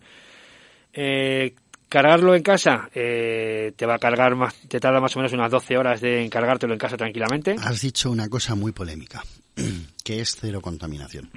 Eh, 0.93 1.53
cargarlo 1.87 2.33
en 2.33 2.41
casa 2.41 2.89
eh, 2.95 3.71
te 3.75 3.85
va 3.85 3.95
a 3.95 3.99
cargar 3.99 4.35
más, 4.35 4.55
te 4.67 4.79
tarda 4.79 4.99
más 4.99 5.15
o 5.15 5.19
menos 5.19 5.33
unas 5.33 5.51
12 5.51 5.77
horas 5.77 6.01
de 6.01 6.25
encargártelo 6.25 6.73
en 6.73 6.79
casa 6.79 6.97
tranquilamente. 6.97 7.55
Has 7.59 7.81
dicho 7.81 8.09
una 8.09 8.29
cosa 8.29 8.55
muy 8.55 8.71
polémica, 8.71 9.23
que 10.03 10.21
es 10.21 10.37
cero 10.41 10.59
contaminación. 10.59 11.29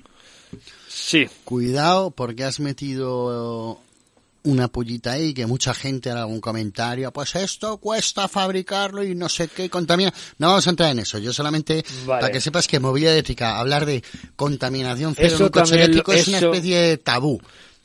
Sí, 0.88 1.26
Cuidado 1.44 2.10
porque 2.10 2.44
has 2.44 2.60
metido 2.60 3.80
una 4.42 4.68
pullita 4.68 5.12
ahí 5.12 5.34
que 5.34 5.46
mucha 5.46 5.74
gente 5.74 6.10
hará 6.10 6.20
algún 6.22 6.40
comentario, 6.40 7.12
pues 7.12 7.34
esto 7.34 7.76
cuesta 7.76 8.26
fabricarlo 8.26 9.04
y 9.04 9.14
no 9.14 9.28
sé 9.28 9.48
qué 9.48 9.68
contamina. 9.68 10.12
No 10.38 10.48
vamos 10.48 10.66
a 10.66 10.70
entrar 10.70 10.90
en 10.92 11.00
eso. 11.00 11.18
Yo 11.18 11.32
solamente 11.32 11.84
Vale. 12.06 12.20
para 12.22 12.32
que 12.32 12.40
sepas 12.40 12.66
que 12.66 12.80
movilidad 12.80 13.12
eléctrica, 13.12 13.58
hablar 13.58 13.84
de 13.84 14.02
contaminación 14.36 15.14
cero 15.14 15.26
Eso 15.28 15.36
en 15.36 15.42
un 15.44 15.48
coche 15.50 15.74
eléctrico 15.74 16.12
es 16.12 16.28
una 16.28 16.38
eso- 16.38 16.52
especie 16.52 16.76
de 16.78 16.96
tabú. 16.98 17.40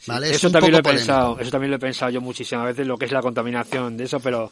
¿Vale? 0.08 0.30
es 0.30 0.36
eso 0.38 0.48
un 0.48 0.54
también 0.54 0.72
lo 0.74 0.78
he 0.80 0.84
polémico. 0.84 1.06
pensado, 1.08 1.40
eso 1.40 1.50
también 1.52 1.72
lo 1.72 1.78
he 1.78 1.80
pensado 1.80 2.12
yo 2.12 2.22
muchísimas 2.22 2.66
veces 2.66 2.86
lo 2.86 2.96
que 2.98 3.06
es 3.06 3.12
la 3.12 3.22
contaminación 3.22 3.98
de 3.98 4.04
eso, 4.04 4.20
pero 4.20 4.52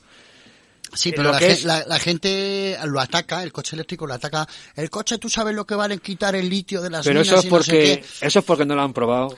Sí, 0.96 1.10
Eh, 1.10 1.14
pero 1.16 1.32
la, 1.32 1.38
es- 1.40 1.64
la- 1.64 1.86
la 1.88 2.00
gente 2.00 2.78
lo 2.86 3.00
ataca, 3.00 3.44
el 3.44 3.52
coche 3.52 3.76
eléctrico 3.76 4.06
lo 4.08 4.14
ataca. 4.14 4.48
El 4.76 4.90
coche, 4.90 5.18
tú 5.18 5.30
sabes 5.30 5.56
lo 5.56 5.66
que 5.66 5.76
vale 5.76 5.98
quitar 6.00 6.36
el 6.36 6.50
litio 6.50 6.82
de 6.82 6.90
las 6.90 7.06
pero 7.06 7.20
minas 7.22 7.28
eso 7.28 7.38
es 7.40 7.46
y 7.46 7.50
no 7.50 7.64
sé 7.64 7.72
porque 7.72 8.04
eso 8.22 8.40
es 8.40 8.46
porque 8.46 8.66
no 8.66 8.76
lo 8.76 8.82
han 8.82 8.94
probado 8.94 9.38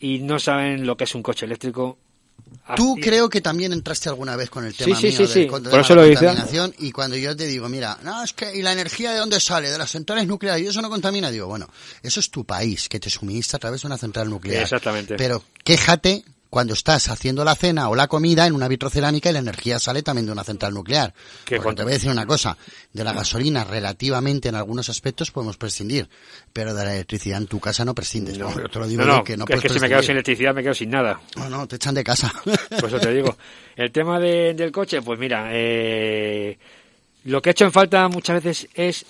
y 0.00 0.18
no 0.18 0.38
saben 0.38 0.86
lo 0.86 0.96
que 0.96 1.04
es 1.04 1.14
un 1.14 1.22
coche 1.22 1.46
eléctrico. 1.46 1.98
Tú 2.76 2.92
Así- 2.94 3.00
creo 3.02 3.28
que 3.28 3.40
también 3.40 3.72
entraste 3.72 4.08
alguna 4.08 4.36
vez 4.36 4.48
con 4.48 4.64
el 4.64 4.74
tema 4.74 4.96
sí, 4.96 5.06
mío 5.08 5.12
sí, 5.12 5.18
del 5.18 5.28
de 5.62 5.70
la 5.70 5.78
lo 5.78 5.84
contaminación 6.14 6.74
y 6.78 6.92
cuando 6.92 7.16
yo 7.16 7.36
te 7.36 7.46
digo, 7.46 7.68
mira, 7.68 7.98
no, 8.02 8.22
es 8.24 8.32
que, 8.32 8.54
¿y 8.56 8.62
la 8.62 8.72
energía 8.72 9.12
de 9.12 9.18
dónde 9.18 9.38
sale? 9.40 9.70
De 9.70 9.76
las 9.78 9.90
centrales 9.90 10.26
nucleares 10.26 10.64
y 10.64 10.68
eso 10.68 10.80
no 10.80 10.88
contamina. 10.88 11.30
Digo, 11.30 11.46
bueno, 11.46 11.68
eso 12.02 12.20
es 12.20 12.30
tu 12.30 12.44
país 12.44 12.88
que 12.88 12.98
te 13.00 13.10
suministra 13.10 13.56
a 13.56 13.60
través 13.60 13.82
de 13.82 13.86
una 13.88 13.98
central 13.98 14.30
nuclear. 14.30 14.62
Exactamente. 14.62 15.16
Pero 15.16 15.44
quéjate 15.62 16.24
cuando 16.54 16.72
estás 16.74 17.08
haciendo 17.08 17.44
la 17.44 17.56
cena 17.56 17.88
o 17.88 17.96
la 17.96 18.06
comida 18.06 18.46
en 18.46 18.54
una 18.54 18.68
vitrocerámica 18.68 19.28
y 19.28 19.32
la 19.32 19.40
energía 19.40 19.80
sale 19.80 20.04
también 20.04 20.26
de 20.26 20.30
una 20.30 20.44
central 20.44 20.72
nuclear. 20.72 21.12
Que 21.44 21.56
Porque 21.56 21.64
con- 21.64 21.74
te 21.74 21.82
voy 21.82 21.90
a 21.90 21.94
decir 21.94 22.10
una 22.12 22.26
cosa, 22.26 22.56
de 22.92 23.02
la 23.02 23.12
gasolina 23.12 23.64
relativamente 23.64 24.50
en 24.50 24.54
algunos 24.54 24.88
aspectos 24.88 25.32
podemos 25.32 25.56
prescindir, 25.56 26.08
pero 26.52 26.72
de 26.72 26.84
la 26.84 26.94
electricidad 26.94 27.38
en 27.38 27.48
tu 27.48 27.58
casa 27.58 27.84
no 27.84 27.92
prescindes. 27.92 28.38
No, 28.38 28.54
Yo 28.56 28.68
te 28.68 28.78
lo 28.78 28.86
digo 28.86 29.02
no, 29.04 29.16
no, 29.16 29.24
que 29.24 29.36
no 29.36 29.42
es 29.42 29.50
puedes 29.50 29.62
que 29.64 29.68
si 29.70 29.80
me 29.80 29.88
quedo 29.88 30.02
sin 30.02 30.12
electricidad 30.12 30.54
me 30.54 30.62
quedo 30.62 30.74
sin 30.74 30.90
nada. 30.90 31.20
No, 31.34 31.50
no, 31.50 31.66
te 31.66 31.74
echan 31.74 31.96
de 31.96 32.04
casa. 32.04 32.32
Por 32.80 32.84
eso 32.88 33.00
te 33.00 33.12
digo. 33.12 33.36
El 33.76 33.90
tema 33.90 34.20
de- 34.20 34.54
del 34.54 34.70
coche, 34.70 35.02
pues 35.02 35.18
mira, 35.18 35.48
eh, 35.50 36.56
lo 37.24 37.42
que 37.42 37.50
he 37.50 37.52
hecho 37.52 37.64
en 37.64 37.72
falta 37.72 38.06
muchas 38.06 38.42
veces 38.44 38.68
es 38.74 39.04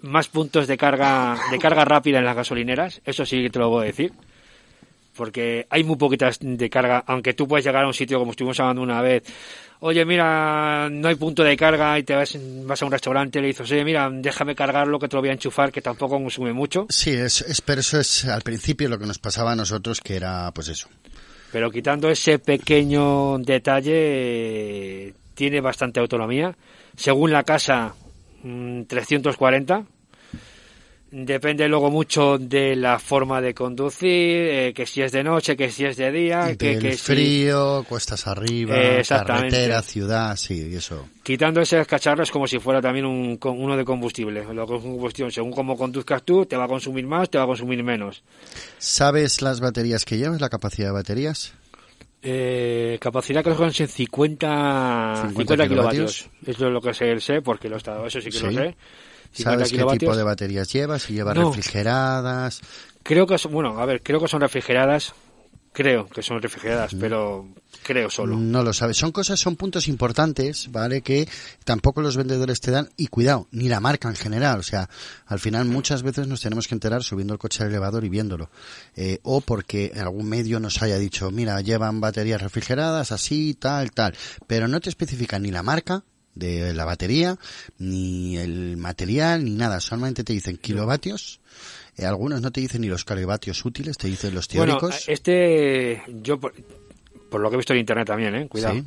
más 0.00 0.28
puntos 0.28 0.66
de 0.66 0.78
carga, 0.78 1.38
de 1.50 1.58
carga 1.58 1.84
rápida 1.84 2.20
en 2.20 2.24
las 2.24 2.36
gasolineras. 2.36 3.02
Eso 3.04 3.26
sí 3.26 3.42
que 3.42 3.50
te 3.50 3.58
lo 3.58 3.68
puedo 3.68 3.82
decir. 3.82 4.14
Porque 5.16 5.66
hay 5.70 5.82
muy 5.82 5.96
poquitas 5.96 6.38
de 6.40 6.70
carga, 6.70 7.02
aunque 7.06 7.34
tú 7.34 7.48
puedes 7.48 7.64
llegar 7.64 7.84
a 7.84 7.86
un 7.86 7.94
sitio 7.94 8.18
como 8.18 8.32
estuvimos 8.32 8.60
hablando 8.60 8.82
una 8.82 9.00
vez. 9.00 9.24
Oye, 9.80 10.04
mira, 10.04 10.88
no 10.90 11.08
hay 11.08 11.14
punto 11.14 11.42
de 11.42 11.56
carga 11.56 11.98
y 11.98 12.02
te 12.02 12.14
vas, 12.14 12.36
vas 12.64 12.82
a 12.82 12.86
un 12.86 12.92
restaurante 12.92 13.38
y 13.38 13.42
le 13.42 13.48
dices, 13.48 13.70
oye, 13.70 13.84
mira, 13.84 14.08
déjame 14.10 14.54
cargarlo 14.54 14.98
que 14.98 15.08
te 15.08 15.16
lo 15.16 15.22
voy 15.22 15.30
a 15.30 15.32
enchufar, 15.32 15.70
que 15.72 15.82
tampoco 15.82 16.16
consume 16.16 16.52
mucho. 16.52 16.86
Sí, 16.88 17.10
es, 17.10 17.42
es, 17.42 17.60
pero 17.60 17.80
eso 17.80 17.98
es 18.00 18.24
al 18.26 18.42
principio 18.42 18.88
lo 18.88 18.98
que 18.98 19.06
nos 19.06 19.18
pasaba 19.18 19.52
a 19.52 19.56
nosotros, 19.56 20.00
que 20.00 20.16
era 20.16 20.50
pues 20.52 20.68
eso. 20.68 20.88
Pero 21.52 21.70
quitando 21.70 22.10
ese 22.10 22.38
pequeño 22.38 23.38
detalle, 23.38 25.14
tiene 25.34 25.60
bastante 25.60 26.00
autonomía. 26.00 26.56
Según 26.96 27.32
la 27.32 27.44
casa, 27.44 27.94
mm, 28.42 28.82
340. 28.82 29.84
Depende 31.18 31.66
luego 31.66 31.90
mucho 31.90 32.36
de 32.36 32.76
la 32.76 32.98
forma 32.98 33.40
de 33.40 33.54
conducir, 33.54 34.10
eh, 34.10 34.72
que 34.76 34.84
si 34.84 35.00
es 35.00 35.12
de 35.12 35.24
noche, 35.24 35.56
que 35.56 35.70
si 35.70 35.86
es 35.86 35.96
de 35.96 36.12
día, 36.12 36.54
que, 36.58 36.74
Del 36.74 36.82
que 36.82 36.92
si- 36.92 36.98
frío, 36.98 37.86
cuestas 37.88 38.26
arriba, 38.26 38.76
Eh, 38.76 39.02
carretera, 39.08 39.80
ciudad, 39.80 40.36
sí, 40.36 40.68
y 40.70 40.74
eso. 40.74 41.08
Quitando 41.22 41.62
ese 41.62 41.82
cacharro 41.86 42.22
es 42.22 42.30
como 42.30 42.46
si 42.46 42.58
fuera 42.58 42.82
también 42.82 43.06
un, 43.06 43.38
uno 43.42 43.76
de 43.78 43.84
combustible. 43.86 44.44
Lo 44.52 44.66
que 44.66 44.76
es 44.76 44.84
un 44.84 44.92
combustión, 44.92 45.30
según 45.30 45.52
cómo 45.52 45.74
conduzcas 45.74 46.22
tú, 46.22 46.44
te 46.44 46.54
va 46.54 46.64
a 46.64 46.68
consumir 46.68 47.06
más, 47.06 47.30
te 47.30 47.38
va 47.38 47.44
a 47.44 47.46
consumir 47.46 47.82
menos. 47.82 48.22
¿Sabes 48.76 49.40
las 49.40 49.60
baterías 49.60 50.04
que 50.04 50.18
llevas, 50.18 50.42
la 50.42 50.50
capacidad 50.50 50.88
de 50.88 50.92
baterías? 50.92 51.54
Eh, 52.22 52.98
capacidad 53.00 53.42
que 53.42 53.48
en 53.50 53.56
50, 53.72 53.88
50 53.88 55.28
50 55.30 55.66
kilovatios. 55.66 55.68
kilovatios. 56.14 56.30
Eso 56.46 56.66
es 56.66 56.72
lo 56.74 56.80
que 56.82 56.92
sé, 56.92 57.18
sé 57.20 57.40
porque 57.40 57.70
lo 57.70 57.76
he 57.76 57.78
estado, 57.78 58.04
eso 58.06 58.20
sí 58.20 58.28
que 58.28 58.40
lo 58.40 58.52
sé. 58.52 58.76
50 59.36 59.66
¿Sabes 59.66 59.72
qué 59.92 59.98
tipo 59.98 60.16
de 60.16 60.22
baterías 60.22 60.72
llevas? 60.72 61.02
Si 61.02 61.12
llevas 61.14 61.36
No. 61.36 61.48
refrigeradas. 61.52 62.60
Creo 63.02 63.26
que 63.26 63.38
son, 63.38 63.52
bueno, 63.52 63.78
a 63.78 63.86
ver, 63.86 64.02
creo 64.02 64.20
que 64.20 64.28
son 64.28 64.40
refrigeradas. 64.40 65.12
creo 65.72 66.08
que 66.08 66.22
son 66.22 66.40
refrigeradas, 66.40 66.94
pero 66.98 67.46
creo 67.82 68.08
solo. 68.08 68.34
No 68.38 68.62
lo 68.62 68.72
sabes. 68.72 68.96
Son 68.96 69.12
cosas, 69.12 69.38
son 69.38 69.56
puntos 69.56 69.88
importantes, 69.88 70.72
¿vale? 70.72 71.02
Que 71.02 71.28
tampoco 71.64 72.00
los 72.00 72.16
vendedores 72.16 72.62
te 72.62 72.70
dan. 72.70 72.88
Y 72.96 73.08
cuidado, 73.08 73.46
ni 73.50 73.68
la 73.68 73.78
marca 73.78 74.08
en 74.08 74.16
general. 74.16 74.58
O 74.58 74.62
sea, 74.62 74.88
al 75.26 75.38
final 75.38 75.66
muchas 75.66 76.02
veces 76.02 76.28
nos 76.28 76.40
tenemos 76.40 76.66
que 76.66 76.74
enterar 76.74 77.02
subiendo 77.04 77.34
el 77.34 77.38
coche 77.38 77.62
al 77.62 77.68
elevador 77.68 78.04
y 78.04 78.08
viéndolo. 78.08 78.48
Eh, 78.94 79.18
o 79.22 79.42
porque 79.42 79.92
algún 80.00 80.26
medio 80.30 80.60
nos 80.60 80.80
haya 80.80 80.96
dicho, 80.96 81.30
mira, 81.30 81.60
llevan 81.60 82.00
baterías 82.00 82.40
refrigeradas, 82.40 83.12
así, 83.12 83.52
tal, 83.52 83.90
tal. 83.90 84.14
Pero 84.46 84.68
no 84.68 84.80
te 84.80 84.88
especifican 84.88 85.42
ni 85.42 85.50
la 85.50 85.62
marca, 85.62 86.04
de 86.36 86.72
la 86.74 86.84
batería, 86.84 87.36
ni 87.78 88.36
el 88.36 88.76
material, 88.76 89.44
ni 89.44 89.52
nada. 89.56 89.80
Solamente 89.80 90.22
te 90.22 90.32
dicen 90.32 90.56
kilovatios. 90.58 91.40
Eh, 91.96 92.04
algunos 92.06 92.40
no 92.42 92.52
te 92.52 92.60
dicen 92.60 92.82
ni 92.82 92.88
los 92.88 93.04
kilovatios 93.04 93.64
útiles, 93.64 93.96
te 93.98 94.06
dicen 94.06 94.34
los 94.34 94.46
Bueno, 94.48 94.76
teóricos. 94.78 95.08
este, 95.08 96.02
yo 96.22 96.38
por, 96.38 96.52
por 97.30 97.40
lo 97.40 97.48
que 97.48 97.54
he 97.54 97.58
visto 97.58 97.72
en 97.72 97.80
internet 97.80 98.06
también, 98.06 98.34
eh, 98.34 98.46
cuidado. 98.48 98.74
Sí. 98.74 98.84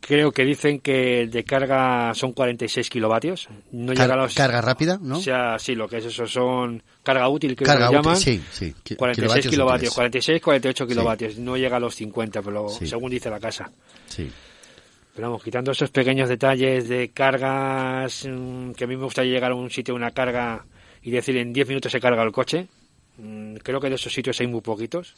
Creo 0.00 0.30
que 0.30 0.44
dicen 0.44 0.78
que 0.78 1.26
de 1.26 1.44
carga 1.44 2.14
son 2.14 2.32
46 2.32 2.88
kilovatios. 2.88 3.48
No 3.72 3.92
Car- 3.94 4.02
llega 4.06 4.14
a 4.14 4.16
los. 4.16 4.34
carga 4.34 4.60
rápida, 4.60 4.98
¿no? 5.02 5.18
O 5.18 5.20
sea, 5.20 5.58
sí, 5.58 5.74
lo 5.74 5.88
que 5.88 5.98
es 5.98 6.04
eso 6.04 6.26
son 6.26 6.82
carga 7.02 7.28
útil, 7.28 7.56
que 7.56 7.64
Carga 7.64 7.86
lo 7.90 7.98
útil, 7.98 8.02
llaman. 8.02 8.16
sí, 8.16 8.40
sí. 8.52 8.74
Ki- 8.82 8.94
46 8.94 9.50
kilovatios 9.50 9.50
kilovatios, 9.50 9.80
útiles. 9.90 9.94
46, 9.94 10.42
48 10.42 10.86
kilovatios. 10.86 11.38
No 11.38 11.56
llega 11.56 11.76
a 11.78 11.80
los 11.80 11.94
50, 11.96 12.40
pero 12.42 12.68
Sí. 12.68 12.86
según 12.86 13.10
dice 13.10 13.28
la 13.28 13.40
casa. 13.40 13.70
Sí. 14.06 14.30
Pero 15.18 15.30
vamos, 15.30 15.42
quitando 15.42 15.72
esos 15.72 15.90
pequeños 15.90 16.28
detalles 16.28 16.88
de 16.88 17.08
cargas, 17.10 18.24
mm, 18.24 18.70
que 18.70 18.84
a 18.84 18.86
mí 18.86 18.96
me 18.96 19.02
gustaría 19.02 19.32
llegar 19.32 19.50
a 19.50 19.56
un 19.56 19.68
sitio, 19.68 19.96
una 19.96 20.12
carga, 20.12 20.64
y 21.02 21.10
decir 21.10 21.36
en 21.38 21.52
10 21.52 21.66
minutos 21.66 21.90
se 21.90 21.98
carga 21.98 22.22
el 22.22 22.30
coche. 22.30 22.68
mm, 23.16 23.56
Creo 23.64 23.80
que 23.80 23.88
de 23.88 23.96
esos 23.96 24.12
sitios 24.12 24.38
hay 24.38 24.46
muy 24.46 24.60
poquitos. 24.60 25.14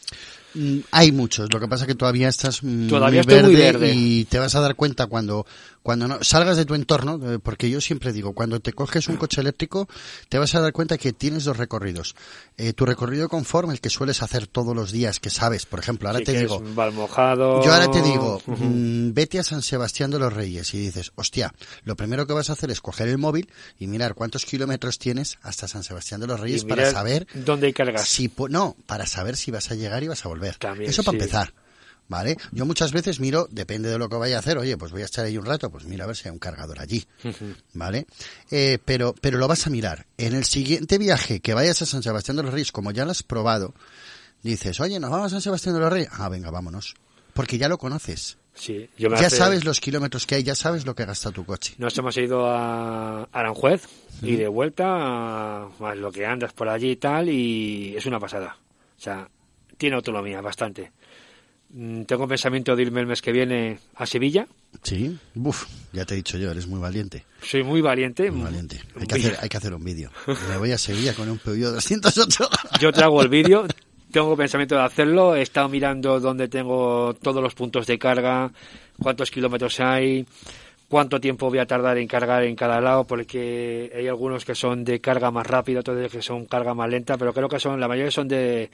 Mm, 0.54 0.78
Hay 0.92 1.12
muchos, 1.12 1.52
lo 1.52 1.60
que 1.60 1.68
pasa 1.68 1.86
que 1.86 1.94
todavía 1.94 2.28
estás 2.28 2.62
Todavía 2.88 3.22
muy, 3.22 3.34
estoy 3.34 3.42
muy 3.42 3.54
verde 3.54 3.72
verde. 3.88 3.92
y 3.94 4.24
te 4.24 4.38
vas 4.38 4.54
a 4.54 4.60
dar 4.60 4.74
cuenta 4.74 5.06
cuando 5.06 5.44
cuando 5.82 6.08
no 6.08 6.22
salgas 6.22 6.56
de 6.56 6.64
tu 6.64 6.74
entorno, 6.74 7.18
eh, 7.32 7.38
porque 7.38 7.70
yo 7.70 7.80
siempre 7.80 8.12
digo, 8.12 8.34
cuando 8.34 8.60
te 8.60 8.72
coges 8.72 9.08
un 9.08 9.16
coche 9.16 9.40
eléctrico, 9.40 9.88
te 10.28 10.38
vas 10.38 10.54
a 10.54 10.60
dar 10.60 10.72
cuenta 10.72 10.98
que 10.98 11.12
tienes 11.12 11.44
dos 11.44 11.56
recorridos. 11.56 12.14
Eh, 12.56 12.72
tu 12.72 12.84
recorrido 12.84 13.24
de 13.24 13.28
confort, 13.28 13.70
el 13.70 13.80
que 13.80 13.90
sueles 13.90 14.22
hacer 14.22 14.46
todos 14.46 14.74
los 14.76 14.92
días, 14.92 15.20
que 15.20 15.30
sabes, 15.30 15.66
por 15.66 15.78
ejemplo, 15.78 16.08
ahora 16.08 16.18
Sí, 16.18 16.26
te 16.26 16.38
digo, 16.38 16.62
es 16.62 16.74
Valmojado. 16.74 17.62
Yo 17.64 17.72
ahora 17.72 17.90
te 17.90 18.02
digo, 18.02 18.42
mm, 18.46 19.12
vete 19.12 19.38
a 19.38 19.44
San 19.44 19.62
Sebastián 19.62 20.10
de 20.10 20.18
los 20.18 20.32
Reyes 20.32 20.74
y 20.74 20.78
dices, 20.78 21.12
hostia, 21.14 21.54
lo 21.84 21.96
primero 21.96 22.26
que 22.26 22.32
vas 22.32 22.50
a 22.50 22.52
hacer 22.52 22.70
es 22.70 22.80
coger 22.80 23.08
el 23.08 23.18
móvil 23.18 23.50
y 23.78 23.86
mirar 23.86 24.14
cuántos 24.14 24.44
kilómetros 24.44 24.98
tienes 24.98 25.38
hasta 25.42 25.66
San 25.68 25.82
Sebastián 25.82 26.20
de 26.20 26.26
los 26.26 26.40
Reyes 26.40 26.64
para 26.64 26.90
saber 26.90 27.26
dónde 27.34 27.68
hay 27.68 27.72
cargas. 27.72 28.06
si 28.08 28.30
no, 28.48 28.76
para 28.86 29.06
saber 29.06 29.36
si 29.36 29.50
vas 29.50 29.70
a 29.70 29.74
llegar 29.74 30.02
y 30.02 30.08
vas 30.08 30.24
a 30.24 30.28
volver. 30.28 30.56
También, 30.56 30.90
Eso 30.90 31.02
para 31.02 31.18
sí. 31.18 31.24
empezar. 31.24 31.54
¿Vale? 32.10 32.36
Yo 32.50 32.66
muchas 32.66 32.92
veces 32.92 33.20
miro, 33.20 33.46
depende 33.52 33.88
de 33.88 33.96
lo 33.96 34.08
que 34.08 34.16
vaya 34.16 34.34
a 34.34 34.38
hacer, 34.40 34.58
oye, 34.58 34.76
pues 34.76 34.90
voy 34.90 35.02
a 35.02 35.04
estar 35.04 35.24
ahí 35.24 35.38
un 35.38 35.46
rato, 35.46 35.70
pues 35.70 35.84
mira 35.84 36.02
a 36.02 36.06
ver 36.08 36.16
si 36.16 36.26
hay 36.26 36.32
un 36.32 36.40
cargador 36.40 36.80
allí. 36.80 37.06
¿Vale? 37.72 38.04
Eh, 38.50 38.78
pero, 38.84 39.14
pero 39.20 39.38
lo 39.38 39.46
vas 39.46 39.66
a 39.68 39.70
mirar. 39.70 40.06
En 40.18 40.34
el 40.34 40.44
siguiente 40.44 40.98
viaje 40.98 41.38
que 41.38 41.54
vayas 41.54 41.80
a 41.82 41.86
San 41.86 42.02
Sebastián 42.02 42.36
de 42.36 42.42
los 42.42 42.52
Reyes, 42.52 42.72
como 42.72 42.90
ya 42.90 43.04
lo 43.04 43.12
has 43.12 43.22
probado, 43.22 43.74
dices, 44.42 44.80
oye, 44.80 44.98
nos 44.98 45.08
vamos 45.10 45.26
a 45.26 45.30
San 45.30 45.40
Sebastián 45.40 45.76
de 45.76 45.80
los 45.82 45.92
Reyes. 45.92 46.08
Ah, 46.12 46.28
venga, 46.28 46.50
vámonos. 46.50 46.94
Porque 47.32 47.58
ya 47.58 47.68
lo 47.68 47.78
conoces. 47.78 48.38
Sí, 48.54 48.90
yo 48.98 49.08
me 49.08 49.16
Ya 49.20 49.28
hace- 49.28 49.36
sabes 49.36 49.64
los 49.64 49.78
kilómetros 49.80 50.26
que 50.26 50.34
hay, 50.34 50.42
ya 50.42 50.56
sabes 50.56 50.84
lo 50.84 50.96
que 50.96 51.04
gasta 51.04 51.30
tu 51.30 51.44
coche. 51.46 51.74
Nos 51.78 51.96
hemos 51.96 52.16
ido 52.16 52.50
a 52.50 53.22
Aranjuez 53.30 53.84
y 54.20 54.34
de 54.34 54.48
vuelta 54.48 54.84
a, 54.88 55.68
a 55.80 55.94
lo 55.94 56.10
que 56.10 56.26
andas 56.26 56.52
por 56.52 56.68
allí 56.68 56.90
y 56.90 56.96
tal 56.96 57.28
y 57.28 57.94
es 57.96 58.04
una 58.06 58.18
pasada. 58.18 58.56
O 58.98 59.00
sea, 59.00 59.28
tiene 59.78 59.94
autonomía 59.94 60.40
bastante. 60.40 60.90
Mm, 61.72 62.02
Tengo 62.02 62.26
pensamiento 62.26 62.74
de 62.74 62.82
irme 62.82 63.00
el 63.00 63.06
mes 63.06 63.22
que 63.22 63.32
viene 63.32 63.78
a 63.96 64.06
Sevilla. 64.06 64.46
Sí, 64.82 65.16
Uf, 65.36 65.66
ya 65.92 66.04
te 66.04 66.14
he 66.14 66.16
dicho 66.16 66.36
yo, 66.38 66.50
eres 66.50 66.66
muy 66.66 66.80
valiente. 66.80 67.24
Soy 67.42 67.62
muy 67.62 67.80
valiente. 67.80 68.30
Muy 68.30 68.42
valiente. 68.44 68.80
Hay 68.98 69.06
que 69.06 69.14
hacer, 69.16 69.36
hay 69.40 69.48
que 69.48 69.56
hacer 69.56 69.74
un 69.74 69.84
vídeo. 69.84 70.10
Me 70.48 70.56
voy 70.58 70.72
a 70.72 70.78
Sevilla 70.78 71.14
con 71.14 71.28
un 71.28 71.38
Peugeot 71.38 71.72
208. 71.74 72.48
Yo 72.80 72.92
te 72.92 73.02
hago 73.02 73.22
el 73.22 73.28
vídeo. 73.30 73.66
Tengo 74.10 74.36
pensamiento 74.36 74.74
de 74.74 74.82
hacerlo. 74.82 75.36
He 75.36 75.42
estado 75.42 75.68
mirando 75.68 76.18
dónde 76.18 76.48
tengo 76.48 77.14
todos 77.22 77.42
los 77.42 77.54
puntos 77.54 77.86
de 77.86 77.98
carga, 77.98 78.50
cuántos 79.00 79.30
kilómetros 79.30 79.78
hay, 79.78 80.26
cuánto 80.88 81.20
tiempo 81.20 81.48
voy 81.48 81.58
a 81.60 81.66
tardar 81.66 81.96
en 81.98 82.08
cargar 82.08 82.42
en 82.42 82.56
cada 82.56 82.80
lado, 82.80 83.04
porque 83.06 83.92
hay 83.94 84.08
algunos 84.08 84.44
que 84.44 84.56
son 84.56 84.82
de 84.82 85.00
carga 85.00 85.30
más 85.30 85.46
rápida, 85.46 85.80
otros 85.80 86.10
que 86.10 86.22
son 86.22 86.46
carga 86.46 86.74
más 86.74 86.90
lenta, 86.90 87.16
pero 87.16 87.32
creo 87.32 87.48
que 87.48 87.60
son, 87.60 87.78
la 87.78 87.86
mayoría 87.86 88.10
son 88.10 88.26
de, 88.26 88.68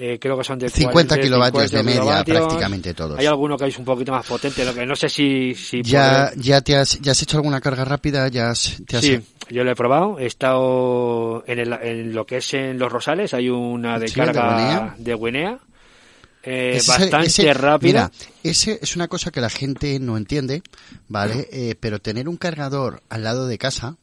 eh, 0.00 0.18
creo 0.20 0.38
que 0.38 0.44
son 0.44 0.58
de 0.60 0.70
50 0.70 0.92
40, 0.92 1.20
kilovatios 1.20 1.62
de 1.64 1.68
50 1.78 1.84
media, 1.84 2.00
kilovatios. 2.24 2.38
prácticamente 2.38 2.94
todos. 2.94 3.18
Hay 3.18 3.26
alguno 3.26 3.56
que 3.58 3.66
es 3.66 3.78
un 3.78 3.84
poquito 3.84 4.12
más 4.12 4.24
potente, 4.24 4.64
lo 4.64 4.72
que 4.72 4.86
no 4.86 4.94
sé 4.96 5.08
si, 5.08 5.54
si 5.56 5.82
¿Ya, 5.82 6.30
podré- 6.30 6.40
ya, 6.40 6.60
te 6.60 6.76
has, 6.76 7.00
¿Ya 7.00 7.12
has 7.12 7.22
hecho 7.22 7.36
alguna 7.36 7.60
carga 7.60 7.84
rápida? 7.84 8.28
¿Ya 8.28 8.50
has, 8.50 8.76
te 8.86 8.96
has- 8.96 9.04
Sí, 9.04 9.18
yo 9.50 9.64
lo 9.64 9.70
he 9.72 9.74
probado. 9.74 10.18
He 10.20 10.26
estado 10.26 11.42
en, 11.46 11.58
el- 11.58 11.72
en 11.82 12.14
lo 12.14 12.24
que 12.26 12.36
es 12.38 12.54
en 12.54 12.78
Los 12.78 12.92
Rosales. 12.92 13.34
Hay 13.34 13.48
una 13.50 13.98
de 13.98 14.08
Sí, 14.08 14.14
de 14.20 14.26
carga 14.26 14.94
de 14.98 15.14
Guinea. 15.16 15.58
eh, 16.42 16.76
Ese- 16.76 16.90
bastante 16.92 17.26
ese- 17.26 17.52
rápida. 17.54 18.10
Mira, 18.10 18.28
ese 18.44 18.78
es 18.80 18.94
una 18.96 19.08
cosa 19.08 19.30
que 19.30 19.40
la 19.40 19.50
gente 19.50 19.98
no 19.98 20.16
entiende, 20.16 20.62
¿vale? 21.08 21.48
Eh, 21.52 21.74
pero 21.78 21.98
tener 21.98 22.28
un 22.28 22.36
cargador 22.36 23.02
al 23.08 23.24
lado 23.24 23.46
de 23.48 23.58
casa 23.58 23.96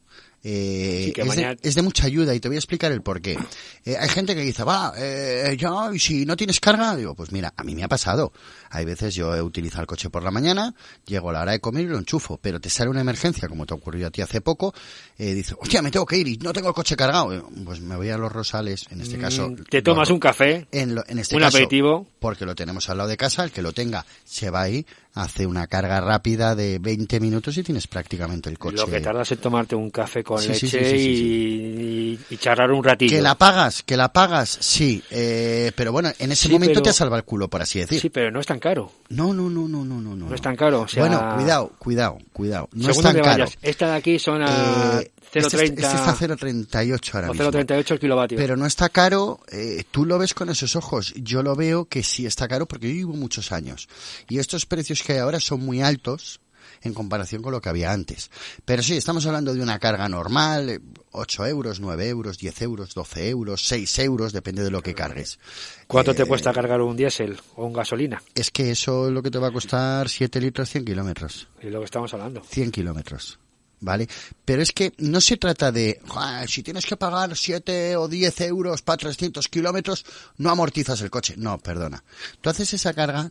eh, 0.44 1.12
es, 1.16 1.26
mañana- 1.26 1.54
de, 1.54 1.68
es 1.68 1.74
de 1.74 1.82
mucha 1.82 2.06
ayuda 2.06 2.34
y 2.34 2.40
te 2.40 2.48
voy 2.48 2.56
a 2.56 2.58
explicar 2.58 2.92
el 2.92 3.02
por 3.02 3.20
qué. 3.20 3.36
Eh, 3.84 3.96
hay 3.98 4.08
gente 4.08 4.34
que 4.34 4.42
dice, 4.42 4.62
va, 4.64 4.92
eh, 4.96 5.56
ya, 5.58 5.90
y 5.92 5.98
si 5.98 6.24
no 6.24 6.36
tienes 6.36 6.60
carga, 6.60 6.94
digo, 6.96 7.14
pues 7.14 7.32
mira, 7.32 7.52
a 7.56 7.64
mí 7.64 7.74
me 7.74 7.82
ha 7.84 7.88
pasado. 7.88 8.32
Hay 8.70 8.84
veces 8.84 9.14
yo 9.14 9.34
he 9.34 9.42
utilizado 9.42 9.82
el 9.82 9.86
coche 9.86 10.10
por 10.10 10.22
la 10.22 10.30
mañana, 10.30 10.74
llego 11.06 11.30
a 11.30 11.32
la 11.32 11.40
hora 11.42 11.52
de 11.52 11.60
comer 11.60 11.84
y 11.84 11.88
lo 11.88 11.98
enchufo, 11.98 12.38
pero 12.40 12.60
te 12.60 12.70
sale 12.70 12.90
una 12.90 13.00
emergencia, 13.00 13.48
como 13.48 13.66
te 13.66 13.74
ocurrió 13.74 14.06
a 14.06 14.10
ti 14.10 14.22
hace 14.22 14.40
poco, 14.40 14.74
eh, 15.18 15.34
dices, 15.34 15.56
hostia, 15.58 15.82
me 15.82 15.90
tengo 15.90 16.06
que 16.06 16.16
ir 16.18 16.28
y 16.28 16.36
no 16.38 16.52
tengo 16.52 16.68
el 16.68 16.74
coche 16.74 16.96
cargado. 16.96 17.32
Eh, 17.32 17.42
Pues 17.64 17.80
me 17.80 17.96
voy 17.96 18.10
a 18.10 18.18
los 18.18 18.30
Rosales, 18.32 18.86
en 18.90 19.00
este 19.00 19.18
caso. 19.18 19.50
Mm, 19.50 19.64
Te 19.70 19.82
tomas 19.82 20.10
un 20.10 20.18
café, 20.20 20.66
en, 20.72 20.94
lo- 20.94 21.04
en 21.08 21.18
este 21.18 21.34
un 21.36 21.40
caso, 21.42 21.56
aperitivo. 21.56 22.06
porque 22.20 22.44
lo 22.44 22.54
tenemos 22.54 22.88
al 22.88 22.98
lado 22.98 23.08
de 23.08 23.16
casa, 23.16 23.42
el 23.44 23.50
que 23.50 23.62
lo 23.62 23.72
tenga 23.72 24.04
se 24.24 24.50
va 24.50 24.62
ahí, 24.62 24.86
hace 25.16 25.46
una 25.46 25.66
carga 25.66 26.00
rápida 26.00 26.54
de 26.54 26.78
20 26.78 27.20
minutos 27.20 27.56
y 27.56 27.62
tienes 27.62 27.86
prácticamente 27.86 28.48
el 28.50 28.58
coche. 28.58 28.76
Lo 28.76 28.86
que 28.86 29.00
tardas 29.00 29.32
en 29.32 29.38
tomarte 29.38 29.74
un 29.74 29.90
café 29.90 30.22
con 30.22 30.40
Sí, 30.40 30.48
leche 30.48 30.60
sí, 30.68 30.68
sí, 30.68 30.84
sí, 30.84 32.18
y, 32.30 32.34
y- 32.34 32.36
charlar 32.36 32.70
un 32.70 32.84
ratillo. 32.84 33.16
Que 33.16 33.22
la 33.22 33.34
pagas, 33.34 33.82
que 33.82 33.96
la 33.96 34.12
pagas, 34.12 34.58
sí, 34.60 35.02
eh, 35.10 35.72
pero 35.74 35.90
bueno, 35.90 36.10
en 36.18 36.32
ese 36.32 36.48
momento 36.50 36.74
pero- 36.80 36.82
te 36.84 36.92
salva 36.92 37.16
el 37.16 37.24
culo, 37.24 37.48
por 37.48 37.62
así 37.62 37.78
decir. 37.80 38.00
Sí, 38.00 38.10
pero 38.10 38.30
no 38.30 38.40
es 38.40 38.46
tan 38.46 38.58
caro. 38.58 38.92
No, 39.08 39.32
no, 39.32 39.48
no, 39.48 39.66
no, 39.66 39.84
no, 39.84 40.00
no, 40.00 40.14
no. 40.14 40.34
Es 40.34 40.40
tan 40.42 40.54
caro. 40.56 40.82
O 40.82 40.88
sea, 40.88 41.02
Bueno, 41.06 41.34
cuidado, 41.36 41.72
cuidado, 41.78 42.18
cuidado. 42.32 42.68
No 42.72 42.84
según 42.84 42.90
es 42.90 42.96
tan 43.02 43.12
donde 43.14 43.22
caro. 43.22 43.44
vayas. 43.44 43.58
Esta 43.62 43.86
de 43.90 43.94
aquí 43.96 44.18
son 44.18 44.42
a 44.42 45.00
Eh, 45.00 45.10
0,30 45.32 45.46
este 45.46 45.64
está 45.74 46.10
a 46.10 46.16
0,38 46.16 47.14
ahora 47.14 47.30
o 47.30 47.32
mismo. 47.34 47.50
0,38 47.50 47.90
el 47.92 47.98
kilovatio. 47.98 48.38
Pero 48.38 48.56
no 48.56 48.66
está 48.66 48.88
caro, 48.88 49.40
eh, 49.52 49.84
tú 49.90 50.04
lo 50.04 50.18
ves 50.18 50.34
con 50.34 50.48
esos 50.48 50.76
ojos. 50.76 51.12
Yo 51.16 51.42
lo 51.42 51.54
veo 51.56 51.86
que 51.86 52.02
sí 52.02 52.26
está 52.26 52.48
caro 52.48 52.66
porque 52.66 52.88
yo 52.88 52.94
llevo 52.94 53.12
muchos 53.14 53.52
años. 53.52 53.88
Y 54.28 54.38
estos 54.38 54.66
precios 54.66 55.02
que 55.02 55.14
hay 55.14 55.18
ahora 55.18 55.40
son 55.40 55.60
muy 55.60 55.82
altos 55.82 56.40
en 56.82 56.94
comparación 56.94 57.42
con 57.42 57.52
lo 57.52 57.60
que 57.60 57.68
había 57.68 57.92
antes. 57.92 58.30
Pero 58.64 58.82
sí, 58.82 58.96
estamos 58.96 59.26
hablando 59.26 59.54
de 59.54 59.62
una 59.62 59.78
carga 59.78 60.08
normal, 60.08 60.68
eh, 60.70 60.80
8 61.12 61.46
euros, 61.46 61.80
9 61.80 62.08
euros, 62.08 62.38
10 62.38 62.62
euros, 62.62 62.94
12 62.94 63.28
euros, 63.30 63.64
6 63.66 63.98
euros, 64.00 64.32
depende 64.32 64.62
de 64.62 64.70
lo 64.70 64.82
que 64.82 64.94
cargues. 64.94 65.38
¿Cuánto 65.86 66.14
te 66.14 66.22
Eh, 66.22 66.26
cuesta 66.26 66.52
cargar 66.52 66.80
un 66.82 66.96
diésel 66.96 67.38
o 67.56 67.64
un 67.66 67.72
gasolina? 67.72 68.22
Es 68.34 68.50
que 68.50 68.70
eso 68.70 69.06
es 69.08 69.12
lo 69.12 69.22
que 69.22 69.30
te 69.30 69.38
va 69.38 69.48
a 69.48 69.52
costar 69.52 70.08
7 70.08 70.40
litros, 70.40 70.68
100 70.70 70.84
kilómetros. 70.84 71.48
Es 71.60 71.72
lo 71.72 71.78
que 71.80 71.86
estamos 71.86 72.12
hablando. 72.14 72.42
100 72.44 72.70
kilómetros. 72.70 73.38
¿Vale? 73.86 74.08
Pero 74.44 74.62
es 74.62 74.72
que 74.72 74.92
no 74.98 75.20
se 75.20 75.36
trata 75.36 75.70
de, 75.70 76.00
"Joder, 76.08 76.50
si 76.50 76.64
tienes 76.64 76.84
que 76.84 76.96
pagar 76.96 77.36
7 77.36 77.96
o 77.96 78.08
10 78.08 78.40
euros 78.40 78.82
para 78.82 78.96
300 78.96 79.46
kilómetros, 79.46 80.04
no 80.38 80.50
amortizas 80.50 81.00
el 81.02 81.08
coche. 81.10 81.34
No, 81.36 81.56
perdona. 81.58 82.02
Tú 82.40 82.50
haces 82.50 82.74
esa 82.74 82.92
carga 82.94 83.30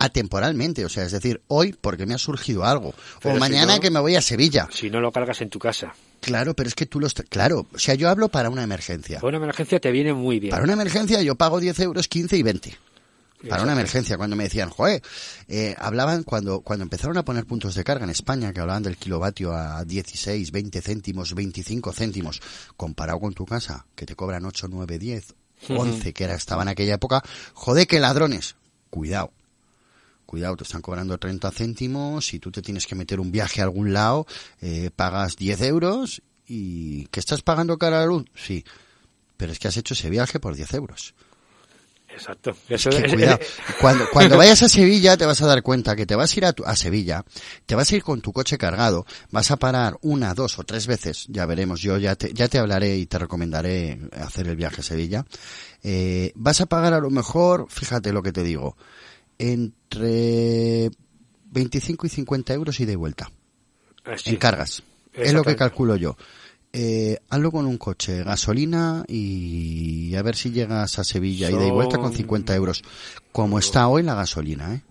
atemporalmente, 0.00 0.84
o 0.84 0.88
sea, 0.88 1.04
es 1.04 1.12
decir, 1.12 1.40
hoy 1.46 1.72
porque 1.80 2.04
me 2.04 2.14
ha 2.14 2.18
surgido 2.18 2.64
algo, 2.64 2.92
Pero 3.20 3.34
o 3.34 3.36
si 3.36 3.40
mañana 3.40 3.76
no- 3.76 3.80
que 3.80 3.90
me 3.92 4.00
voy 4.00 4.16
a 4.16 4.20
Sevilla. 4.20 4.68
Si 4.72 4.90
no 4.90 5.00
lo 5.00 5.12
cargas 5.12 5.40
en 5.40 5.50
tu 5.50 5.60
casa. 5.60 5.94
Claro, 6.20 6.54
pero 6.54 6.68
es 6.68 6.74
que 6.74 6.86
tú 6.86 6.98
lo 6.98 7.06
estás, 7.06 7.26
claro, 7.28 7.68
o 7.72 7.78
sea, 7.78 7.94
yo 7.94 8.08
hablo 8.08 8.28
para 8.28 8.50
una 8.50 8.64
emergencia. 8.64 9.20
Para 9.20 9.36
una 9.38 9.44
emergencia 9.44 9.78
te 9.78 9.92
viene 9.92 10.12
muy 10.12 10.40
bien. 10.40 10.50
Para 10.50 10.64
una 10.64 10.72
emergencia 10.72 11.22
yo 11.22 11.36
pago 11.36 11.60
10 11.60 11.78
euros, 11.78 12.08
15 12.08 12.36
y 12.36 12.42
20. 12.42 12.76
Para 13.48 13.62
una 13.62 13.72
emergencia, 13.72 14.16
cuando 14.16 14.36
me 14.36 14.44
decían, 14.44 14.70
joder, 14.70 15.02
eh, 15.48 15.74
hablaban 15.78 16.22
cuando, 16.22 16.60
cuando 16.60 16.84
empezaron 16.84 17.16
a 17.18 17.24
poner 17.24 17.44
puntos 17.44 17.74
de 17.74 17.84
carga 17.84 18.04
en 18.04 18.10
España, 18.10 18.52
que 18.52 18.60
hablaban 18.60 18.82
del 18.82 18.96
kilovatio 18.96 19.52
a 19.52 19.84
16, 19.84 20.50
20 20.52 20.80
céntimos, 20.80 21.34
25 21.34 21.92
céntimos, 21.92 22.40
comparado 22.76 23.20
con 23.20 23.34
tu 23.34 23.44
casa, 23.44 23.86
que 23.94 24.06
te 24.06 24.14
cobran 24.14 24.44
8, 24.44 24.68
9, 24.70 24.98
10, 24.98 25.34
11, 25.68 26.12
que 26.12 26.24
era, 26.24 26.34
estaba 26.34 26.62
en 26.62 26.68
aquella 26.68 26.94
época, 26.94 27.22
joder, 27.54 27.86
que 27.86 28.00
ladrones. 28.00 28.56
Cuidado. 28.90 29.32
Cuidado, 30.26 30.56
te 30.56 30.64
están 30.64 30.80
cobrando 30.80 31.18
30 31.18 31.50
céntimos 31.50 32.32
y 32.32 32.38
tú 32.38 32.50
te 32.50 32.62
tienes 32.62 32.86
que 32.86 32.94
meter 32.94 33.20
un 33.20 33.32
viaje 33.32 33.60
a 33.60 33.64
algún 33.64 33.92
lado, 33.92 34.26
eh, 34.60 34.90
pagas 34.94 35.36
10 35.36 35.60
euros 35.62 36.22
y 36.46 37.06
¿que 37.06 37.20
estás 37.20 37.42
pagando 37.42 37.76
cara 37.76 37.98
a 37.98 38.00
la 38.00 38.06
luz? 38.06 38.24
Sí, 38.34 38.64
pero 39.36 39.52
es 39.52 39.58
que 39.58 39.68
has 39.68 39.76
hecho 39.76 39.94
ese 39.94 40.08
viaje 40.08 40.40
por 40.40 40.54
10 40.54 40.74
euros. 40.74 41.14
Exacto. 42.12 42.54
Eso 42.68 42.90
Que 42.90 42.96
es- 42.98 43.12
cuidado. 43.14 43.38
Cuando, 43.80 44.04
cuando 44.12 44.36
vayas 44.36 44.62
a 44.62 44.68
Sevilla 44.68 45.16
te 45.16 45.24
vas 45.26 45.40
a 45.42 45.46
dar 45.46 45.62
cuenta 45.62 45.96
que 45.96 46.06
te 46.06 46.14
vas 46.14 46.32
a 46.32 46.36
ir 46.38 46.44
a, 46.44 46.52
tu- 46.52 46.64
a 46.64 46.76
Sevilla, 46.76 47.24
te 47.66 47.74
vas 47.74 47.90
a 47.90 47.96
ir 47.96 48.02
con 48.02 48.20
tu 48.20 48.32
coche 48.32 48.58
cargado, 48.58 49.06
vas 49.30 49.50
a 49.50 49.56
parar 49.56 49.96
una, 50.02 50.34
dos 50.34 50.58
o 50.58 50.64
tres 50.64 50.86
veces, 50.86 51.26
ya 51.28 51.46
veremos, 51.46 51.80
yo 51.80 51.96
ya 51.98 52.14
te, 52.16 52.32
ya 52.34 52.48
te 52.48 52.58
hablaré 52.58 52.96
y 52.98 53.06
te 53.06 53.18
recomendaré 53.18 53.98
hacer 54.12 54.46
el 54.48 54.56
viaje 54.56 54.80
a 54.82 54.84
Sevilla. 54.84 55.24
Eh, 55.82 56.32
vas 56.34 56.60
a 56.60 56.66
pagar 56.66 56.92
a 56.92 57.00
lo 57.00 57.10
mejor, 57.10 57.66
fíjate 57.70 58.12
lo 58.12 58.22
que 58.22 58.32
te 58.32 58.42
digo, 58.42 58.76
entre 59.38 60.90
25 61.50 62.06
y 62.06 62.10
50 62.10 62.54
euros 62.54 62.78
ida 62.80 62.92
y 62.92 62.96
vuelta 62.96 63.30
Ah, 64.04 64.16
en 64.24 64.36
cargas. 64.36 64.82
Es 65.12 65.32
lo 65.32 65.44
que 65.44 65.54
calculo 65.56 65.96
yo. 65.96 66.16
Eh, 66.74 67.18
hazlo 67.28 67.52
con 67.52 67.66
un 67.66 67.76
coche, 67.76 68.24
gasolina 68.24 69.04
y 69.06 70.14
a 70.14 70.22
ver 70.22 70.36
si 70.36 70.50
llegas 70.50 70.98
a 70.98 71.04
Sevilla 71.04 71.50
ida 71.50 71.66
y 71.66 71.70
vuelta 71.70 71.98
con 71.98 72.08
Son- 72.08 72.16
50 72.16 72.54
euros. 72.56 72.82
Como 73.30 73.58
está 73.58 73.88
hoy 73.88 74.02
la 74.02 74.14
gasolina, 74.14 74.74
¿eh? 74.74 74.82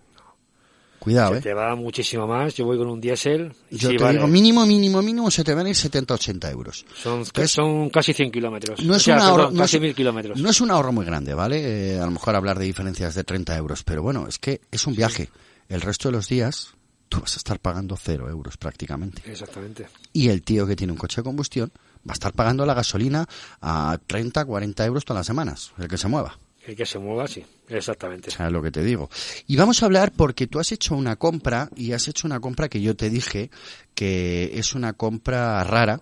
Cuidado, 1.00 1.32
Se 1.32 1.38
¿eh? 1.38 1.42
te 1.42 1.54
va 1.54 1.74
muchísimo 1.74 2.28
más. 2.28 2.54
Yo 2.54 2.64
voy 2.64 2.78
con 2.78 2.86
un 2.88 3.00
diésel. 3.00 3.52
Yo 3.72 3.90
sí, 3.90 3.96
te 3.96 4.04
vale. 4.04 4.18
digo, 4.18 4.28
mínimo, 4.28 4.64
mínimo, 4.64 5.02
mínimo 5.02 5.28
se 5.32 5.42
te 5.42 5.52
van 5.52 5.66
a 5.66 5.70
ir 5.70 5.74
70, 5.74 6.14
80 6.14 6.48
euros. 6.52 6.86
Son, 6.94 7.18
Entonces, 7.22 7.50
son 7.50 7.90
casi 7.90 8.12
100 8.12 8.30
kilómetros. 8.30 8.80
No 8.84 8.94
es 8.94 9.02
O 9.02 9.04
sea, 9.06 9.16
un 9.16 9.20
ahorro, 9.22 9.36
perdón, 9.38 9.54
no 9.56 9.62
casi 9.62 9.76
es- 9.78 9.82
1000 9.82 9.94
kilómetros. 9.96 10.40
No 10.40 10.48
es 10.50 10.60
un 10.60 10.70
ahorro 10.70 10.92
muy 10.92 11.04
grande, 11.04 11.34
¿vale? 11.34 11.94
Eh, 11.94 11.98
a 11.98 12.04
lo 12.04 12.12
mejor 12.12 12.36
hablar 12.36 12.56
de 12.60 12.66
diferencias 12.66 13.16
de 13.16 13.24
30 13.24 13.56
euros, 13.56 13.82
pero 13.82 14.00
bueno, 14.04 14.28
es 14.28 14.38
que 14.38 14.60
es 14.70 14.86
un 14.86 14.94
viaje. 14.94 15.28
El 15.68 15.80
resto 15.80 16.08
de 16.08 16.12
los 16.12 16.28
días 16.28 16.74
tú 17.12 17.20
vas 17.20 17.34
a 17.34 17.36
estar 17.36 17.60
pagando 17.60 17.94
cero 17.94 18.30
euros 18.30 18.56
prácticamente. 18.56 19.22
Exactamente. 19.30 19.86
Y 20.14 20.30
el 20.30 20.42
tío 20.42 20.66
que 20.66 20.74
tiene 20.74 20.94
un 20.94 20.98
coche 20.98 21.20
de 21.20 21.24
combustión 21.24 21.70
va 22.08 22.12
a 22.12 22.14
estar 22.14 22.32
pagando 22.32 22.64
la 22.64 22.72
gasolina 22.72 23.28
a 23.60 23.98
30, 24.06 24.42
40 24.46 24.86
euros 24.86 25.04
todas 25.04 25.20
las 25.20 25.26
semanas, 25.26 25.72
el 25.76 25.88
que 25.88 25.98
se 25.98 26.08
mueva. 26.08 26.38
El 26.66 26.74
que 26.74 26.86
se 26.86 26.98
mueva, 26.98 27.28
sí. 27.28 27.44
Exactamente. 27.68 28.30
O 28.30 28.32
sea, 28.32 28.48
lo 28.48 28.62
que 28.62 28.70
te 28.70 28.82
digo. 28.82 29.10
Y 29.46 29.56
vamos 29.56 29.82
a 29.82 29.86
hablar 29.86 30.12
porque 30.12 30.46
tú 30.46 30.58
has 30.58 30.72
hecho 30.72 30.94
una 30.94 31.16
compra 31.16 31.68
y 31.76 31.92
has 31.92 32.08
hecho 32.08 32.26
una 32.26 32.40
compra 32.40 32.70
que 32.70 32.80
yo 32.80 32.96
te 32.96 33.10
dije 33.10 33.50
que 33.94 34.52
es 34.54 34.74
una 34.74 34.94
compra 34.94 35.62
rara 35.64 36.00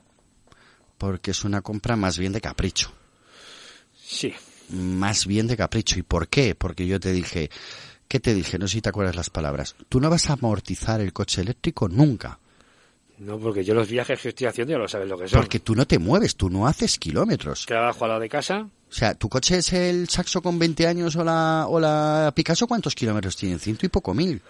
porque 0.97 1.33
es 1.33 1.43
una 1.43 1.61
compra 1.61 1.97
más 1.97 2.19
bien 2.19 2.33
de 2.33 2.41
capricho. 2.41 2.93
Sí. 4.01 4.33
Más 4.69 5.27
bien 5.27 5.49
de 5.49 5.57
capricho. 5.57 5.99
¿Y 5.99 6.03
por 6.03 6.29
qué? 6.29 6.55
Porque 6.55 6.87
yo 6.87 7.01
te 7.01 7.11
dije, 7.11 7.51
¿qué 8.11 8.19
te 8.19 8.35
dije? 8.35 8.59
No 8.59 8.67
sé 8.67 8.75
si 8.75 8.81
te 8.83 8.89
acuerdas 8.89 9.15
las 9.15 9.31
palabras. 9.31 9.77
Tú 9.89 10.01
no 10.01 10.11
vas 10.11 10.29
a 10.29 10.33
amortizar 10.33 11.01
el 11.01 11.13
coche 11.13 11.43
eléctrico 11.43 11.89
nunca. 11.89 12.41
No, 13.19 13.39
porque 13.39 13.63
yo 13.63 13.73
los 13.73 13.89
viajes 13.89 14.21
que 14.21 14.31
estoy 14.31 14.49
haciendo 14.49 14.73
ya 14.73 14.79
lo 14.79 14.89
sabes 14.89 15.09
lo 15.09 15.17
que 15.17 15.29
son. 15.29 15.41
Porque 15.41 15.61
tú 15.61 15.77
no 15.77 15.87
te 15.87 16.01
mueves, 16.01 16.35
tú 16.35 16.51
no 16.51 16.67
haces 16.67 16.99
kilómetros. 16.99 17.67
Trabajo 17.67 18.05
al 18.05 18.09
lado 18.09 18.21
de 18.21 18.29
casa. 18.29 18.63
O 18.63 18.93
sea, 18.93 19.15
¿tu 19.15 19.29
coche 19.29 19.59
es 19.59 19.73
el 19.73 20.09
Saxo 20.09 20.43
con 20.43 20.59
20 20.59 20.89
años 20.89 21.15
o 21.15 21.23
la, 21.23 21.67
o 21.69 21.79
la 21.79 22.33
Picasso? 22.35 22.67
¿Cuántos 22.67 22.97
kilómetros 22.97 23.37
tienen? 23.37 23.61
Ciento 23.61 23.87
y 23.87 23.91
poco 23.91 24.13
mil. 24.13 24.43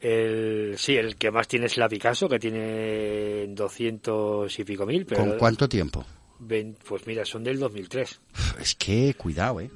El, 0.00 0.76
sí, 0.78 0.96
el 0.96 1.16
que 1.16 1.30
más 1.30 1.46
tiene 1.46 1.66
es 1.66 1.76
la 1.76 1.90
Picasso, 1.90 2.30
que 2.30 2.38
tiene 2.38 3.46
200 3.48 4.58
y 4.58 4.64
pico 4.64 4.86
mil. 4.86 5.04
Pero 5.04 5.20
¿Con 5.20 5.38
cuánto 5.38 5.68
tiempo? 5.68 6.06
pues 6.88 7.06
mira, 7.06 7.26
son 7.26 7.44
del 7.44 7.58
2003. 7.58 8.20
Es 8.58 8.74
que, 8.74 9.14
cuidado, 9.14 9.60
eh. 9.60 9.70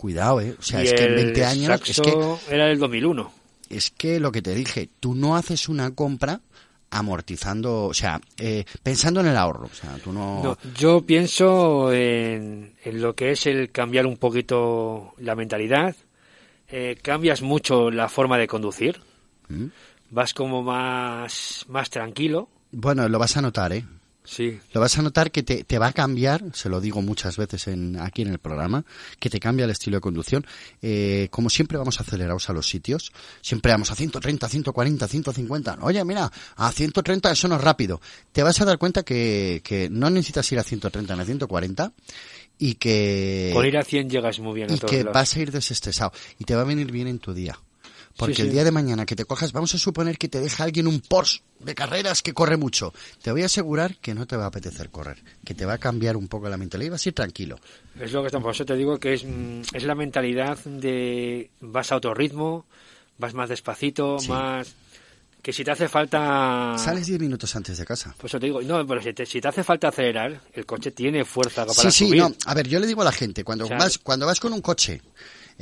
Cuidado, 0.00 0.40
eh. 0.40 0.56
O 0.58 0.62
sea, 0.62 0.82
y 0.82 0.86
es 0.86 0.94
que 0.94 1.04
en 1.04 1.10
el 1.10 1.24
20 1.26 1.44
años, 1.44 1.82
es 1.86 2.00
que, 2.00 2.10
era 2.48 2.68
del 2.68 2.78
2001. 2.78 3.30
es 3.68 3.90
que 3.90 4.18
lo 4.18 4.32
que 4.32 4.40
te 4.40 4.54
dije, 4.54 4.88
tú 4.98 5.14
no 5.14 5.36
haces 5.36 5.68
una 5.68 5.94
compra 5.94 6.40
amortizando, 6.88 7.84
o 7.84 7.92
sea, 7.92 8.18
eh, 8.38 8.64
pensando 8.82 9.20
en 9.20 9.26
el 9.26 9.36
ahorro. 9.36 9.66
O 9.66 9.74
sea, 9.74 9.98
tú 10.02 10.10
no... 10.10 10.42
No, 10.42 10.58
yo 10.74 11.02
pienso 11.02 11.92
en, 11.92 12.72
en 12.82 13.02
lo 13.02 13.14
que 13.14 13.32
es 13.32 13.44
el 13.44 13.70
cambiar 13.70 14.06
un 14.06 14.16
poquito 14.16 15.12
la 15.18 15.36
mentalidad. 15.36 15.94
Eh, 16.70 16.96
cambias 17.02 17.42
mucho 17.42 17.90
la 17.90 18.08
forma 18.08 18.38
de 18.38 18.48
conducir. 18.48 19.02
¿Mm? 19.48 19.66
Vas 20.08 20.32
como 20.32 20.62
más, 20.62 21.66
más 21.68 21.90
tranquilo. 21.90 22.48
Bueno, 22.72 23.06
lo 23.06 23.18
vas 23.18 23.36
a 23.36 23.42
notar, 23.42 23.74
eh. 23.74 23.84
Sí. 24.30 24.60
Lo 24.72 24.80
vas 24.80 24.96
a 24.96 25.02
notar 25.02 25.32
que 25.32 25.42
te, 25.42 25.64
te 25.64 25.78
va 25.80 25.88
a 25.88 25.92
cambiar, 25.92 26.44
se 26.54 26.68
lo 26.68 26.80
digo 26.80 27.02
muchas 27.02 27.36
veces 27.36 27.66
en, 27.66 27.98
aquí 27.98 28.22
en 28.22 28.28
el 28.28 28.38
programa, 28.38 28.84
que 29.18 29.28
te 29.28 29.40
cambia 29.40 29.64
el 29.64 29.72
estilo 29.72 29.96
de 29.96 30.00
conducción. 30.00 30.46
Eh, 30.82 31.26
como 31.32 31.50
siempre 31.50 31.76
vamos 31.78 32.00
acelerados 32.00 32.48
a 32.48 32.52
los 32.52 32.68
sitios, 32.68 33.10
siempre 33.40 33.72
vamos 33.72 33.90
a 33.90 33.96
130, 33.96 34.48
140, 34.48 35.08
150. 35.08 35.78
Oye, 35.80 36.04
mira, 36.04 36.30
a 36.54 36.70
130 36.70 37.32
eso 37.32 37.48
no 37.48 37.56
es 37.56 37.60
rápido. 37.60 38.00
Te 38.30 38.44
vas 38.44 38.60
a 38.60 38.64
dar 38.64 38.78
cuenta 38.78 39.02
que, 39.02 39.62
que 39.64 39.88
no 39.90 40.08
necesitas 40.10 40.50
ir 40.52 40.60
a 40.60 40.62
130 40.62 41.16
ni 41.16 41.22
a 41.22 41.24
140 41.24 41.92
y 42.56 42.74
que, 42.74 43.50
Con 43.52 43.66
ir 43.66 43.76
a 43.78 43.82
100 43.82 44.10
llegas 44.10 44.38
muy 44.38 44.54
bien 44.54 44.70
a 44.70 44.74
y 44.74 44.78
todos 44.78 44.92
que 44.92 44.98
lados. 44.98 45.14
vas 45.14 45.34
a 45.34 45.40
ir 45.40 45.50
desestresado 45.50 46.12
y 46.38 46.44
te 46.44 46.54
va 46.54 46.60
a 46.60 46.64
venir 46.64 46.92
bien 46.92 47.08
en 47.08 47.18
tu 47.18 47.34
día. 47.34 47.58
Porque 48.20 48.34
Sí, 48.36 48.42
el 48.42 48.52
día 48.52 48.62
de 48.64 48.70
mañana 48.70 49.06
que 49.06 49.16
te 49.16 49.24
cojas, 49.24 49.50
vamos 49.52 49.74
a 49.74 49.78
suponer 49.78 50.18
que 50.18 50.28
te 50.28 50.40
deja 50.40 50.62
alguien 50.64 50.86
un 50.86 51.00
Porsche 51.00 51.40
de 51.58 51.74
carreras 51.74 52.22
que 52.22 52.32
corre 52.34 52.56
mucho. 52.56 52.92
Te 53.22 53.32
voy 53.32 53.42
a 53.42 53.46
asegurar 53.46 53.96
que 53.96 54.14
no 54.14 54.26
te 54.26 54.36
va 54.36 54.44
a 54.44 54.48
apetecer 54.48 54.90
correr, 54.90 55.18
que 55.44 55.54
te 55.54 55.64
va 55.66 55.72
a 55.74 55.78
cambiar 55.78 56.16
un 56.16 56.28
poco 56.28 56.48
la 56.48 56.56
mentalidad 56.56 56.86
y 56.86 56.90
vas 56.90 57.04
a 57.06 57.08
ir 57.08 57.14
tranquilo. 57.14 57.58
Es 57.98 58.12
lo 58.12 58.20
que 58.20 58.26
estamos. 58.26 58.54
Eso 58.54 58.64
te 58.64 58.76
digo 58.76 58.98
que 58.98 59.14
es, 59.14 59.24
mm, 59.24 59.62
es 59.74 59.84
la 59.84 59.94
mentalidad 59.94 60.58
de 60.64 61.50
vas 61.60 61.90
a 61.92 61.96
otro 61.96 62.14
ritmo, 62.14 62.66
vas 63.18 63.34
más 63.34 63.48
despacito, 63.48 64.18
Sí. 64.18 64.28
más. 64.28 64.68
Que 65.42 65.54
si 65.54 65.64
te 65.64 65.70
hace 65.70 65.88
falta. 65.88 66.74
Sales 66.76 67.06
10 67.06 67.18
minutos 67.18 67.56
antes 67.56 67.78
de 67.78 67.86
casa. 67.86 68.14
Pues 68.18 68.30
eso 68.30 68.38
te 68.38 68.44
digo, 68.44 68.60
no, 68.60 68.86
pero 68.86 69.00
si 69.02 69.14
te, 69.14 69.24
si 69.24 69.40
te 69.40 69.48
hace 69.48 69.64
falta 69.64 69.88
acelerar, 69.88 70.38
el 70.52 70.66
coche 70.66 70.90
tiene 70.90 71.24
fuerza 71.24 71.64
para 71.64 71.80
Sí, 71.80 71.90
sí, 71.90 72.06
subir. 72.08 72.20
no. 72.20 72.34
A 72.44 72.52
ver, 72.52 72.68
yo 72.68 72.78
le 72.78 72.86
digo 72.86 73.00
a 73.00 73.06
la 73.06 73.12
gente, 73.12 73.42
cuando 73.42 73.64
O 73.64 73.68
sea, 73.68 73.78
vas, 73.78 73.96
cuando 73.96 74.26
vas 74.26 74.38
con 74.38 74.52
un 74.52 74.60
coche 74.60 75.00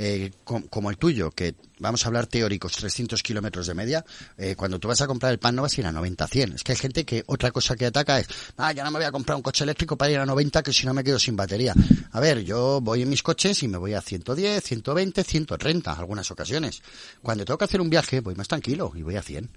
eh, 0.01 0.30
com- 0.44 0.62
como 0.68 0.90
el 0.90 0.96
tuyo, 0.96 1.32
que 1.32 1.57
vamos 1.80 2.05
a 2.05 2.09
hablar 2.09 2.28
teóricos, 2.28 2.72
300 2.76 3.20
kilómetros 3.22 3.66
de 3.66 3.74
media, 3.74 4.05
eh, 4.36 4.55
cuando 4.57 4.78
tú 4.78 4.86
vas 4.86 5.01
a 5.01 5.09
comprar 5.09 5.32
el 5.32 5.40
pan 5.40 5.57
no 5.57 5.62
vas 5.62 5.76
a 5.76 5.80
ir 5.80 5.86
a 5.88 5.92
90, 5.92 6.26
100. 6.28 6.53
Es 6.55 6.62
que 6.62 6.70
hay 6.72 6.78
gente 6.78 7.05
que 7.05 7.24
otra 7.26 7.51
cosa 7.51 7.74
que 7.74 7.86
ataca 7.86 8.20
es, 8.20 8.28
ah, 8.57 8.70
ya 8.72 8.84
no 8.84 8.92
me 8.92 8.99
voy 8.99 9.07
a 9.07 9.11
comprar 9.12 9.34
un 9.36 9.42
coche 9.42 9.64
eléctrico 9.64 9.96
para 9.99 10.11
ir 10.12 10.18
a 10.18 10.24
90 10.26 10.62
que 10.62 10.72
si 10.72 10.86
no 10.86 10.94
me 10.94 11.03
quedo 11.03 11.18
sin 11.18 11.34
batería. 11.36 11.74
A 12.12 12.20
ver, 12.20 12.44
yo 12.44 12.80
voy 12.80 13.03
en 13.03 13.09
mis 13.11 13.22
coches 13.24 13.61
y 13.64 13.68
me 13.68 13.76
voy 13.76 13.94
a 13.94 14.01
110, 14.01 14.62
120, 14.62 15.24
130, 15.24 15.92
algunas 15.92 16.30
ocasiones. 16.30 16.80
Cuando 17.20 17.44
tengo 17.44 17.59
que 17.59 17.64
hacer 17.64 17.80
un 17.80 17.90
viaje 17.90 18.20
voy 18.20 18.36
más 18.36 18.46
tranquilo 18.49 18.92
y 18.94 19.03
voy 19.03 19.16
a 19.16 19.22
100. 19.22 19.51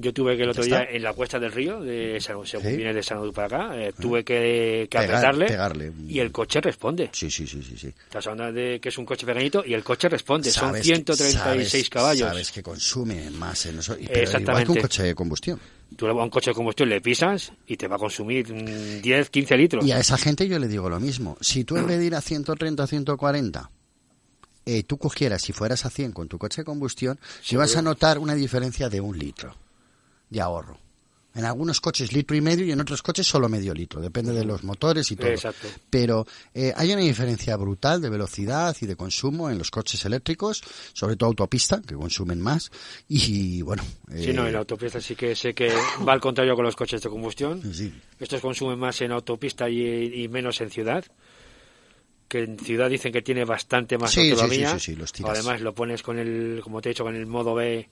Yo 0.00 0.14
tuve 0.14 0.36
que 0.36 0.44
el 0.44 0.50
otro 0.50 0.62
día 0.64 0.84
en 0.88 1.02
la 1.02 1.12
cuesta 1.12 1.40
del 1.40 1.50
río, 1.50 1.80
de 1.80 2.20
San, 2.20 2.36
según 2.46 2.70
Sí. 2.70 2.76
de 2.76 3.02
San 3.02 3.32
para 3.32 3.46
acá, 3.66 3.76
eh, 3.76 3.92
tuve 4.00 4.22
que, 4.22 4.86
que 4.88 4.96
Pegar- 4.96 5.16
apretarle 5.16 5.46
pegarle. 5.46 5.92
y 6.06 6.20
el 6.20 6.30
coche 6.30 6.60
responde. 6.60 7.10
Sí, 7.12 7.28
sí, 7.28 7.48
sí, 7.48 7.60
sí, 7.64 7.76
sí. 7.76 7.88
Estás 7.88 8.24
hablando 8.28 8.52
de 8.60 8.78
que 8.78 8.90
es 8.90 8.96
un 8.98 9.04
coche 9.04 9.26
pequeñito 9.26 9.64
y 9.66 9.74
el 9.74 9.82
coche 9.82 10.08
responde. 10.08 10.52
Son 10.52 10.68
Sabes 10.68 10.82
que- 10.82 10.86
136 10.94 11.68
sabes- 11.82 11.90
caballos. 11.90 12.28
Sabes 12.28 12.52
que 12.52 12.62
consume 12.62 13.28
más 13.30 13.66
en 13.66 13.80
eso, 13.80 13.94
pero 13.94 14.02
igual 14.02 14.12
que 14.14 14.18
un 14.18 14.22
Exactamente. 14.22 14.80
coche 14.82 15.02
de 15.02 15.14
combustión. 15.16 15.60
Tú 15.96 16.06
a 16.06 16.12
un 16.12 16.30
coche 16.30 16.50
de 16.52 16.54
combustión 16.54 16.88
le 16.90 17.00
pisas 17.00 17.52
y 17.66 17.76
te 17.76 17.88
va 17.88 17.96
a 17.96 17.98
consumir 17.98 18.46
mm, 18.52 19.02
10, 19.02 19.30
15 19.30 19.56
litros. 19.56 19.84
Y 19.84 19.90
a 19.90 19.98
esa 19.98 20.16
gente 20.16 20.46
yo 20.46 20.60
le 20.60 20.68
digo 20.68 20.88
lo 20.88 21.00
mismo. 21.00 21.36
Si 21.40 21.64
tú 21.64 21.76
en 21.76 21.88
vez 21.88 21.98
de 21.98 22.06
ir 22.06 22.14
a 22.14 22.20
130, 22.20 22.86
140, 22.86 23.68
eh, 24.64 24.84
tú 24.84 24.96
cogieras, 24.96 25.42
si 25.42 25.52
fueras 25.52 25.84
a 25.86 25.90
100 25.90 26.12
con 26.12 26.28
tu 26.28 26.38
coche 26.38 26.60
de 26.60 26.66
combustión, 26.66 27.18
si 27.42 27.56
vas 27.56 27.74
a 27.74 27.82
notar 27.82 28.20
una 28.20 28.36
diferencia 28.36 28.88
de 28.88 29.00
un 29.00 29.18
litro 29.18 29.56
de 30.30 30.40
ahorro. 30.40 30.78
En 31.34 31.44
algunos 31.44 31.80
coches 31.80 32.12
litro 32.12 32.36
y 32.36 32.40
medio 32.40 32.64
y 32.64 32.72
en 32.72 32.80
otros 32.80 33.00
coches 33.00 33.24
solo 33.24 33.48
medio 33.48 33.72
litro, 33.72 34.00
depende 34.00 34.32
de 34.32 34.44
los 34.44 34.64
motores 34.64 35.08
y 35.12 35.16
todo. 35.16 35.28
Exacto. 35.28 35.68
Pero 35.88 36.26
eh, 36.52 36.72
hay 36.74 36.92
una 36.92 37.02
diferencia 37.02 37.56
brutal 37.56 38.00
de 38.00 38.10
velocidad 38.10 38.74
y 38.80 38.86
de 38.86 38.96
consumo 38.96 39.48
en 39.48 39.56
los 39.56 39.70
coches 39.70 40.04
eléctricos, 40.04 40.62
sobre 40.94 41.14
todo 41.14 41.28
autopista, 41.28 41.80
que 41.80 41.94
consumen 41.94 42.40
más. 42.40 42.72
Y 43.06 43.62
bueno, 43.62 43.84
Sí, 44.08 44.32
no, 44.32 44.42
en 44.42 44.48
eh, 44.48 44.52
la 44.52 44.58
autopista 44.60 45.00
sí 45.00 45.14
que 45.14 45.36
sé 45.36 45.54
que 45.54 45.72
va 46.06 46.12
al 46.14 46.20
contrario 46.20 46.56
con 46.56 46.64
los 46.64 46.74
coches 46.74 47.00
de 47.02 47.08
combustión. 47.08 47.62
sí. 47.72 47.92
Estos 48.18 48.40
consumen 48.40 48.78
más 48.78 49.00
en 49.02 49.12
autopista 49.12 49.68
y, 49.68 50.24
y 50.24 50.28
menos 50.28 50.60
en 50.60 50.70
ciudad. 50.70 51.04
Que 52.26 52.40
en 52.40 52.58
ciudad 52.58 52.90
dicen 52.90 53.12
que 53.12 53.22
tiene 53.22 53.44
bastante 53.44 53.96
más 53.96 54.10
Sí, 54.10 54.22
sí, 54.22 54.30
autonomía. 54.32 54.72
sí, 54.72 54.80
sí, 54.80 54.92
sí, 54.92 54.96
los 54.96 55.12
tiras. 55.12 55.38
Además 55.38 55.60
lo 55.60 55.72
pones 55.72 56.02
con 56.02 56.18
el, 56.18 56.60
como 56.64 56.80
te 56.80 56.88
he 56.88 56.92
dicho, 56.92 57.04
con 57.04 57.14
el 57.14 57.26
modo 57.26 57.54
B 57.54 57.88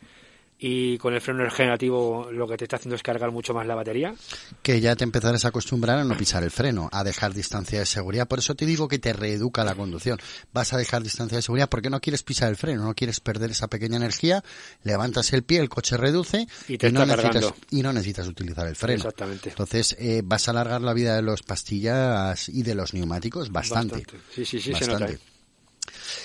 y 0.59 0.97
con 0.99 1.13
el 1.15 1.21
freno 1.21 1.45
regenerativo 1.45 2.31
lo 2.33 2.49
que 2.49 2.57
te 2.57 2.65
está 2.65 2.77
haciendo 2.77 2.97
es 2.97 3.03
cargar 3.03 3.31
mucho 3.31 3.53
más 3.53 3.67
la 3.67 3.75
batería. 3.75 4.15
que 4.63 4.81
ya 4.81 4.97
te 4.97 5.05
empezarás 5.05 5.45
a 5.45 5.49
acostumbrar 5.49 5.99
a 5.99 6.05
no 6.05 6.17
pisar 6.17 6.43
el 6.43 6.51
freno, 6.51 6.89
a 6.93 7.05
dejar 7.05 7.35
distancia 7.35 7.79
de 7.79 7.87
seguridad. 7.87 8.27
Por 8.27 8.39
eso 8.39 8.55
te 8.55 8.65
digo 8.65 8.89
que 8.89 8.99
te 8.99 9.13
reeduca 9.13 9.65
la 9.65 9.75
conducción. 9.75 10.19
Vas 10.53 10.73
a 10.73 10.79
dejar 10.79 11.03
distancia 11.03 11.37
de 11.37 11.43
seguridad 11.43 11.69
porque 11.69 11.91
no 11.91 12.01
quieres 12.01 12.23
pisar 12.23 12.49
el 12.49 12.57
freno, 12.57 12.85
no 12.85 12.95
quieres 12.95 13.21
perder 13.21 13.51
esa 13.51 13.69
pequeña 13.69 13.97
energía. 13.97 14.43
Levantas 14.83 15.33
el 15.33 15.43
pie, 15.43 15.61
el 15.61 15.69
coche 15.69 15.97
reduce 15.97 16.47
Y 16.69 16.79
te 16.79 16.91
no, 16.91 17.03
está 17.03 17.17
necesitas, 17.17 17.55
y 17.71 17.83
no 17.83 17.93
necesitas 17.93 18.27
utilizar 18.29 18.67
el 18.67 18.77
freno. 18.77 18.97
Exactamente. 18.99 19.51
Entonces 19.51 19.95
eh, 19.99 20.23
vas 20.25 20.49
a 20.49 20.53
alargar 20.53 20.81
la 20.81 20.95
vida 20.95 21.17
de 21.17 21.23
las 21.23 21.43
pastillas 21.43 22.49
y 22.49 22.63
de 22.63 22.75
los 22.75 22.95
neumáticos 22.95 23.53
bastante. 23.53 23.97
Bastante. 23.97 24.19
Sí, 24.35 24.45
sí, 24.45 24.59
sí, 24.59 24.73
se 24.73 24.73
Bastante. 24.73 25.01
nota. 25.01 25.13
¿eh? 25.13 25.36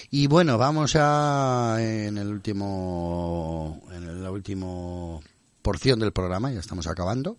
Y 0.09 0.27
bueno, 0.27 0.57
vamos 0.57 0.95
a 0.95 1.77
en 1.79 2.17
el 2.17 2.27
último, 2.27 3.82
en 3.91 4.23
la 4.23 4.32
última 4.32 5.19
porción 5.61 5.99
del 5.99 6.11
programa, 6.11 6.51
ya 6.51 6.59
estamos 6.59 6.88
acabando. 6.88 7.38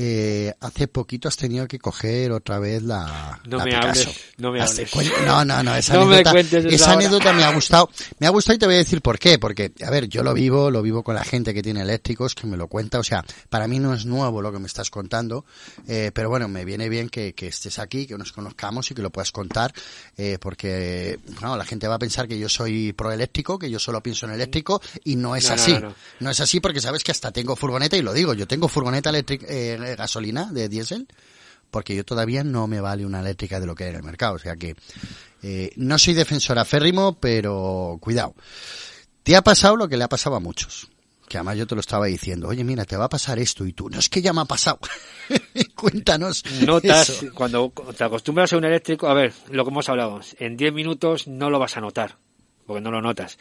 Eh, 0.00 0.54
hace 0.60 0.86
poquito 0.86 1.26
has 1.26 1.36
tenido 1.36 1.66
que 1.66 1.80
coger 1.80 2.30
otra 2.30 2.60
vez 2.60 2.82
la, 2.84 3.40
No 3.46 3.58
la 3.58 3.64
me 3.64 3.70
Picasso. 3.72 3.88
hables, 4.10 4.20
no 4.36 4.52
me 4.52 4.60
hables. 4.62 4.90
No, 5.26 5.44
no, 5.44 5.62
no, 5.64 5.74
esa 5.74 5.94
No 5.98 6.06
me 6.06 6.18
anécdota, 6.18 6.68
esa 6.68 6.92
anécdota 6.92 7.32
me 7.32 7.42
ha 7.42 7.52
gustado. 7.52 7.90
Me 8.20 8.28
ha 8.28 8.30
gustado 8.30 8.54
y 8.54 8.58
te 8.58 8.66
voy 8.66 8.76
a 8.76 8.78
decir 8.78 9.02
por 9.02 9.18
qué. 9.18 9.38
Porque, 9.40 9.72
a 9.84 9.90
ver, 9.90 10.08
yo 10.08 10.22
lo 10.22 10.34
vivo, 10.34 10.70
lo 10.70 10.82
vivo 10.82 11.02
con 11.02 11.16
la 11.16 11.24
gente 11.24 11.52
que 11.52 11.62
tiene 11.62 11.82
eléctricos, 11.82 12.34
que 12.36 12.46
me 12.46 12.56
lo 12.56 12.68
cuenta. 12.68 13.00
O 13.00 13.02
sea, 13.04 13.24
para 13.50 13.66
mí 13.66 13.80
no 13.80 13.92
es 13.92 14.06
nuevo 14.06 14.40
lo 14.40 14.52
que 14.52 14.60
me 14.60 14.66
estás 14.68 14.88
contando. 14.90 15.44
eh, 15.88 16.12
pero 16.14 16.28
bueno, 16.28 16.46
me 16.46 16.64
viene 16.64 16.88
bien 16.88 17.08
que, 17.08 17.32
que 17.34 17.48
estés 17.48 17.78
aquí, 17.80 18.06
que 18.06 18.16
nos 18.16 18.32
conozcamos 18.32 18.88
y 18.90 18.94
que 18.94 19.02
lo 19.02 19.10
puedas 19.10 19.32
contar. 19.32 19.72
eh, 20.16 20.38
porque, 20.40 21.18
bueno, 21.40 21.56
la 21.56 21.64
gente 21.64 21.88
va 21.88 21.96
a 21.96 21.98
pensar 21.98 22.28
que 22.28 22.38
yo 22.38 22.48
soy 22.48 22.92
proeléctrico, 22.92 23.58
que 23.58 23.68
yo 23.68 23.78
solo 23.80 24.00
pienso 24.02 24.26
en 24.26 24.32
eléctrico 24.32 24.80
y 25.02 25.16
no 25.16 25.34
es 25.34 25.44
No, 25.44 25.56
no, 25.56 25.62
así. 25.62 25.72
no, 25.72 25.80
no. 25.80 25.94
No 26.20 26.30
es 26.30 26.38
así 26.40 26.60
porque 26.60 26.80
sabes 26.80 27.02
que 27.02 27.10
hasta 27.10 27.32
tengo 27.32 27.56
furgoneta 27.56 27.96
y 27.96 28.02
lo 28.02 28.12
digo, 28.12 28.34
yo 28.34 28.46
tengo 28.46 28.68
furgoneta 28.68 29.10
eléctrica, 29.10 29.46
gasolina 29.96 30.50
de 30.52 30.68
diésel 30.68 31.08
porque 31.70 31.94
yo 31.94 32.04
todavía 32.04 32.44
no 32.44 32.66
me 32.66 32.80
vale 32.80 33.04
una 33.04 33.20
eléctrica 33.20 33.60
de 33.60 33.66
lo 33.66 33.74
que 33.74 33.84
hay 33.84 33.90
en 33.90 33.96
el 33.96 34.02
mercado. 34.02 34.34
O 34.34 34.38
sea 34.38 34.56
que 34.56 34.74
eh, 35.42 35.72
no 35.76 35.98
soy 35.98 36.14
defensor 36.14 36.58
aférrimo, 36.58 37.18
pero 37.18 37.98
cuidado. 38.00 38.34
Te 39.22 39.36
ha 39.36 39.42
pasado 39.42 39.76
lo 39.76 39.88
que 39.88 39.96
le 39.96 40.04
ha 40.04 40.08
pasado 40.08 40.36
a 40.36 40.40
muchos. 40.40 40.88
Que 41.28 41.36
además 41.36 41.58
yo 41.58 41.66
te 41.66 41.74
lo 41.74 41.82
estaba 41.82 42.06
diciendo. 42.06 42.48
Oye, 42.48 42.64
mira, 42.64 42.86
te 42.86 42.96
va 42.96 43.04
a 43.04 43.08
pasar 43.10 43.38
esto 43.38 43.66
y 43.66 43.74
tú. 43.74 43.90
No 43.90 43.98
es 43.98 44.08
que 44.08 44.22
ya 44.22 44.32
me 44.32 44.40
ha 44.40 44.46
pasado. 44.46 44.78
Cuéntanos. 45.74 46.42
Notas, 46.64 47.10
eso. 47.10 47.26
cuando 47.34 47.70
te 47.94 48.04
acostumbras 48.04 48.50
a 48.54 48.56
un 48.56 48.64
eléctrico, 48.64 49.08
a 49.08 49.14
ver, 49.14 49.34
lo 49.50 49.64
que 49.64 49.70
hemos 49.70 49.88
hablado, 49.90 50.20
en 50.38 50.56
10 50.56 50.72
minutos 50.72 51.28
no 51.28 51.50
lo 51.50 51.58
vas 51.58 51.76
a 51.76 51.82
notar, 51.82 52.16
porque 52.66 52.80
no 52.80 52.90
lo 52.90 53.02
notas. 53.02 53.36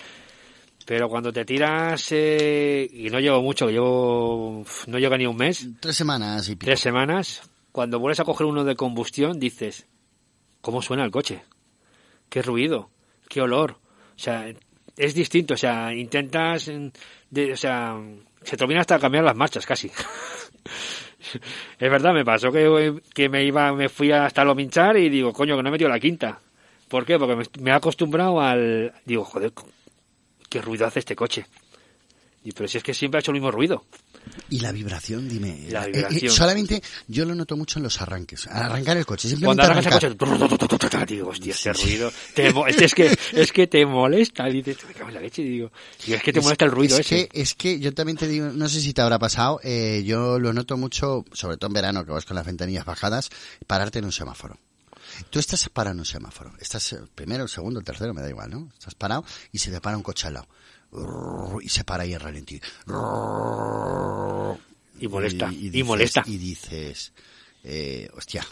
Pero 0.87 1.09
cuando 1.09 1.33
te 1.33 1.43
tiras, 1.43 2.07
eh, 2.13 2.89
y 2.89 3.09
no 3.09 3.19
llevo 3.19 3.41
mucho, 3.41 3.69
llevo, 3.69 4.63
no 4.87 4.97
llega 4.97 5.17
ni 5.17 5.25
un 5.27 5.35
mes, 5.35 5.67
Tres 5.81 5.97
semanas 5.97 6.47
y 6.47 6.55
pico. 6.55 6.65
tres 6.67 6.79
semanas, 6.79 7.41
cuando 7.73 7.99
vuelves 7.99 8.21
a 8.21 8.23
coger 8.23 8.47
uno 8.47 8.63
de 8.63 8.77
combustión, 8.77 9.37
dices, 9.37 9.85
¿cómo 10.61 10.81
suena 10.81 11.03
el 11.03 11.11
coche? 11.11 11.43
¿Qué 12.29 12.41
ruido? 12.41 12.89
¿Qué 13.27 13.41
olor? 13.41 13.71
O 14.15 14.19
sea, 14.19 14.47
es 14.95 15.13
distinto, 15.13 15.55
o 15.55 15.57
sea, 15.57 15.93
intentas, 15.93 16.69
mm, 16.69 16.87
de- 17.31 17.51
o 17.51 17.57
sea, 17.57 17.97
se 18.43 18.55
te 18.55 18.63
olvida 18.63 18.79
hasta 18.79 18.97
cambiar 18.97 19.25
las 19.25 19.35
marchas 19.35 19.65
casi. 19.65 19.91
es 21.79 21.91
verdad, 21.91 22.13
me 22.13 22.23
pasó 22.23 22.49
que, 22.49 23.01
que 23.13 23.27
me 23.27 23.43
iba, 23.43 23.73
me 23.73 23.89
fui 23.89 24.11
hasta 24.13 24.45
lo 24.45 24.55
minchar 24.55 24.95
y 24.97 25.09
digo, 25.09 25.33
coño, 25.33 25.57
que 25.57 25.63
no 25.63 25.69
he 25.69 25.71
metido 25.73 25.89
la 25.89 25.99
quinta. 25.99 26.39
¿Por 26.87 27.05
qué? 27.05 27.19
Porque 27.19 27.35
me, 27.35 27.43
me 27.61 27.71
he 27.71 27.73
acostumbrado 27.73 28.39
al, 28.39 28.93
digo, 29.05 29.25
joder, 29.25 29.51
qué 30.59 30.65
ruido 30.65 30.85
hace 30.87 30.99
este 30.99 31.15
coche. 31.15 31.45
Y 32.43 32.51
pero 32.53 32.67
si 32.69 32.77
es 32.77 32.83
que 32.83 32.93
siempre 32.93 33.17
ha 33.17 33.19
hecho 33.19 33.31
el 33.31 33.35
mismo 33.35 33.51
ruido. 33.51 33.83
Y 34.49 34.59
la 34.59 34.71
vibración, 34.71 35.27
dime. 35.27 35.65
La 35.69 35.85
Eh, 35.85 35.89
eh, 35.89 35.91
vibración. 35.93 36.31
solamente 36.31 36.81
yo 37.07 37.25
lo 37.25 37.35
noto 37.35 37.57
mucho 37.57 37.79
en 37.79 37.83
los 37.83 37.99
arranques. 38.01 38.47
Al 38.47 38.63
arrancar 38.63 38.95
el 38.97 39.05
coche. 39.05 39.27
Cuando 39.27 39.63
Simplemente 39.63 39.63
arrancas 39.63 40.03
el 40.03 40.15
arrancar. 40.17 40.79
coche, 40.79 41.05
digo, 41.07 41.29
hostia, 41.29 41.51
ese 41.51 41.73
ruido, 41.73 42.11
te 42.33 42.53
es, 42.85 42.93
que, 42.93 43.17
es 43.33 43.51
que 43.51 43.67
te 43.67 43.85
molesta, 43.85 44.45
dices, 44.45 44.77
me 44.87 44.93
cago 44.93 45.09
en 45.09 45.15
la 45.15 45.21
leche, 45.21 45.41
y 45.41 45.49
digo, 45.49 45.71
y 46.05 46.13
es 46.13 46.23
que 46.23 46.31
te 46.31 46.39
molesta 46.41 46.65
el 46.65 46.71
ruido 46.71 46.95
es 46.97 47.05
ese. 47.11 47.27
Que, 47.27 47.41
es 47.41 47.53
que 47.55 47.79
yo 47.79 47.93
también 47.93 48.17
te 48.17 48.27
digo, 48.27 48.47
no 48.47 48.69
sé 48.69 48.79
si 48.79 48.93
te 48.93 49.01
habrá 49.01 49.19
pasado, 49.19 49.59
eh, 49.63 50.03
yo 50.05 50.39
lo 50.39 50.53
noto 50.53 50.77
mucho, 50.77 51.25
sobre 51.33 51.57
todo 51.57 51.67
en 51.67 51.73
verano, 51.73 52.05
que 52.05 52.11
vas 52.11 52.25
con 52.25 52.35
las 52.35 52.45
ventanillas 52.45 52.85
bajadas, 52.85 53.29
pararte 53.65 53.99
en 53.99 54.05
un 54.05 54.11
semáforo. 54.13 54.57
Tú 55.29 55.39
estás 55.39 55.67
parado 55.69 55.93
en 55.93 55.99
un 55.99 56.05
semáforo. 56.05 56.53
Estás 56.59 56.93
eh, 56.93 56.99
primero, 57.15 57.43
el 57.43 57.49
segundo, 57.49 57.79
el 57.79 57.85
tercero, 57.85 58.13
me 58.13 58.21
da 58.21 58.29
igual, 58.29 58.49
¿no? 58.49 58.69
Estás 58.77 58.95
parado 58.95 59.23
y 59.51 59.57
se 59.59 59.71
te 59.71 59.81
para 59.81 59.97
un 59.97 60.03
coche 60.03 60.27
al 60.27 60.33
lado. 60.35 60.47
Y 61.61 61.69
se 61.69 61.83
para 61.83 62.03
ahí 62.03 62.13
en 62.13 62.19
ralentí. 62.19 62.61
Y 64.99 65.07
molesta, 65.07 65.51
y 65.51 65.69
dices- 65.69 65.85
molesta. 65.85 66.23
Y 66.25 66.37
dices, 66.37 67.13
eh, 67.63 68.09
hostia. 68.15 68.45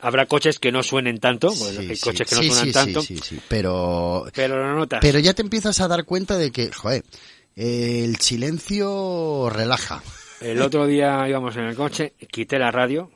Habrá 0.00 0.26
coches 0.26 0.58
que 0.58 0.72
no 0.72 0.82
suenen 0.82 1.18
tanto, 1.20 1.50
Sí, 1.50 1.64
hay 1.78 1.94
sí, 1.96 2.00
coches 2.02 2.28
que 2.28 2.34
no 2.36 2.42
sí, 2.42 2.48
suenan 2.50 2.72
tanto, 2.72 3.02
Sí, 3.02 3.18
sí, 3.18 3.22
sí, 3.36 3.40
pero 3.48 4.24
pero 4.34 4.58
lo 4.58 4.74
notas. 4.76 4.98
pero 5.00 5.18
ya 5.20 5.32
te 5.32 5.42
empiezas 5.42 5.78
a 5.80 5.86
dar 5.86 6.04
cuenta 6.04 6.36
de 6.38 6.50
que, 6.50 6.72
joder, 6.72 7.04
el 7.54 8.16
silencio 8.16 9.48
relaja. 9.50 10.02
El 10.40 10.60
otro 10.60 10.86
día 10.88 11.28
íbamos 11.28 11.54
en 11.56 11.64
el 11.66 11.76
coche, 11.76 12.14
quité 12.32 12.58
la 12.58 12.72
radio 12.72 13.10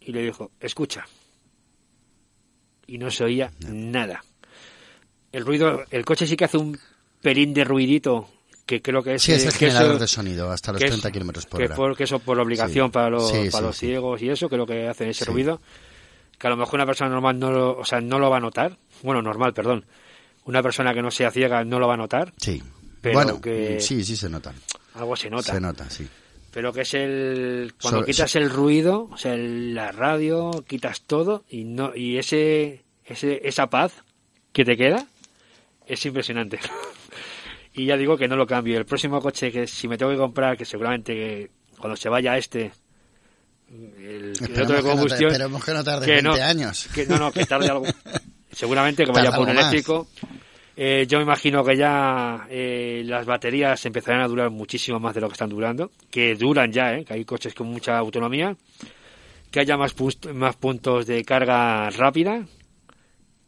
y 0.00 0.12
le 0.12 0.22
dijo, 0.22 0.52
escucha. 0.60 1.06
Y 2.92 2.98
no 2.98 3.10
se 3.10 3.24
oía 3.24 3.50
nada. 3.68 4.22
El 5.32 5.46
ruido, 5.46 5.82
el 5.90 6.04
coche 6.04 6.26
sí 6.26 6.36
que 6.36 6.44
hace 6.44 6.58
un 6.58 6.78
pelín 7.22 7.54
de 7.54 7.64
ruidito, 7.64 8.28
que 8.66 8.82
creo 8.82 9.02
que 9.02 9.14
es... 9.14 9.22
Sí, 9.22 9.32
es 9.32 9.46
el 9.46 9.52
que 9.52 9.58
generador 9.60 9.92
eso- 9.92 10.00
de 10.00 10.08
sonido, 10.08 10.50
hasta 10.50 10.72
los 10.72 10.78
que 10.78 10.84
es- 10.84 10.90
30 10.90 11.10
kilómetros 11.10 11.46
por 11.46 11.58
que 11.60 11.64
hora. 11.66 11.74
porque 11.74 12.04
eso 12.04 12.18
por 12.18 12.38
obligación 12.38 12.88
Sí. 12.88 12.92
para 12.92 13.08
los, 13.08 13.30
Sí, 13.30 13.48
para 13.50 13.68
los 13.68 13.76
ciegos 13.78 14.20
y 14.20 14.28
eso, 14.28 14.50
creo 14.50 14.66
que 14.66 14.88
hacen 14.88 15.08
ese 15.08 15.24
ruido, 15.24 15.62
que 16.38 16.46
a 16.46 16.50
lo 16.50 16.56
mejor 16.58 16.74
una 16.74 16.84
persona 16.84 17.08
normal 17.08 17.38
no 17.38 17.50
lo, 17.50 17.78
o 17.78 17.84
sea, 17.86 18.02
no 18.02 18.18
lo 18.18 18.28
va 18.28 18.36
a 18.36 18.40
notar. 18.40 18.76
Bueno, 19.02 19.22
normal, 19.22 19.54
perdón. 19.54 19.86
Una 20.44 20.62
persona 20.62 20.92
que 20.92 21.00
no 21.00 21.10
sea 21.10 21.30
ciega 21.30 21.64
no 21.64 21.78
lo 21.78 21.88
va 21.88 21.94
a 21.94 21.96
notar, 21.96 22.34
Sí. 22.36 22.62
Pero 23.00 23.14
bueno, 23.14 23.40
que- 23.40 23.80
sí, 23.80 24.04
sí 24.04 24.16
se 24.16 24.28
nota. 24.28 24.52
algo 24.94 25.16
se 25.16 25.30
nota. 25.30 25.50
Se 25.54 25.60
nota, 25.60 25.88
sí. 25.88 26.06
Pero 26.52 26.72
que 26.72 26.82
es 26.82 26.94
el 26.94 27.74
cuando 27.80 28.00
So- 28.00 28.06
quitas 28.06 28.36
el 28.36 28.50
ruido, 28.50 29.08
o 29.10 29.16
sea, 29.16 29.34
el- 29.34 29.74
la 29.74 29.90
radio, 29.90 30.50
quitas 30.68 31.02
todo 31.02 31.44
y 31.48 31.64
no 31.64 31.94
y 31.96 32.18
ese, 32.18 32.82
ese 33.04 33.40
esa 33.48 33.68
paz 33.68 33.94
que 34.52 34.64
te 34.64 34.76
queda 34.76 35.06
es 35.86 36.04
impresionante. 36.04 36.60
y 37.74 37.86
ya 37.86 37.96
digo 37.96 38.16
que 38.16 38.28
no 38.28 38.36
lo 38.36 38.46
cambio. 38.46 38.78
El 38.78 38.84
próximo 38.84 39.20
coche 39.20 39.50
que 39.50 39.66
si 39.66 39.88
me 39.88 39.96
tengo 39.96 40.12
que 40.12 40.18
comprar, 40.18 40.56
que 40.56 40.64
seguramente 40.66 41.14
que 41.14 41.50
cuando 41.78 41.96
se 41.96 42.08
vaya 42.08 42.36
este 42.36 42.70
el, 43.98 44.32
otro 44.42 44.76
de 44.76 44.82
no 44.82 44.88
combustión 44.88 45.30
que 45.64 45.72
no 45.72 45.84
tarde 45.84 46.04
que 46.06 46.12
20 46.20 46.42
años. 46.42 46.88
que 46.94 47.06
no, 47.06 47.18
no, 47.18 47.32
que 47.32 47.46
tarde 47.46 47.68
algo. 47.68 47.86
Seguramente 48.52 49.04
que 49.06 49.12
vaya 49.12 49.30
por 49.34 49.48
un 49.48 49.54
más. 49.54 49.72
Eh, 50.76 51.06
yo 51.08 51.18
me 51.18 51.24
imagino 51.24 51.62
que 51.64 51.76
ya 51.76 52.46
eh, 52.48 53.02
las 53.04 53.26
baterías 53.26 53.84
empezarán 53.84 54.22
a 54.22 54.28
durar 54.28 54.50
muchísimo 54.50 54.98
más 54.98 55.14
de 55.14 55.20
lo 55.20 55.28
que 55.28 55.34
están 55.34 55.50
durando, 55.50 55.90
que 56.10 56.34
duran 56.34 56.72
ya, 56.72 56.94
¿eh? 56.94 57.04
que 57.04 57.12
hay 57.14 57.24
coches 57.24 57.54
con 57.54 57.66
mucha 57.66 57.98
autonomía, 57.98 58.56
que 59.50 59.60
haya 59.60 59.76
más, 59.76 59.94
pust- 59.94 60.32
más 60.32 60.56
puntos 60.56 61.06
de 61.06 61.24
carga 61.24 61.90
rápida, 61.90 62.46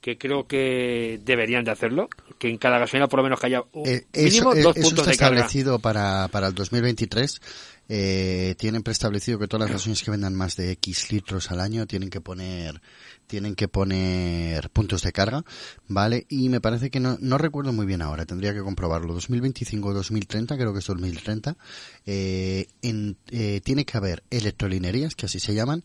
que 0.03 0.18
creo 0.18 0.47
que 0.47 1.18
deberían 1.25 1.64
de 1.64 1.70
hacerlo, 1.70 2.11
que 2.39 2.51
en 2.51 2.59
cada 2.59 2.79
gasolina 2.79 3.07
por 3.09 3.20
lo 3.20 3.25
menos 3.25 3.41
que 3.41 3.47
haya 3.47 3.62
un- 3.72 3.87
Eh, 3.89 4.05
mínimo 4.14 4.53
eso, 4.53 4.55
eh, 4.55 4.62
dos 4.62 4.77
eso 4.77 4.83
puntos 4.89 4.99
está 5.09 5.11
de 5.12 5.16
carga. 5.16 5.35
establecido 5.41 5.79
para, 5.79 6.29
para 6.29 6.49
el 6.49 6.55
2023. 6.55 7.41
Eh, 7.89 8.55
tienen 8.59 8.82
preestablecido 8.82 9.39
que 9.39 9.47
todas 9.47 9.68
las 9.68 9.72
gasolinas 9.72 10.03
que 10.03 10.11
vendan 10.11 10.35
más 10.35 10.57
de 10.57 10.72
X 10.72 11.12
litros 11.12 11.51
al 11.51 11.61
año 11.61 11.87
tienen 11.87 12.09
que 12.09 12.20
poner 12.20 12.80
tienen 13.26 13.55
que 13.55 13.68
poner 13.68 14.70
puntos 14.70 15.03
de 15.03 15.12
carga, 15.12 15.45
¿vale? 15.89 16.26
Y 16.28 16.49
me 16.49 16.61
parece 16.61 16.91
que 16.91 17.01
no, 17.01 17.16
no 17.20 17.39
recuerdo 17.39 17.72
muy 17.72 17.87
bien 17.87 18.03
ahora, 18.03 18.26
tendría 18.26 18.55
que 18.55 18.62
comprobarlo. 18.62 19.14
2025 19.14 19.89
o 19.89 19.95
2030, 19.95 20.57
creo 20.57 20.72
que 20.72 20.78
es 20.80 20.87
2030, 20.87 21.57
eh, 22.07 22.66
en, 22.82 23.16
eh, 23.30 23.61
tiene 23.64 23.85
que 23.85 23.97
haber 23.97 24.22
electrolinerías, 24.30 25.14
que 25.14 25.26
así 25.26 25.41
se 25.41 25.55
llaman, 25.55 25.85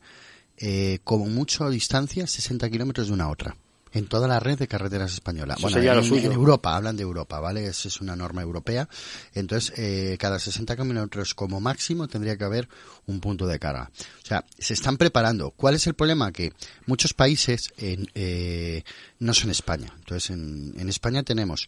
eh, 0.57 0.99
como 1.03 1.25
mucho 1.25 1.65
a 1.65 1.69
distancia, 1.69 2.27
60 2.27 2.69
kilómetros 2.69 3.07
de 3.07 3.13
una 3.13 3.25
a 3.25 3.29
otra. 3.29 3.55
En 3.91 4.07
toda 4.07 4.27
la 4.27 4.39
red 4.39 4.57
de 4.57 4.67
carreteras 4.67 5.13
española. 5.13 5.55
Eso 5.57 5.69
Bueno, 5.69 5.79
en 5.79 6.31
Europa, 6.31 6.75
hablan 6.75 6.95
de 6.95 7.03
Europa, 7.03 7.39
¿vale? 7.39 7.65
Es, 7.65 7.85
es 7.85 8.01
una 8.01 8.15
norma 8.15 8.41
europea. 8.41 8.87
Entonces, 9.33 9.73
eh, 9.77 10.17
cada 10.19 10.39
60 10.39 10.75
kilómetros 10.75 11.33
como 11.33 11.59
máximo 11.59 12.07
tendría 12.07 12.37
que 12.37 12.43
haber 12.43 12.69
un 13.07 13.19
punto 13.19 13.47
de 13.47 13.57
carga. 13.59 13.91
O 14.23 14.25
sea, 14.25 14.45
se 14.57 14.73
están 14.73 14.97
preparando. 14.97 15.51
¿Cuál 15.51 15.75
es 15.75 15.87
el 15.87 15.95
problema? 15.95 16.31
Que 16.31 16.53
muchos 16.85 17.13
países 17.13 17.73
en, 17.77 18.07
eh, 18.13 18.83
no 19.19 19.33
son 19.33 19.49
España. 19.49 19.91
Entonces, 19.97 20.29
en, 20.29 20.75
en 20.77 20.89
España 20.89 21.23
tenemos 21.23 21.67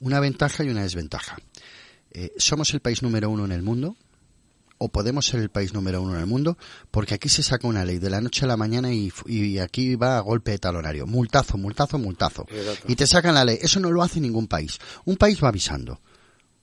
una 0.00 0.20
ventaja 0.20 0.64
y 0.64 0.68
una 0.68 0.82
desventaja. 0.82 1.36
Eh, 2.10 2.32
somos 2.36 2.74
el 2.74 2.80
país 2.80 3.02
número 3.02 3.30
uno 3.30 3.44
en 3.44 3.52
el 3.52 3.62
mundo, 3.62 3.96
o 4.84 4.88
podemos 4.88 5.26
ser 5.26 5.40
el 5.40 5.48
país 5.50 5.72
número 5.74 6.02
uno 6.02 6.14
en 6.14 6.20
el 6.20 6.26
mundo, 6.26 6.56
porque 6.90 7.14
aquí 7.14 7.28
se 7.28 7.42
saca 7.42 7.66
una 7.68 7.84
ley 7.84 7.98
de 7.98 8.10
la 8.10 8.20
noche 8.20 8.44
a 8.44 8.48
la 8.48 8.56
mañana 8.56 8.92
y, 8.92 9.12
aquí 9.58 9.94
va 9.96 10.18
a 10.18 10.20
golpe 10.20 10.50
de 10.52 10.58
talonario. 10.58 11.06
Multazo, 11.06 11.56
multazo, 11.56 11.98
multazo. 11.98 12.46
Exacto. 12.50 12.86
Y 12.90 12.96
te 12.96 13.06
sacan 13.06 13.34
la 13.34 13.44
ley. 13.44 13.58
Eso 13.60 13.80
no 13.80 13.90
lo 13.90 14.02
hace 14.02 14.20
ningún 14.20 14.46
país. 14.48 14.78
Un 15.04 15.16
país 15.16 15.42
va 15.42 15.48
avisando. 15.48 16.00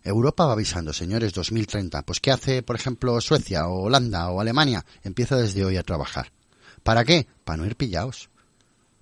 Europa 0.04 0.46
va 0.46 0.54
avisando, 0.54 0.94
señores, 0.94 1.34
2030. 1.34 2.02
Pues 2.04 2.20
¿qué 2.20 2.32
hace, 2.32 2.64
por 2.64 2.76
ejemplo, 2.76 3.20
Suecia 3.22 3.68
o 3.68 3.84
Holanda 3.84 4.30
o 4.30 4.40
Alemania? 4.42 4.86
Empieza 5.04 5.36
desde 5.36 5.66
hoy 5.66 5.78
a 5.78 5.84
trabajar. 5.84 6.32
¿Para 6.84 7.04
qué? 7.04 7.28
Para 7.44 7.58
no 7.58 7.66
ir 7.66 7.76
pillados. 7.76 8.30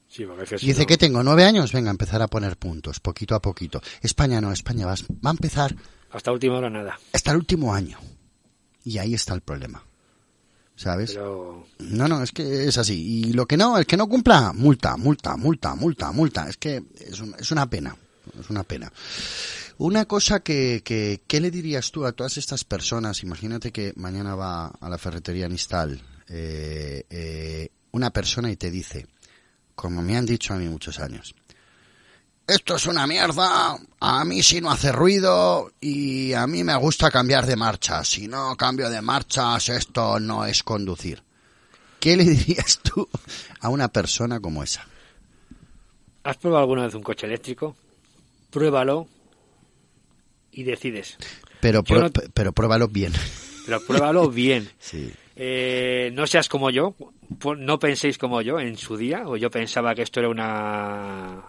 Sí, 0.09 0.26
si 0.57 0.65
Dice 0.68 0.82
no- 0.82 0.88
que 0.88 0.97
tengo 0.97 1.22
nueve 1.22 1.43
años, 1.43 1.72
venga, 1.74 1.89
a 1.89 1.91
empezar 1.91 2.22
a 2.22 2.28
poner 2.28 2.57
puntos, 2.57 2.99
poquito 2.99 3.36
a 3.36 3.41
poquito. 3.41 3.82
España 4.01 4.39
no, 4.41 4.51
España 4.51 4.86
va, 4.88 4.93
va 4.93 5.30
a 5.30 5.34
empezar 5.34 5.76
hasta 6.11 6.32
última 6.32 6.57
hora 6.57 6.70
nada. 6.70 6.97
hasta 7.13 7.32
el 7.32 7.38
último 7.38 7.74
año. 7.74 7.99
Y 8.88 8.97
ahí 8.99 9.13
está 9.13 9.33
el 9.33 9.41
problema. 9.41 9.83
¿Sabes? 10.75 11.11
Pero 11.13 11.65
No, 11.79 12.07
no, 12.07 12.21
es 12.21 12.31
que 12.31 12.67
es 12.67 12.77
así. 12.77 12.93
Y 13.25 13.33
lo 13.33 13.45
que 13.47 13.57
no, 13.57 13.77
el 13.77 13.85
que 13.88 13.97
no 13.97 14.07
cumpla, 14.07 14.53
multa, 14.53 14.95
multa, 14.95 15.35
multa, 15.35 15.73
multa, 15.75 16.11
multa. 16.11 16.47
Es 16.47 16.57
que 16.57 16.83
es, 16.99 17.19
un- 17.19 17.35
es 17.39 17.51
una 17.51 17.67
pena. 17.69 17.95
Es 18.39 18.49
una 18.49 18.63
pena. 18.63 18.91
Una 19.79 20.05
cosa 20.05 20.41
que, 20.41 20.81
que, 20.85 21.21
¿qué 21.27 21.39
le 21.41 21.49
dirías 21.51 21.91
tú 21.91 22.05
a 22.05 22.11
todas 22.11 22.38
estas 22.38 22.63
personas? 22.63 23.23
Imagínate 23.23 23.71
que 23.71 23.93
mañana 23.95 24.35
va 24.35 24.67
a 24.67 24.89
la 24.89 24.97
ferretería 24.97 25.47
Nistal 25.49 25.99
eh, 26.29 27.03
eh, 27.09 27.69
una 27.91 28.11
persona 28.11 28.51
y 28.51 28.55
te 28.55 28.69
dice, 28.69 29.07
como 29.75 30.01
me 30.01 30.15
han 30.17 30.25
dicho 30.25 30.53
a 30.53 30.57
mí 30.57 30.67
muchos 30.67 30.99
años, 30.99 31.33
esto 32.48 32.76
es 32.76 32.86
una 32.86 33.06
mierda, 33.08 33.78
a 34.00 34.26
mí 34.26 34.41
si 34.41 34.62
no 34.62 34.72
hace 34.72 34.91
ruido 34.91 35.72
y 35.82 36.34
a 36.34 36.48
mí 36.48 36.64
me 36.64 36.76
gusta 36.78 37.12
cambiar 37.12 37.45
de 37.45 37.56
marcha. 37.56 38.04
Si 38.04 38.28
no 38.28 38.56
cambio 38.56 38.89
de 38.89 39.02
marchas, 39.02 39.70
esto 39.70 40.20
no 40.20 40.45
es 40.45 40.64
conducir. 40.64 41.24
¿Qué 42.00 42.16
le 42.16 42.24
dirías 42.26 42.80
tú 42.80 43.08
a 43.60 43.70
una 43.70 43.88
persona 43.89 44.39
como 44.39 44.64
esa? 44.64 44.86
¿Has 46.24 46.38
probado 46.38 46.62
alguna 46.64 46.86
vez 46.86 46.93
un 46.95 47.04
coche 47.04 47.26
eléctrico? 47.28 47.76
Pruébalo 48.50 49.08
y 50.52 50.64
decides. 50.64 51.18
Pero, 51.62 51.84
no- 51.88 52.10
pero 52.34 52.52
pruébalo 52.54 52.88
bien. 52.88 53.14
Pero 53.66 53.82
pruébalo 53.86 54.30
bien. 54.30 54.70
Sí. 54.80 55.12
Eh, 55.36 56.10
no 56.14 56.26
seas 56.26 56.48
como 56.50 56.70
yo, 56.72 56.95
no 57.58 57.78
penséis 57.78 58.18
como 58.18 58.41
yo 58.41 58.60
en 58.60 58.76
su 58.78 58.95
día, 58.98 59.24
o 59.28 59.36
yo 59.38 59.52
pensaba 59.52 59.93
que 59.93 60.02
esto 60.02 60.20
era 60.22 60.30
una 60.30 61.43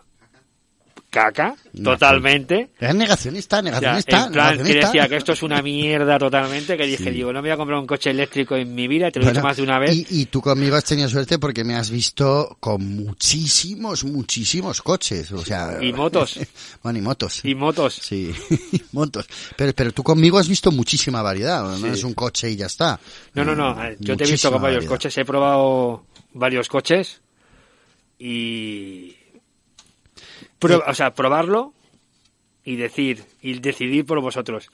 caca, 1.11 1.57
totalmente. 1.83 2.69
Es 2.79 2.95
negacionista, 2.95 3.63
negacionista, 3.63 4.27
en 4.27 4.33
plan, 4.33 4.51
que 4.51 4.57
negacionista. 4.59 4.87
decía 4.89 5.09
que 5.09 5.17
esto 5.17 5.33
es 5.33 5.43
una 5.43 5.63
mierda 5.63 6.19
totalmente, 6.19 6.77
que 6.77 6.85
dije, 6.85 7.05
Sí. 7.05 7.11
digo, 7.11 7.33
no 7.33 7.41
me 7.41 7.49
voy 7.49 7.55
a 7.55 7.57
comprar 7.57 7.79
un 7.79 7.87
coche 7.87 8.11
eléctrico 8.11 8.57
en 8.57 8.75
mi 8.75 8.87
vida, 8.89 9.11
te 9.11 9.19
lo 9.19 9.23
he 9.25 9.27
Bueno, 9.29 9.39
dicho 9.41 9.47
más 9.47 9.57
de 9.57 9.63
una 9.63 9.79
vez. 9.79 9.95
Y, 9.95 10.07
y 10.11 10.25
tú 10.27 10.43
conmigo 10.43 10.77
has 10.77 10.85
tenido 10.85 11.09
suerte 11.09 11.39
porque 11.39 11.65
me 11.65 11.75
has 11.77 11.91
visto 11.91 12.59
con 12.61 12.85
muchísimos, 12.97 14.05
muchísimos 14.05 14.83
coches. 14.83 15.33
O 15.33 15.43
sea, 15.45 15.79
Y 15.83 15.93
motos. 15.95 16.39
bueno, 16.83 16.99
y 16.99 17.03
motos. 17.03 17.45
Y 17.45 17.55
motos. 17.55 17.95
Sí, 17.95 18.31
y 18.73 18.83
motos. 18.93 19.27
Pero, 19.57 19.73
pero 19.75 19.93
tú 19.93 20.03
conmigo 20.03 20.39
has 20.39 20.49
visto 20.49 20.71
muchísima 20.71 21.23
variedad. 21.23 21.63
No 21.63 21.79
Sí. 21.79 21.87
es 21.89 22.05
un 22.05 22.13
coche 22.15 22.51
y 22.51 22.57
ya 22.57 22.67
está. 22.67 23.01
No, 23.35 23.45
no, 23.45 23.55
no, 23.55 23.75
Mm, 23.75 23.97
yo 24.01 24.17
te 24.17 24.25
he 24.25 24.31
visto 24.31 24.51
con 24.53 24.61
varios 24.61 24.81
variedad. 24.85 24.91
coches, 24.95 25.17
he 25.19 25.25
probado 25.25 26.05
varios 26.35 26.69
coches 26.69 27.21
y... 28.19 29.15
Pro- 30.59 30.83
o 30.87 30.95
sea, 30.95 31.15
probarlo 31.15 31.73
y 32.65 32.77
decir, 32.77 33.25
y 33.41 33.59
decidir 33.61 34.05
por 34.05 34.21
vosotros. 34.21 34.71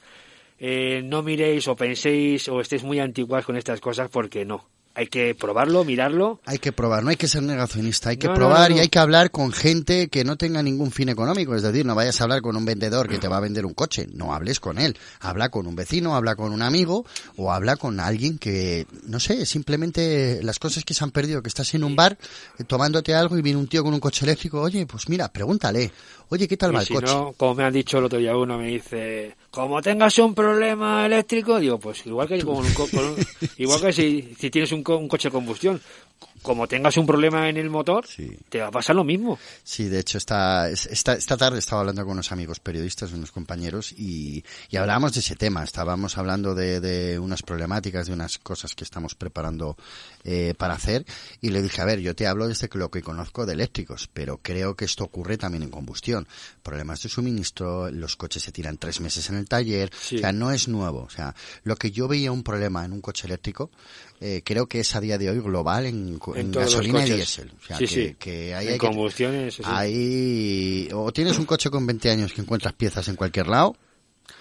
Eh, 0.59 1.01
no 1.03 1.21
miréis 1.21 1.67
o 1.67 1.75
penséis 1.75 2.47
o 2.47 2.61
estéis 2.61 2.83
muy 2.83 2.99
antiguas 2.99 3.45
con 3.45 3.57
estas 3.57 3.81
cosas 3.81 4.09
porque 4.09 4.45
no. 4.45 4.65
Hay 4.95 5.07
que 5.07 5.35
probarlo, 5.35 5.83
mirarlo. 5.83 6.39
Hay 6.45 6.57
que 6.57 6.71
probar, 6.71 7.03
no 7.03 7.09
hay 7.09 7.17
que 7.17 7.27
ser 7.27 7.43
negacionista, 7.43 8.09
hay 8.11 8.17
que 8.17 8.27
No, 8.27 8.33
probar 8.33 8.69
no, 8.69 8.75
no. 8.75 8.77
y 8.77 8.83
hay 8.83 8.87
que 8.89 8.99
hablar 8.99 9.29
con 9.29 9.51
gente 9.51 10.07
que 10.07 10.23
no 10.23 10.37
tenga 10.37 10.63
ningún 10.63 10.91
fin 10.91 11.09
económico. 11.09 11.53
Es 11.53 11.63
decir, 11.63 11.85
no 11.85 11.95
vayas 11.95 12.21
a 12.21 12.23
hablar 12.23 12.41
con 12.41 12.55
un 12.55 12.63
vendedor 12.63 13.09
que 13.09 13.19
te 13.19 13.27
va 13.27 13.37
a 13.37 13.41
vender 13.41 13.65
un 13.65 13.73
coche, 13.73 14.07
no 14.13 14.33
hables 14.33 14.59
con 14.61 14.77
él. 14.79 14.97
Habla 15.19 15.49
con 15.49 15.67
un 15.67 15.75
vecino, 15.75 16.15
habla 16.15 16.35
con 16.35 16.53
un 16.53 16.61
amigo 16.61 17.05
o 17.35 17.51
habla 17.51 17.75
con 17.75 17.99
alguien 17.99 18.37
que, 18.37 18.87
no 19.03 19.19
sé, 19.19 19.45
simplemente 19.45 20.39
las 20.43 20.59
cosas 20.59 20.85
que 20.85 20.93
se 20.93 21.03
han 21.03 21.11
perdido, 21.11 21.41
que 21.43 21.49
estás 21.49 21.73
en 21.73 21.83
un 21.83 21.95
bar 21.95 22.17
eh, 22.57 22.63
tomándote 22.63 23.13
algo 23.13 23.37
y 23.37 23.41
viene 23.41 23.59
un 23.59 23.67
tío 23.67 23.83
con 23.83 23.93
un 23.93 23.99
coche 23.99 24.23
eléctrico, 24.25 24.61
oye, 24.61 24.85
pues 24.85 25.09
mira, 25.09 25.27
pregúntale, 25.27 25.91
oye, 26.29 26.47
¿qué 26.47 26.55
tal 26.55 26.73
va 26.73 26.79
el 26.79 26.85
si 26.87 26.93
coche? 26.93 27.07
no, 27.07 27.33
como 27.35 27.55
me 27.55 27.63
han 27.65 27.73
dicho 27.73 27.97
el 27.97 28.05
otro 28.05 28.17
día 28.19 28.35
uno, 28.37 28.57
me 28.57 28.67
dice, 28.67 29.35
como 29.51 29.81
tengas 29.81 30.17
un 30.19 30.33
problema 30.33 31.05
eléctrico, 31.05 31.59
digo, 31.59 31.79
pues 31.79 32.05
igual 32.05 32.27
que, 32.27 32.41
con 32.43 32.65
un 32.65 32.73
co- 32.73 32.87
con 32.89 33.05
un- 33.05 33.17
igual 33.57 33.81
que 33.81 33.91
si, 33.91 34.33
si 34.39 34.49
tienes 34.49 34.71
un, 34.71 34.84
un 34.87 35.07
coche 35.07 35.29
de 35.29 35.33
combustión, 35.33 35.81
como 36.45 36.67
tengas 36.67 36.95
un 36.97 37.05
problema 37.05 37.49
en 37.49 37.57
el 37.57 37.69
motor, 37.69 38.05
te 38.49 38.59
va 38.61 38.67
a 38.67 38.71
pasar 38.71 38.95
lo 38.95 39.03
mismo. 39.03 39.37
Sí, 39.63 39.85
de 39.89 39.99
hecho, 39.99 40.17
esta, 40.17 40.69
es- 40.69 40.85
esta, 40.85 41.13
esta 41.13 41.35
tarde 41.35 41.59
estaba 41.59 41.81
hablando 41.81 42.03
con 42.03 42.13
unos 42.13 42.31
amigos 42.31 42.59
periodistas, 42.59 43.11
unos 43.11 43.31
compañeros, 43.31 43.91
y, 43.91 44.43
y 44.69 44.77
hablábamos 44.77 45.13
de 45.13 45.19
ese 45.19 45.35
tema. 45.35 45.63
Estábamos 45.63 46.17
hablando 46.17 46.55
de, 46.55 46.79
de 46.79 47.19
unas 47.19 47.41
problemáticas, 47.41 48.07
de 48.07 48.13
unas 48.13 48.37
cosas 48.37 48.75
que 48.75 48.83
estamos 48.83 49.15
preparando 49.15 49.75
eh, 50.23 50.53
para 50.57 50.75
hacer, 50.75 51.05
y 51.41 51.49
le 51.49 51.61
dije, 51.61 51.81
a 51.81 51.85
ver, 51.85 51.99
yo 51.99 52.15
te 52.15 52.27
hablo 52.27 52.47
desde 52.47 52.69
que 52.69 52.77
lo 52.77 52.89
que 52.91 53.01
conozco 53.01 53.45
de 53.45 53.53
eléctricos, 53.53 54.07
pero 54.13 54.37
creo 54.41 54.75
que 54.75 54.85
esto 54.85 55.03
ocurre 55.03 55.37
también 55.37 55.63
en 55.63 55.69
combustión. 55.71 56.27
Problemas 56.63 57.01
de 57.01 57.09
suministro, 57.09 57.89
los 57.91 58.15
coches 58.15 58.43
se 58.43 58.51
tiran 58.51 58.77
tres 58.77 59.01
meses 59.01 59.29
en 59.29 59.37
el 59.37 59.47
taller, 59.49 59.91
Sí. 59.99 60.17
o 60.17 60.19
sea, 60.19 60.31
no 60.31 60.51
es 60.51 60.67
nuevo. 60.67 61.01
O 61.03 61.09
sea, 61.09 61.33
lo 61.63 61.75
que 61.75 61.91
yo 61.91 62.07
veía 62.07 62.31
un 62.31 62.43
problema 62.43 62.85
en 62.85 62.93
un 62.93 63.01
coche 63.01 63.25
eléctrico, 63.27 63.71
eh, 64.21 64.41
creo 64.45 64.67
que 64.67 64.79
es 64.79 64.95
a 64.95 65.01
día 65.01 65.17
de 65.17 65.29
hoy 65.29 65.39
global 65.39 65.85
en, 65.85 66.19
En 66.35 66.45
en 66.47 66.51
gasolina 66.51 67.05
y 67.05 67.11
diésel. 67.11 67.51
O 67.61 67.65
sea, 67.65 67.77
Sí, 67.77 67.85
que, 67.85 67.93
sí. 68.09 68.15
que 68.19 68.51
En 68.51 68.57
hay 68.57 68.65
que- 68.77 69.51
sí. 69.51 69.61
Ahí, 69.65 70.89
o 70.93 71.11
tienes 71.11 71.37
un 71.39 71.45
coche 71.45 71.69
con 71.69 71.85
20 71.85 72.09
años 72.11 72.33
que 72.33 72.41
encuentras 72.41 72.73
piezas 72.73 73.07
en 73.07 73.15
cualquier 73.15 73.47
lado, 73.47 73.75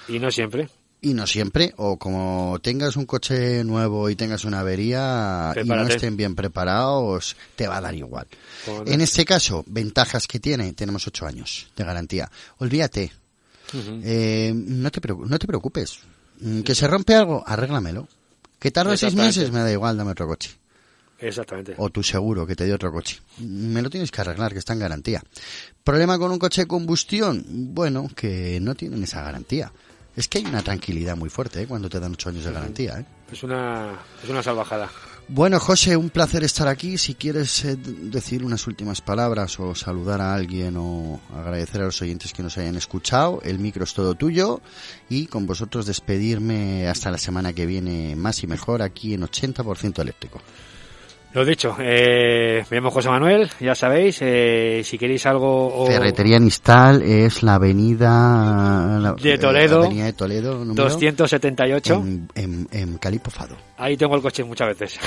Y 0.09 0.19
no 0.19 0.31
siempre. 0.31 0.69
y 1.01 1.13
no 1.15 1.27
siempre, 1.27 1.73
o 1.77 1.99
como 1.99 2.59
tengas 2.63 2.97
un 2.97 3.05
coche 3.07 3.63
nuevo 3.65 4.09
y 4.11 4.17
tengas 4.17 4.45
una 4.45 4.61
avería 4.61 5.53
y 5.63 5.69
no 5.69 5.87
estén 5.87 6.17
bien 6.17 6.35
preparados, 6.35 7.37
te 7.57 7.69
va 7.69 7.77
a 7.77 7.81
dar 7.81 7.95
igual. 7.95 8.27
En 8.87 9.01
este 9.01 9.25
caso, 9.25 9.65
ventajas 9.67 10.27
que 10.27 10.41
tiene, 10.41 10.73
tenemos 10.73 11.07
8 11.07 11.27
años 11.27 11.69
de 11.77 11.85
garantía. 11.85 12.31
Olvídate, 12.59 13.13
eh, 14.03 14.53
no, 14.55 14.91
te 14.91 15.01
no 15.27 15.39
te 15.39 15.47
preocupes. 15.47 15.99
Mm, 16.41 16.61
Que 16.63 16.75
se 16.75 16.87
rompe 16.89 17.15
algo, 17.15 17.45
arréglamelo. 17.47 18.09
Que 18.59 18.71
tarda 18.71 18.97
seis 18.97 19.15
meses, 19.15 19.51
me 19.53 19.61
da 19.61 19.71
igual, 19.71 19.97
dame 19.97 20.13
otro 20.13 20.27
coche. 20.27 20.51
Exactamente. 21.25 21.75
O 21.79 21.89
tu 21.91 22.03
seguro 22.03 22.47
que 22.47 22.55
te 22.55 22.65
dio 22.65 22.75
otro 22.75 22.93
coche. 22.93 23.19
Me 23.39 23.81
lo 23.81 23.89
tienes 23.89 24.11
que 24.11 24.21
arreglar, 24.21 24.53
que 24.53 24.59
está 24.59 24.75
en 24.75 24.81
garantía. 24.81 25.23
¿Problema 25.83 26.19
con 26.19 26.31
un 26.31 26.39
coche 26.39 26.63
de 26.63 26.67
combustión? 26.67 27.45
Bueno, 27.49 28.09
que 28.15 28.59
no 28.61 28.75
tienen 28.75 29.03
esa 29.03 29.23
garantía. 29.23 29.73
Es 30.15 30.29
que 30.29 30.39
hay 30.39 30.45
una 30.45 30.63
tranquilidad 30.63 31.17
muy 31.17 31.31
fuerte 31.31 31.63
¿eh? 31.63 31.67
cuando 31.67 31.89
te 31.89 31.99
dan 31.99 32.13
ocho 32.13 32.29
años 32.29 32.45
de 32.45 32.53
garantía. 32.53 33.01
¿eh? 33.01 33.05
Es 33.33 33.43
una, 33.43 33.99
es 34.23 34.29
una 34.29 34.43
salvajada. 34.43 34.91
Bueno, 35.27 35.59
José, 35.59 35.97
un 35.97 36.11
placer 36.11 36.45
estar 36.45 36.69
aquí. 36.69 36.99
Si 36.99 37.15
quieres 37.15 37.65
eh, 37.65 37.77
decir 37.77 38.45
unas 38.45 38.67
últimas 38.67 39.01
palabras 39.01 39.59
o 39.59 39.75
saludar 39.75 40.21
a 40.21 40.35
alguien 40.35 40.77
o 40.77 41.21
agradecer 41.35 41.81
a 41.81 41.87
los 41.87 42.03
oyentes 42.03 42.35
que 42.35 42.43
nos 42.43 42.59
hayan 42.59 42.77
escuchado, 42.77 43.41
el 43.43 43.59
micro 43.59 43.85
es 43.85 43.95
todo 43.95 44.15
tuyo 44.15 44.61
y 45.09 45.27
con 45.27 45.47
vosotros 45.47 45.87
despedirme 45.87 46.87
hasta 46.87 47.11
la 47.11 47.19
semana 47.19 47.55
que 47.55 47.65
viene 47.65 48.15
más 48.15 48.43
y 48.43 48.47
mejor 48.47 48.83
aquí 48.83 49.15
en 49.15 49.23
80% 49.23 50.01
eléctrico. 50.01 50.43
Lo 51.35 51.45
dicho, 51.45 51.77
eh, 51.81 52.65
me 52.71 52.77
llamo 52.77 52.93
José 52.93 53.09
Manuel, 53.09 53.51
ya 53.59 53.75
sabéis, 53.75 54.19
eh, 54.21 54.83
si 54.85 54.97
queréis 54.97 55.27
algo... 55.27 55.67
o- 55.83 55.85
Ferretería 55.87 56.39
Nistal 56.39 57.03
es 57.03 57.43
la 57.43 57.57
avenida 57.57 58.99
la- 59.01 59.15
De 59.21 59.35
eh, 59.35 59.39
Toledo, 59.39 59.81
avenida 59.83 60.05
de 60.05 60.13
Toledo 60.13 60.65
número, 60.65 60.85
278. 60.85 61.95
en, 61.95 62.29
en, 62.37 62.69
en. 62.71 62.99
Ahí 63.77 63.97
tengo 63.97 64.15
el 64.15 64.23
coche 64.23 64.45
muchas 64.45 64.69
veces. 64.79 65.01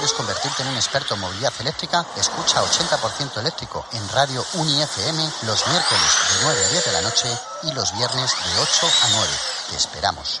Quieres 0.00 0.16
convertirte 0.16 0.62
en 0.62 0.68
un 0.68 0.76
experto 0.76 1.12
en 1.14 1.20
movilidad 1.20 1.52
eléctrica? 1.60 2.06
Escucha 2.16 2.62
80% 2.62 3.38
eléctrico 3.38 3.84
en 3.92 4.08
Radio 4.08 4.42
Uni 4.54 4.80
FM 4.80 5.22
los 5.42 5.66
miércoles 5.68 6.16
de 6.30 6.44
9 6.44 6.64
a 6.64 6.68
10 6.70 6.84
de 6.86 6.92
la 6.92 7.02
noche 7.02 7.28
y 7.64 7.72
los 7.72 7.92
viernes 7.98 8.30
de 8.32 8.60
8 8.60 8.86
a 8.86 9.08
9. 9.14 9.30
Te 9.68 9.76
esperamos. 9.76 10.40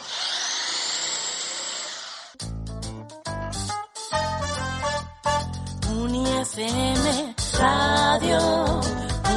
UniFM 5.90 7.36
Radio, 7.58 8.80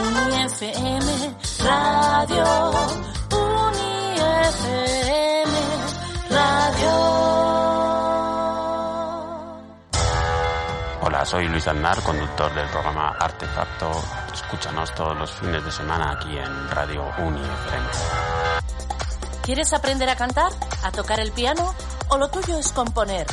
UniFM 0.08 1.36
Radio, 1.60 2.72
UniFM 3.68 4.74
Radio. 6.30 7.53
Soy 11.26 11.48
Luis 11.48 11.68
Aznar, 11.68 12.02
conductor 12.04 12.54
del 12.54 12.70
programa 12.70 13.16
Artefacto. 13.18 13.90
Escúchanos 14.34 14.94
todos 14.94 15.18
los 15.18 15.32
fines 15.32 15.64
de 15.64 15.72
semana 15.72 16.12
aquí 16.12 16.38
en 16.38 16.70
Radio 16.70 17.06
Uni 17.20 17.40
FM. 17.40 17.88
¿Quieres 19.42 19.72
aprender 19.72 20.10
a 20.10 20.18
cantar? 20.18 20.52
¿A 20.84 20.92
tocar 20.92 21.22
el 21.22 21.32
piano? 21.32 21.74
¿O 22.10 22.18
lo 22.18 22.30
tuyo 22.30 22.58
es 22.58 22.74
componer? 22.74 23.26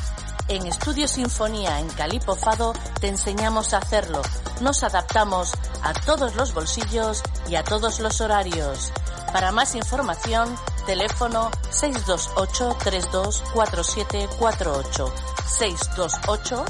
En 0.47 0.65
Estudio 0.67 1.09
Sinfonía 1.09 1.81
en 1.81 1.89
Calipo 1.89 2.37
Fado 2.37 2.75
te 3.01 3.09
enseñamos 3.09 3.75
a 3.75 3.79
hacerlo. 3.79 4.23
Nos 4.61 4.85
adaptamos 4.85 5.53
a 5.83 5.93
todos 5.93 6.37
los 6.37 6.55
bolsillos 6.55 7.25
y 7.49 7.57
a 7.57 7.65
todos 7.65 7.99
los 7.99 8.21
horarios. 8.21 8.93
Para 9.33 9.51
más 9.51 9.75
información, 9.75 10.55
teléfono 10.87 11.51
628 11.71 12.77
324748 12.85 15.13
628 15.59 16.65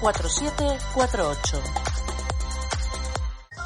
324748 0.00 1.62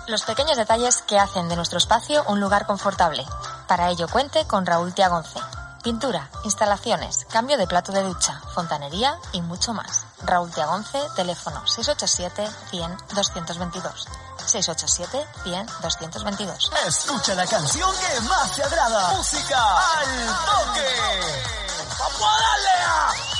Los 0.09 0.23
pequeños 0.25 0.57
detalles 0.57 1.03
que 1.03 1.19
hacen 1.19 1.49
de 1.49 1.57
nuestro 1.57 1.79
espacio 1.79 2.25
un 2.29 2.41
lugar 2.41 2.67
confortable. 2.67 3.25
Para 3.69 3.91
ello 3.91 4.09
cuente 4.09 4.45
con 4.47 4.67
Raúl 4.67 4.93
Tiagonce. 4.95 5.39
Pintura, 5.83 6.31
instalaciones, 6.45 7.27
cambio 7.31 7.57
de 7.59 7.67
plato 7.67 7.93
de 7.93 8.03
ducha, 8.03 8.41
fontanería 8.55 9.19
y 9.33 9.43
mucho 9.43 9.75
más. 9.75 10.07
Raúl 10.25 10.51
Tiagonce, 10.51 10.99
teléfono 11.15 11.67
687 11.67 12.49
100 12.71 12.97
222. 13.15 14.09
687 14.47 15.27
100 15.45 15.67
222. 15.83 16.73
Escucha 16.87 17.35
la 17.35 17.47
canción 17.47 17.91
que 17.93 18.21
más 18.23 18.53
te 18.53 18.63
agrada. 18.63 19.13
Música 19.13 19.59
al 19.99 20.27
toque. 20.47 20.89
¡Vamos 21.99 22.23
a 22.23 22.41
darle 22.43 22.71
a! 22.87 23.34